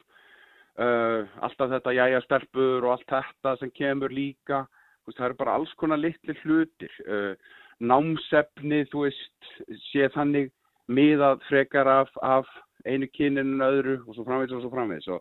Uh, 0.72 1.28
alltaf 1.44 1.68
þetta 1.68 1.92
jæja 1.92 2.20
stelpur 2.24 2.86
og 2.86 2.94
allt 2.94 3.10
þetta 3.10 3.58
sem 3.60 3.72
kemur 3.76 4.12
líka. 4.12 4.62
Það 5.04 5.26
eru 5.26 5.36
bara 5.42 5.56
alls 5.58 5.72
konar 5.76 6.00
litli 6.00 6.32
hlutir. 6.40 6.94
Uh, 7.04 7.34
námsefni 7.82 8.86
þú 8.88 9.04
veist 9.04 9.50
sé 9.90 10.08
þannig 10.14 10.48
miðað 10.88 11.42
frekar 11.48 11.90
af, 11.90 12.12
af 12.24 12.48
einu 12.86 13.08
kyninu 13.12 13.58
en 13.58 13.66
öðru 13.66 13.98
og 14.06 14.16
svo 14.16 14.24
framvegis 14.24 14.56
og 14.56 14.64
svo 14.64 14.72
framvegis. 14.72 15.10
Og 15.12 15.20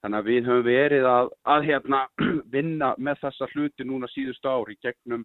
þannig 0.00 0.18
að 0.20 0.30
við 0.30 0.48
höfum 0.48 0.66
verið 0.66 1.08
að, 1.10 1.30
að 1.54 1.66
hérna, 1.68 2.00
vinna 2.54 2.94
með 2.98 3.22
þessa 3.24 3.50
hluti 3.54 3.86
núna 3.86 4.10
síðust 4.12 4.46
ári 4.46 4.76
gegnum 4.84 5.24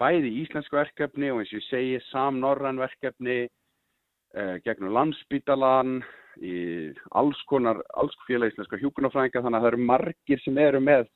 bæði 0.00 0.32
íslensk 0.42 0.74
verkefni 0.74 1.30
og 1.30 1.42
eins 1.42 1.52
og 1.52 1.60
ég 1.60 1.66
segi 1.68 1.98
samnorran 2.10 2.80
verkefni 2.82 3.44
uh, 3.46 4.56
gegnum 4.66 4.94
landsbítalan 4.96 6.00
í 6.42 6.90
alls 7.14 7.40
konar, 7.46 7.78
alls 7.94 8.16
félagisleika 8.26 8.80
hjúkunarfræðinga 8.82 9.44
þannig 9.44 9.60
að 9.60 9.66
það 9.66 9.72
eru 9.72 9.90
margir 9.92 10.40
sem 10.42 10.56
eru 10.58 10.80
með 10.82 11.06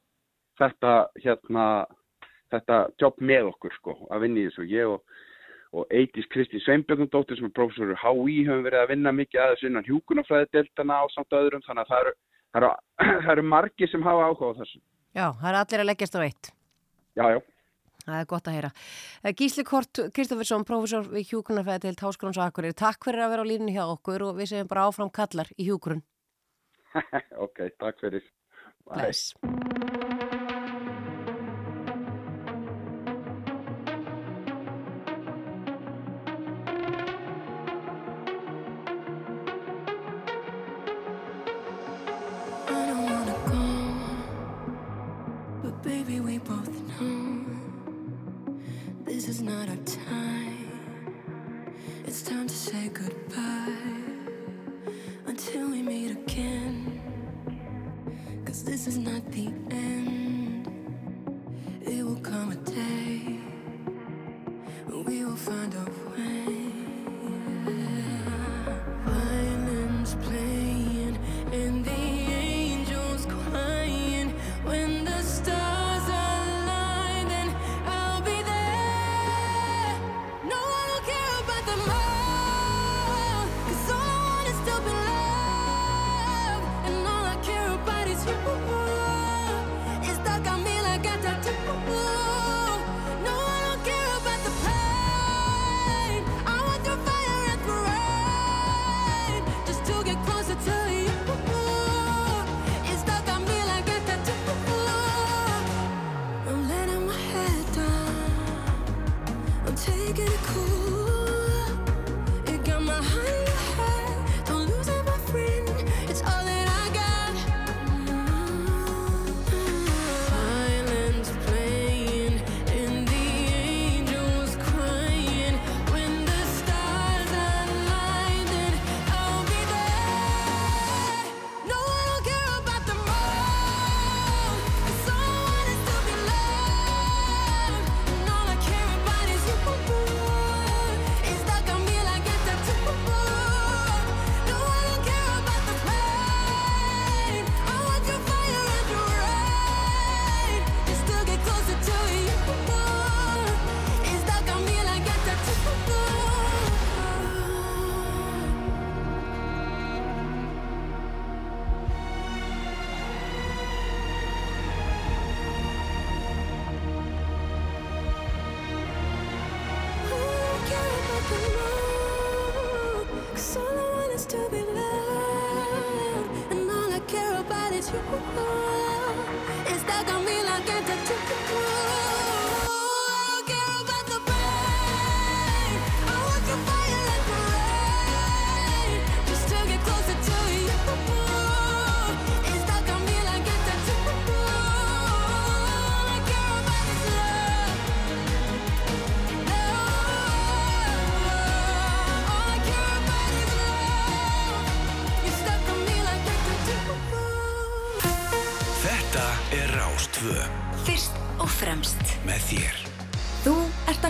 þetta 0.61 0.93
hérna 1.25 1.65
þetta 2.53 2.79
jobb 3.01 3.19
með 3.31 3.51
okkur 3.53 3.75
sko 3.79 3.97
að 4.13 4.25
vinna 4.25 4.43
í 4.43 4.47
þessu. 4.49 4.67
Ég 4.71 4.93
og, 4.95 5.19
og 5.77 5.95
Eitís 5.95 6.29
Kristi 6.33 6.61
Sveinbjörnundóttir 6.65 7.39
sem 7.39 7.49
er 7.49 7.55
professor 7.57 7.93
í 7.93 7.99
HÍ 8.01 8.39
höfum 8.49 8.65
verið 8.67 8.83
að 8.83 8.93
vinna 8.95 9.15
mikið 9.15 9.43
að 9.43 9.55
þessu 9.55 9.71
innan 9.71 9.89
hjúkunarfræðideltana 9.89 11.01
á 11.03 11.05
samt 11.15 11.39
öðrum. 11.39 11.65
Þannig 11.67 11.85
að 11.85 11.93
það 11.93 12.05
eru, 12.05 12.15
það 12.53 12.63
eru, 12.63 12.73
það 13.25 13.33
eru 13.37 13.47
margir 13.53 13.93
sem 13.93 14.07
hafa 14.07 14.27
áhuga 14.31 14.53
á 14.53 14.59
þessu 14.63 14.81
Já, 15.17 15.27
það 15.41 15.49
eru 15.51 15.63
allir 15.63 15.85
að 15.85 15.89
leggjast 15.91 16.19
á 16.19 16.21
eitt 16.25 16.53
Já, 17.19 17.25
já 17.35 17.41
Það 18.09 18.23
er 18.23 18.29
gott 18.31 18.47
að 18.49 18.55
heyra. 18.57 18.69
Eh, 19.21 19.35
Gísli 19.37 19.65
Kort 19.69 20.01
Kristoffersson, 20.17 20.65
professor 20.65 21.05
við 21.13 21.29
Hjúgrunarfæði 21.29 21.83
til 21.83 21.99
Táskróns 22.01 22.41
og 22.41 22.47
Akkurir. 22.47 22.73
Takk 22.73 23.05
fyrir 23.05 23.27
að 23.27 23.35
vera 23.35 23.45
á 23.45 23.51
línni 23.51 23.75
hjá 23.77 23.85
okkur 23.85 24.25
og 24.31 24.39
við 24.41 24.55
segjum 24.55 24.71
bara 24.71 24.87
áfram 24.89 25.13
kallar 25.13 25.53
í 25.61 25.69
Hjúgrun. 25.69 26.01
ok, 27.45 27.67
takk 27.77 28.01
fyrir. 28.01 28.25
Bless. 28.89 29.35
Not 59.19 59.33
the 59.33 59.47
end. 59.71 59.98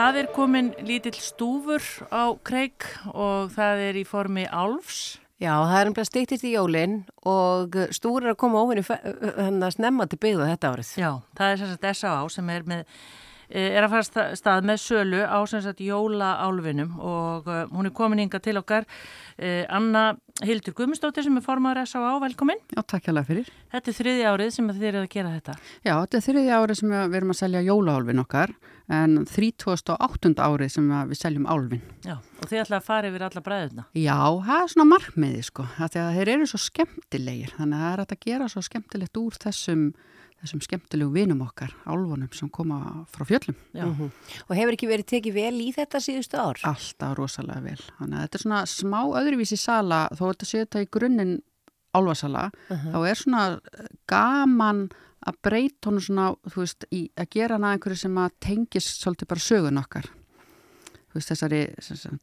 Það 0.00 0.16
er 0.16 0.28
komin 0.32 0.68
lítill 0.88 1.18
stúfur 1.20 1.84
á 2.08 2.32
kreik 2.40 2.86
og 3.12 3.50
það 3.52 3.80
er 3.90 3.98
í 4.00 4.04
formi 4.08 4.46
álfs. 4.48 5.18
Já, 5.36 5.52
það 5.60 5.74
er 5.76 5.90
umlega 5.90 6.08
stýttist 6.08 6.46
í 6.48 6.54
jólinn 6.54 6.94
og 7.28 7.76
stúr 7.92 8.24
er 8.24 8.32
að 8.32 8.38
koma 8.40 8.62
óvinni 8.64 8.84
hann 8.86 9.60
að 9.60 9.74
snemma 9.76 10.06
til 10.08 10.20
byggðu 10.22 10.46
þetta 10.48 10.70
árið. 10.72 10.92
Já, 11.02 11.10
það 11.36 11.52
er 11.52 11.60
sem 11.60 11.70
sagt 11.74 11.84
S.A.A. 11.90 12.22
sem 12.32 12.48
er 12.54 12.64
með 12.72 12.80
eh, 13.50 13.76
er 13.76 13.84
að 13.84 13.92
fara 13.92 14.08
sta- 14.08 14.26
stað 14.40 14.70
með 14.70 14.80
sölu 14.86 15.20
á 15.20 15.38
sem 15.52 15.64
sagt 15.68 15.84
jólaálfinum 15.84 16.96
og 16.96 17.52
uh, 17.52 17.62
hún 17.68 17.90
er 17.90 17.96
komin 18.00 18.24
inga 18.24 18.40
til 18.40 18.56
okkar 18.62 18.88
uh, 18.88 19.64
Anna 19.68 20.06
Hildur 20.40 20.78
Guðmundsdóttir 20.80 21.28
sem 21.28 21.36
er 21.36 21.44
formaður 21.44 21.84
S.A.A. 21.84 22.16
velkomin. 22.24 22.64
Já, 22.72 22.80
takk 22.88 23.12
hjá 23.12 23.20
fyrir. 23.28 23.52
Þetta 23.76 23.92
er 23.92 24.00
þriði 24.00 24.28
árið 24.32 24.56
sem 24.56 24.72
þið 24.72 24.90
eru 24.94 25.04
að 25.04 25.12
gera 25.12 25.36
þetta. 25.36 25.60
Já, 25.84 25.92
þetta 25.92 26.20
er 26.22 26.28
þriði 26.30 26.56
árið 26.56 26.80
sem 26.84 26.98
við 27.00 27.20
erum 27.20 27.36
að 27.36 27.42
selja 27.44 27.66
jólahálfin 27.68 28.24
okkar 28.24 28.56
en 28.90 29.20
38. 29.24 30.34
árið 30.42 30.70
sem 30.74 30.88
við 31.10 31.18
seljum 31.20 31.46
álfin. 31.46 31.82
Já, 32.04 32.16
og 32.18 32.46
þið 32.50 32.62
ætla 32.64 32.78
að 32.80 32.86
fara 32.88 33.10
yfir 33.10 33.24
alla 33.28 33.42
bræðuna. 33.46 33.84
Já, 33.94 34.16
það 34.46 34.62
er 34.64 34.70
svona 34.74 34.88
markmiði 34.90 35.42
sko, 35.46 35.66
af 35.78 35.92
því 35.94 36.00
að 36.02 36.14
þeir 36.18 36.30
eru 36.34 36.46
svo 36.50 36.60
skemmtilegir, 36.64 37.52
þannig 37.58 37.76
að 37.78 37.84
það 37.86 37.92
er 37.92 38.02
að 38.06 38.24
gera 38.26 38.48
svo 38.50 38.62
skemmtilegt 38.66 39.20
úr 39.22 39.38
þessum, 39.44 39.84
þessum 40.40 40.62
skemmtilegu 40.64 41.12
vinum 41.14 41.42
okkar, 41.44 41.74
álfunum 41.86 42.30
sem 42.34 42.48
koma 42.50 42.80
frá 43.12 43.24
fjöllum. 43.28 43.58
Já. 43.76 43.84
Og 44.48 44.56
hefur 44.56 44.72
ekki 44.74 44.88
verið 44.90 45.06
tekið 45.14 45.34
vel 45.36 45.60
í 45.60 45.68
þetta 45.76 46.00
síðustu 46.02 46.40
ár? 46.40 46.58
Alltaf 46.64 47.14
rosalega 47.18 47.60
vel, 47.62 47.78
þannig 48.00 48.16
að 48.18 48.24
þetta 48.26 48.40
er 48.40 48.44
svona 48.46 48.62
smá 48.66 49.00
öðruvísi 49.20 49.58
sala, 49.60 50.08
þó 50.16 50.24
að 50.24 50.32
þetta 50.34 50.50
sé 50.50 50.64
þetta 50.64 50.82
í 50.86 50.90
grunninn 50.98 51.36
álfasala, 51.94 52.50
Mhm. 52.70 52.92
þá 52.94 52.98
er 53.10 53.14
svona 53.18 53.60
gaman 54.08 54.90
að 55.28 55.42
breyta 55.44 55.90
honum 55.90 56.04
svona, 56.04 56.30
þú 56.48 56.64
veist, 56.64 56.86
í, 56.94 57.04
að 57.18 57.28
gera 57.36 57.58
hana 57.58 57.74
einhverju 57.74 58.04
sem 58.04 58.16
að 58.20 58.32
tengist 58.46 59.02
svolítið 59.02 59.30
bara 59.32 59.44
sögun 59.44 59.80
okkar. 59.82 60.08
Þú 61.10 61.18
veist, 61.18 61.30
þessari, 61.32 61.58
sem, 61.82 61.98
sem, 61.98 62.18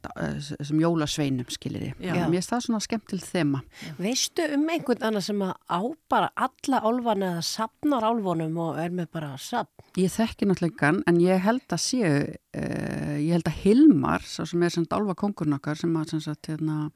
sem 0.64 0.78
jólasveinum, 0.80 1.48
skilir 1.52 1.90
ég. 1.90 1.98
Mér 2.00 2.38
finnst 2.38 2.54
það 2.54 2.62
svona 2.64 2.80
skemmtileg 2.86 3.26
þema. 3.28 3.60
Veistu 4.00 4.46
um 4.56 4.64
einhvern 4.72 5.04
annar 5.10 5.26
sem 5.26 5.42
að 5.44 5.52
á 5.68 5.82
bara 6.08 6.30
alla 6.48 6.80
álfana 6.88 7.34
eða 7.34 7.44
sapnar 7.50 8.08
álfunum 8.08 8.56
og 8.64 8.80
er 8.80 8.96
með 8.96 9.10
bara 9.18 9.34
sapn? 9.44 9.84
Ég 10.00 10.14
þekki 10.16 10.48
náttúrulega 10.48 10.94
en 11.04 11.20
ég 11.20 11.44
held 11.44 11.68
að 11.68 11.84
séu, 11.84 12.14
uh, 12.32 13.16
ég 13.20 13.36
held 13.36 13.52
að 13.52 13.60
Hilmar, 13.66 14.24
sem 14.24 14.64
er 14.64 14.78
sem 14.78 14.88
álfa 14.88 15.20
kongurinn 15.20 15.60
okkar, 15.60 15.84
sem 15.84 16.00
að 16.00 16.16
sem 16.16 16.24
sagt, 16.24 16.48
hérna, 16.48 16.88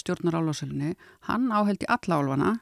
stjórnar 0.00 0.40
álfasölinni, 0.40 0.96
hann 1.28 1.52
áheld 1.52 1.84
í 1.84 1.92
alla 1.92 2.22
álfana 2.22 2.56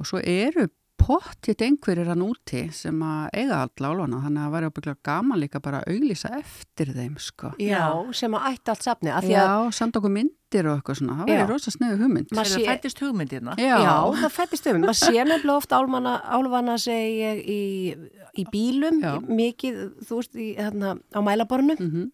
og 0.00 0.08
svo 0.08 0.24
eru 0.24 0.70
pottitt 1.00 1.62
einhverjir 1.64 2.08
hann 2.12 2.22
úti 2.26 2.62
sem 2.76 2.98
að 3.02 3.30
eiga 3.40 3.60
alla 3.64 3.88
álfana, 3.90 4.20
þannig 4.24 4.40
að 4.40 4.46
það 4.46 4.54
væri 4.56 4.68
ábygglega 4.70 5.00
gaman 5.08 5.40
líka 5.40 5.60
bara 5.64 5.80
að 5.80 5.94
auglýsa 5.94 6.30
eftir 6.38 6.92
þeim, 6.96 7.16
sko. 7.18 7.52
Já, 7.62 7.86
sem 8.20 8.36
að 8.38 8.46
ætti 8.52 8.74
allt 8.74 8.86
því 9.00 9.32
Já, 9.32 9.42
að- 9.46 9.72
senda 9.80 9.98
okkur 10.00 10.14
myndir 10.18 10.68
og 10.70 10.78
eitthvað 10.82 11.00
svona, 11.00 11.16
það 11.20 11.32
væri 11.32 11.48
rosa 11.50 11.70
snegu 11.74 11.98
hugmynd. 12.02 12.30
Maður 12.36 12.52
sé- 12.54 12.68
fættist 12.68 13.02
hugmyndirna. 13.04 13.56
Já. 13.58 13.76
Já, 13.80 13.96
það 14.22 14.32
fættist 14.38 14.66
um. 14.70 14.80
Maður 14.82 15.00
sé 15.00 15.24
nefnilega 15.24 15.56
oft 15.56 15.70
álfana, 15.72 16.14
álfana 16.24 16.78
segi 16.78 17.20
ég 17.20 17.44
í, 17.46 17.60
í 18.38 18.44
bílum, 18.52 19.00
Já. 19.02 19.18
mikið, 19.20 19.82
þú 20.06 20.20
veist, 20.20 20.34
í, 20.36 20.56
hérna, 20.56 20.98
á 21.14 21.18
mælaborinu. 21.22 21.76
Mhm. 21.78 22.10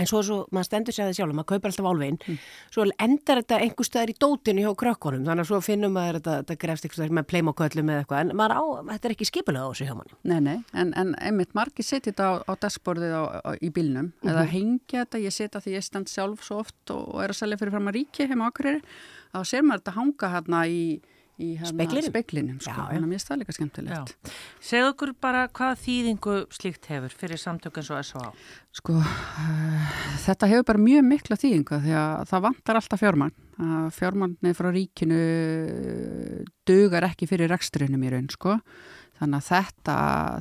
En 0.00 0.06
svo, 0.08 0.20
svo, 0.24 0.36
maður 0.54 0.64
stendur 0.64 0.94
sér 0.96 1.08
það 1.10 1.16
sjálf, 1.18 1.34
maður 1.36 1.48
kaupir 1.50 1.68
alltaf 1.68 1.86
álfin. 1.90 2.14
Mm. 2.24 2.36
Svo 2.72 2.84
endar 3.04 3.40
þetta 3.42 3.56
einhver 3.60 3.84
staðar 3.84 4.12
í 4.12 4.14
dótinu 4.22 4.62
hjá 4.64 4.70
krökkunum, 4.80 5.24
þannig 5.26 5.44
að 5.44 5.48
svo 5.50 5.58
finnum 5.66 5.92
maður 5.92 6.18
þetta, 6.20 6.36
þetta 6.40 6.56
grefst 6.62 6.86
staðar 6.94 7.12
með 7.18 7.26
pleimaköllum 7.32 7.90
eða 7.92 8.04
eitthvað. 8.04 8.22
En 8.22 8.32
maður 8.38 8.54
á, 8.56 8.62
þetta 8.94 9.10
er 9.10 9.14
ekki 9.16 9.28
skipulega 9.28 9.66
á 9.66 9.70
þessu 9.74 9.88
hjá 9.90 9.94
manni. 9.98 10.16
Nei, 10.30 10.40
nei, 10.46 10.56
en, 10.72 10.94
en 11.02 11.12
einmitt 11.20 11.52
margir 11.58 11.84
setja 11.84 12.14
þetta 12.14 12.30
á, 12.30 12.34
á 12.48 12.52
dashboardið 12.64 13.12
á, 13.12 13.22
á, 13.44 13.50
í 13.60 13.68
bílnum 13.76 14.12
eða 14.24 14.46
Mhm. 14.46 14.50
hengja 14.54 15.04
þetta, 15.04 15.22
ég 15.26 15.36
setja 15.36 15.60
því 15.60 15.76
ég 15.76 15.84
stend 15.84 16.08
sjálf 16.08 16.46
svo 16.48 16.62
oft 16.64 16.94
og, 16.94 17.02
og 17.14 17.20
er 17.26 17.34
að 17.34 17.40
selja 17.42 17.58
fyrir 17.60 17.74
fram 17.76 17.90
að 17.92 17.98
ríki 18.00 18.28
heima 18.30 18.48
ákveðir, 18.48 18.80
þá 19.34 19.38
ser 19.44 19.62
maður 19.66 19.82
þetta 19.84 19.98
hanga 19.98 20.32
hérna 20.38 20.64
í, 20.70 20.80
í 21.40 21.50
speklinum 21.64 22.58
sko, 22.60 22.70
Já, 22.70 22.76
já. 22.76 22.86
þannig 22.90 23.00
að 23.00 23.08
mér 23.08 23.16
finnst 23.16 23.30
það 23.30 23.40
líka 23.40 23.56
skemmtilegt. 23.56 24.14
Segðu 24.70 24.90
okkur 24.92 25.12
bara 25.24 25.42
hvað 25.56 25.82
þýðingu 25.84 26.36
slíkt 26.56 26.88
hefur 26.92 27.16
fyrir 27.22 27.40
samtök 27.40 27.80
eins 27.80 27.90
og 27.90 28.02
S.A.A. 28.04 28.30
Sko, 28.76 28.96
uh, 29.00 29.90
þetta 30.26 30.50
hefur 30.52 30.68
bara 30.70 30.84
mjög 30.84 31.08
mikla 31.08 31.40
þýðingu 31.40 31.80
því 31.86 31.96
að 32.02 32.24
það 32.30 32.46
vantar 32.46 32.80
alltaf 32.80 33.02
fjármagn. 33.02 33.36
Uh, 33.60 33.88
fjármagnir 33.92 34.56
frá 34.56 34.70
ríkinu 34.72 35.20
uh, 35.20 36.40
dugar 36.68 37.08
ekki 37.10 37.28
fyrir 37.30 37.50
reksturinnum 37.52 38.06
í 38.06 38.12
raun, 38.14 38.30
sko. 38.32 38.60
Þannig 39.20 39.36
að 39.42 39.48
þetta, 39.50 39.96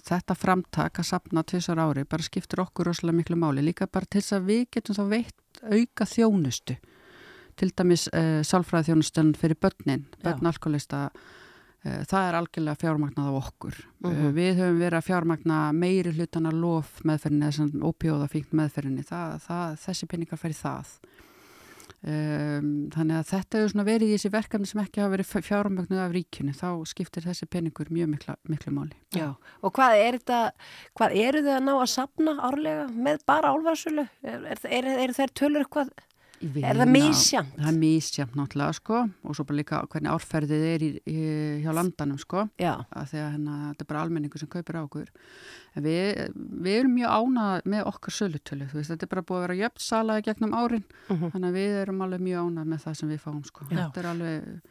þetta 0.08 0.36
framtak 0.40 1.02
að 1.02 1.08
sapna 1.10 1.42
tvisar 1.44 1.82
ári 1.84 2.06
bara 2.08 2.24
skiptir 2.24 2.62
okkur 2.64 2.88
rosalega 2.88 3.18
miklu 3.18 3.36
máli. 3.40 3.66
Líka 3.66 3.90
bara 3.92 4.08
til 4.08 4.22
þess 4.22 4.38
að 4.38 4.46
við 4.54 4.62
getum 4.78 4.96
þá 4.96 5.04
veitt 5.12 5.64
auka 5.68 6.08
þjónustu. 6.08 6.78
Til 7.60 7.72
dæmis 7.76 8.08
uh, 8.14 8.40
sálfræði 8.48 8.94
þjónustan 8.94 9.34
fyrir 9.36 9.60
börnin, 9.60 10.06
börn 10.24 10.48
alkoholista, 10.48 11.10
uh, 11.12 12.02
það 12.08 12.28
er 12.30 12.38
algjörlega 12.40 12.80
fjármagnað 12.80 13.28
á 13.28 13.34
okkur. 13.42 13.80
uh, 14.06 14.10
Mhm. 14.10 14.34
við 14.38 14.54
höfum 14.62 14.80
verið 14.80 15.00
að 15.02 15.08
fjármagna 15.10 15.58
meiri 15.76 16.14
hlutana 16.16 16.52
lof 16.56 17.02
meðferðinni, 17.04 17.50
þess 17.52 17.66
að 17.66 17.82
ópjóða 17.92 18.30
fínt 18.32 18.54
meðferðinni, 18.56 19.04
það, 19.04 19.40
það, 19.48 19.76
þessi 19.86 20.08
peningar 20.08 20.40
færi 20.40 20.56
það. 20.56 20.94
Um, 22.00 22.68
þannig 22.96 23.18
að 23.20 23.26
þetta 23.28 23.58
hefur 23.60 23.72
svona 23.74 23.84
verið 23.84 24.08
í 24.08 24.14
þessi 24.16 24.30
verkefni 24.32 24.68
sem 24.70 24.80
ekki 24.86 25.02
hafa 25.04 25.12
verið 25.18 25.32
fjármagnuð 25.50 26.00
af 26.00 26.14
ríkinu, 26.16 26.54
þá 26.56 26.68
skiptir 26.88 27.26
þessi 27.28 27.48
peningur 27.52 27.90
mjög 27.92 28.08
mikla, 28.14 28.36
miklu 28.48 28.72
máli. 28.72 28.96
Já, 29.12 29.34
og 29.60 29.74
hvað 29.76 29.96
er 30.06 30.18
þetta, 30.22 30.38
hvað 30.96 31.18
eru 31.26 31.42
þið 31.44 31.58
að 31.58 31.66
ná 31.68 31.74
að 31.76 31.90
sapna 31.92 32.36
árlega 32.48 32.86
með 32.96 33.20
bara 33.28 33.52
álfarsölu? 33.52 34.06
Er, 34.24 34.46
er, 34.54 34.62
er, 34.80 34.88
er 35.04 35.16
þær 35.18 35.34
tölur 35.42 35.66
eitthvað, 35.66 35.92
er 36.40 36.78
það 36.80 36.90
misjamt? 36.94 37.56
Það 37.60 37.68
er 37.72 37.78
misjamt 37.80 38.36
náttúrulega 38.40 38.76
sko 38.78 39.00
og 39.28 39.36
svo 39.36 39.46
bara 39.50 39.58
líka 39.60 39.80
hvernig 39.92 40.12
árferðið 40.14 40.66
er 40.74 40.86
í, 40.86 40.90
í, 41.12 41.16
hjá 41.66 41.72
landanum 41.76 42.20
sko 42.22 42.46
að 42.96 43.10
því 43.12 43.20
að 43.24 43.32
hérna, 43.34 43.56
þetta 43.74 43.86
er 43.86 43.90
bara 43.92 44.04
almenningu 44.06 44.40
sem 44.40 44.52
kaupir 44.52 44.80
á 44.80 44.82
okkur 44.88 45.10
en 45.76 45.84
við, 45.86 46.22
við 46.66 46.78
erum 46.80 46.96
mjög 46.96 47.16
ánað 47.20 47.68
með 47.76 47.90
okkar 47.92 48.16
sölutölu 48.20 48.70
þú 48.72 48.80
veist, 48.80 48.92
þetta 48.94 49.06
er 49.06 49.14
bara 49.14 49.26
búið 49.30 49.40
að 49.40 49.46
vera 49.48 49.60
jöfn 49.64 49.84
sala 49.90 50.20
í 50.20 50.26
gegnum 50.30 50.56
árin 50.58 50.86
Mhm. 51.10 51.32
þannig 51.34 51.50
að 51.50 51.58
við 51.60 51.78
erum 51.84 52.02
alveg 52.06 52.22
mjög 52.30 52.48
ánað 52.50 52.70
með 52.74 52.84
það 52.86 52.96
sem 53.00 53.10
við 53.10 53.20
fáum 53.26 53.44
sko 53.46 53.66
Já. 53.70 53.76
þetta 53.80 54.00
er 54.04 54.10
alveg, 54.14 54.62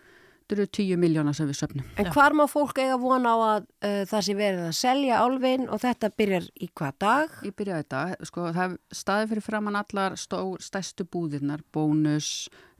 þetta 0.49 0.63
eru 0.63 0.71
tíu 0.73 0.97
miljónar 1.01 1.37
sem 1.37 1.49
við 1.49 1.59
söfnum 1.61 1.89
En 2.01 2.09
hvar 2.15 2.37
má 2.37 2.47
fólk 2.49 2.79
eiga 2.81 2.97
vona 3.01 3.35
á 3.35 3.39
að 3.39 3.67
uh, 3.85 4.05
það 4.09 4.25
sé 4.25 4.37
verið 4.39 4.63
að 4.65 4.79
selja 4.79 5.21
álfin 5.21 5.67
og 5.69 5.83
þetta 5.83 6.11
byrjar 6.17 6.49
í 6.57 6.71
hvað 6.73 6.95
dag? 7.05 7.37
Ég 7.45 7.57
byrjaði 7.59 7.85
þetta, 7.85 8.31
sko 8.31 8.47
það 8.57 8.65
er 8.65 8.79
staði 9.03 9.29
fyrir 9.33 9.47
framann 9.49 9.79
allar 9.83 10.17
stó, 10.21 10.41
stærstu 10.63 11.05
búðirnar, 11.13 11.65
bónus, 11.75 12.31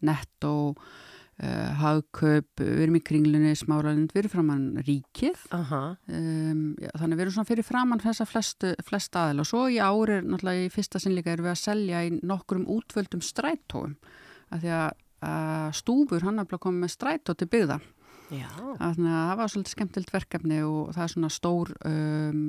netto, 0.01 0.55
uh, 1.43 1.69
hagkaup, 1.83 2.63
við 2.63 2.85
erum 2.87 2.99
í 2.99 3.03
kringlunni, 3.05 3.53
smáralind, 3.59 4.15
við 4.15 4.23
erum 4.23 4.35
framann 4.37 4.69
ríkið. 4.87 5.43
Um, 5.53 6.63
já, 6.81 6.93
þannig 6.95 7.19
við 7.19 7.27
erum 7.27 7.37
svona 7.37 7.51
fyrir 7.51 7.69
framann 7.69 8.05
þessa 8.05 8.29
flestu, 8.29 8.73
flest 8.87 9.19
aðil 9.19 9.45
og 9.45 9.51
svo 9.51 9.67
í 9.69 9.77
ári, 9.83 10.23
náttúrulega 10.25 10.65
í 10.65 10.73
fyrsta 10.73 11.03
sinnleika 11.03 11.35
erum 11.35 11.51
við 11.51 11.57
að 11.57 11.61
selja 11.67 12.07
í 12.07 12.15
nokkrum 12.23 12.65
útvöldum 12.79 13.25
strætóum. 13.25 13.99
Af 14.49 14.63
því 14.65 14.73
að 14.73 14.97
uh, 15.23 15.69
stúfur 15.77 16.27
hann 16.27 16.43
er 16.43 16.49
bara 16.51 16.63
komið 16.63 16.85
með 16.87 16.95
strætó 16.97 17.37
til 17.39 17.51
byggða. 17.51 17.81
Já. 18.29 18.49
Þannig 18.77 19.09
að 19.09 19.23
það 19.25 19.39
var 19.41 19.51
svolítið 19.53 19.73
skemmtilt 19.73 20.11
verkefni 20.13 20.57
og 20.69 20.91
það 20.93 21.05
er 21.05 21.13
svona 21.15 21.29
stór 21.33 21.71
um, 21.89 22.41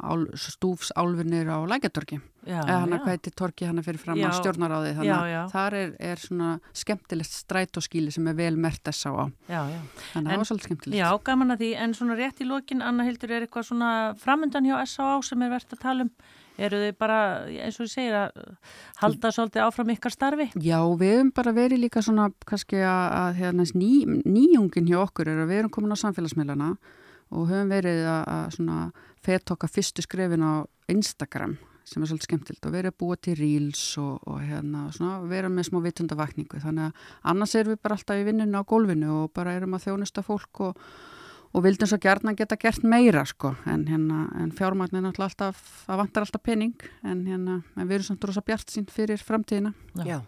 ál, 0.00 0.22
stúfsálfunir 0.32 1.50
á 1.52 1.58
lækjatorki. 1.68 2.20
Já, 2.48 2.62
Eða 2.62 2.78
hann 2.80 2.94
já. 2.94 2.96
að 2.96 3.02
hvað 3.02 3.12
heitir 3.12 3.34
torki 3.36 3.68
hann 3.68 3.82
að 3.82 3.88
fyrir 3.90 4.00
fram 4.00 4.16
Já. 4.16 4.30
á 4.32 4.38
stjórnaráði. 4.38 4.94
Þannig 4.96 5.10
Já, 5.10 5.16
að 5.18 5.28
já. 5.34 5.40
þar 5.52 5.76
er, 5.76 5.90
er 6.08 6.22
svona 6.24 6.50
skemmtilegt 6.82 7.36
strætóskíli 7.36 8.14
sem 8.16 8.30
er 8.32 8.38
vel 8.40 8.56
mert 8.56 8.80
þess 8.88 9.10
á. 9.12 9.12
Já, 9.44 9.60
já. 9.74 9.80
Þannig 10.14 10.24
að 10.24 10.32
það 10.32 10.40
var 10.40 10.48
svolítið 10.50 10.68
skemmtilegt. 10.70 11.00
Já, 11.02 11.08
gaman 11.28 11.52
að 11.54 11.64
því, 11.66 11.70
en 11.84 11.96
svona 12.00 12.16
rétt 12.22 12.40
í 12.40 12.48
lokin, 12.48 12.84
Anna 12.88 13.04
Hildur, 13.04 13.36
er 13.36 13.44
eitthvað 13.44 13.68
svona 13.68 13.90
framöndan 14.24 14.70
hjá 14.70 14.78
S.A.A. 14.86 15.20
sem 15.28 15.44
er 15.44 15.52
verðt 15.52 15.76
að 15.76 15.84
tala 15.84 16.08
um? 16.08 16.14
Eru 16.60 16.80
þið 16.82 16.96
bara, 17.00 17.18
eins 17.48 17.78
og 17.80 17.86
ég 17.86 17.92
segir, 17.94 18.16
að 18.18 18.74
halda 19.00 19.32
svolítið 19.32 19.64
áfram 19.64 19.92
ykkar 19.94 20.14
starfi? 20.14 20.50
Já, 20.60 20.78
við 21.00 21.14
hefum 21.14 21.32
bara 21.38 21.54
verið 21.56 21.84
líka 21.86 22.02
svona 22.04 22.28
kannski 22.46 22.82
að, 22.84 23.06
að 23.20 23.40
hérna, 23.40 23.66
ný, 23.80 23.92
nýjungin 24.28 24.90
hjá 24.90 24.98
okkur 25.06 25.32
er 25.32 25.40
að 25.44 25.52
við 25.52 25.62
erum 25.62 25.74
komin 25.76 25.96
á 25.96 26.02
samfélagsmiðlana 26.02 26.74
og 27.30 27.48
höfum 27.48 27.72
verið 27.72 28.04
að, 28.10 28.22
að 28.36 28.54
svona 28.58 28.78
fett 29.24 29.54
okkar 29.54 29.72
fyrstu 29.72 30.04
skrefin 30.04 30.44
á 30.44 30.52
Instagram 30.90 31.56
sem 31.90 32.02
er 32.02 32.10
svolítið 32.10 32.28
skemmtilt 32.28 32.66
og 32.68 32.74
verið 32.74 32.92
að 32.92 32.98
búa 33.02 33.16
til 33.18 33.36
reels 33.38 33.84
og, 33.98 34.20
og 34.30 34.42
hérna 34.44 34.84
svona 34.94 35.30
vera 35.30 35.50
með 35.50 35.70
smá 35.70 35.80
vitundavakningu 35.84 36.60
þannig 36.62 36.90
að 36.90 37.06
annars 37.32 37.54
erum 37.58 37.74
við 37.74 37.80
bara 37.82 37.96
alltaf 37.98 38.20
í 38.20 38.26
vinnunni 38.28 38.60
á 38.60 38.70
gólfinu 38.70 39.14
og 39.24 39.32
bara 39.34 39.56
erum 39.58 39.74
að 39.74 39.88
þjónusta 39.88 40.24
fólk 40.26 40.62
og, 40.68 40.84
og 41.50 41.64
vildum 41.64 41.88
svo 41.90 41.98
gjarnan 41.98 42.36
geta 42.38 42.54
gert 42.60 42.84
meira 42.86 43.24
sko. 43.26 43.52
En, 43.68 43.82
hérna, 43.90 44.22
en 44.38 44.52
fjármagnin 44.54 45.00
er 45.00 45.08
náttúrulega 45.08 45.30
alltaf, 45.32 45.62
það 45.86 46.00
vantar 46.04 46.26
alltaf 46.26 46.42
pening. 46.46 46.84
En, 47.02 47.24
hérna, 47.26 47.56
en 47.74 47.88
við 47.88 47.96
erum 47.98 48.06
samt 48.06 48.26
rosa 48.28 48.42
bjart 48.46 48.70
sín 48.70 48.86
fyrir 48.90 49.18
framtíðina. 49.26 49.72
Já, 50.06 50.20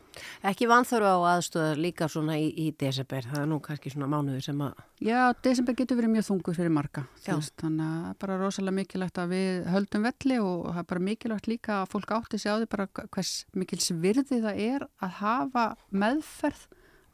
ekki 0.50 0.66
vanþörfu 0.70 1.12
á 1.14 1.18
aðstöðar 1.36 1.78
líka 1.78 2.08
svona 2.10 2.40
í, 2.42 2.50
í 2.58 2.66
desember, 2.78 3.28
það 3.30 3.44
er 3.44 3.48
nú 3.52 3.60
kannski 3.62 3.94
svona 3.94 4.10
mánuður 4.10 4.42
sem 4.48 4.64
að... 4.66 4.82
Já, 5.02 5.20
desember 5.46 5.78
getur 5.78 6.00
verið 6.00 6.14
mjög 6.16 6.28
þungur 6.30 6.58
fyrir 6.58 6.74
marga, 6.74 7.06
þú 7.22 7.30
Já. 7.30 7.36
veist, 7.38 7.56
þannig 7.62 7.86
að 7.86 7.96
það 8.02 8.10
er 8.10 8.20
bara 8.26 8.42
rosalega 8.42 8.78
mikilvægt 8.80 9.22
að 9.22 9.32
við 9.36 9.64
höldum 9.76 10.06
velli 10.10 10.42
og 10.42 10.68
það 10.68 10.82
er 10.82 10.90
bara 10.92 11.06
mikilvægt 11.08 11.50
líka 11.50 11.78
að 11.78 11.90
fólk 11.94 12.14
átti 12.18 12.42
sig 12.42 12.50
á 12.50 12.56
því 12.58 12.70
bara 12.74 12.88
hvers 13.06 13.32
mikils 13.54 13.90
virði 14.02 14.42
það 14.42 14.62
er 14.66 14.86
að 15.02 15.18
hafa 15.22 15.66
meðferð, 15.90 16.62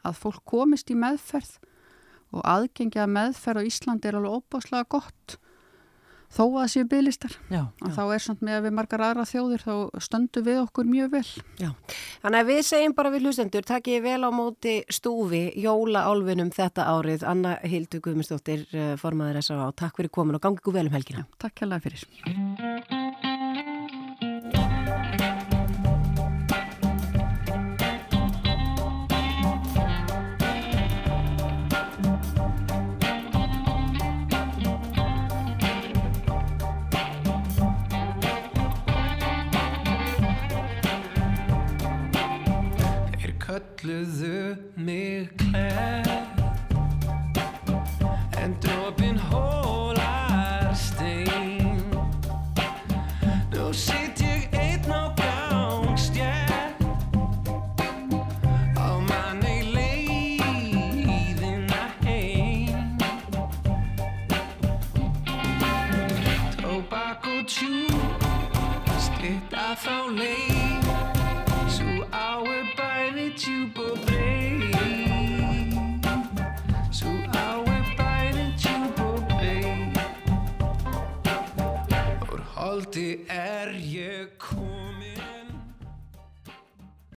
að 0.09 0.21
fólk 0.25 0.45
komist 0.49 0.93
í 0.93 0.97
meðferð 0.97 1.59
og 2.35 2.45
aðgengja 2.45 3.09
meðferð 3.11 3.65
á 3.65 3.69
Íslandi 3.69 4.11
er 4.11 4.19
alveg 4.19 4.41
óbáslega 4.41 4.89
gott 4.97 5.39
þó 6.29 6.43
að 6.45 6.57
það 6.59 6.71
séu 6.73 6.87
bygglistar. 6.89 7.37
Já, 7.49 7.61
að 7.85 7.95
þá 7.97 8.03
er 8.15 8.25
samt 8.25 8.43
með 8.45 8.59
að 8.59 8.67
við 8.67 8.75
margar 8.79 9.05
aðra 9.07 9.25
þjóðir 9.29 9.65
þá 9.65 10.03
stöndum 10.05 10.47
við 10.49 10.61
okkur 10.63 10.91
mjög 10.91 11.15
vel. 11.15 11.25
Já, 11.61 11.71
þannig 12.25 12.41
að 12.43 12.51
við 12.53 12.61
segjum 12.69 12.97
bara 12.99 13.13
við 13.15 13.25
hlustendur, 13.27 13.69
takkið 13.69 14.05
vel 14.05 14.21
á 14.29 14.31
móti 14.35 14.75
stúfi 14.93 15.43
jólaálfinum 15.57 16.53
þetta 16.55 16.89
árið. 16.93 17.25
Anna 17.29 17.57
Hildur 17.65 18.05
Guðmundsdóttir, 18.05 18.69
eh, 18.73 18.93
formaður 19.01 19.41
S.A.A. 19.43 19.73
Takk 19.73 20.03
fyrir 20.03 20.13
komin 20.13 20.39
og 20.39 20.45
gangi 20.45 20.61
ykkur 20.61 20.77
vel 20.77 20.87
um 20.91 20.95
helgina. 20.99 21.27
Takk 21.41 21.65
hérlega 21.65 21.89
fyrir. 21.89 23.28
Kölluðu 43.59 44.57
mig 44.77 45.29
klær 45.39 46.07
En 48.43 48.55
dropin 48.63 48.98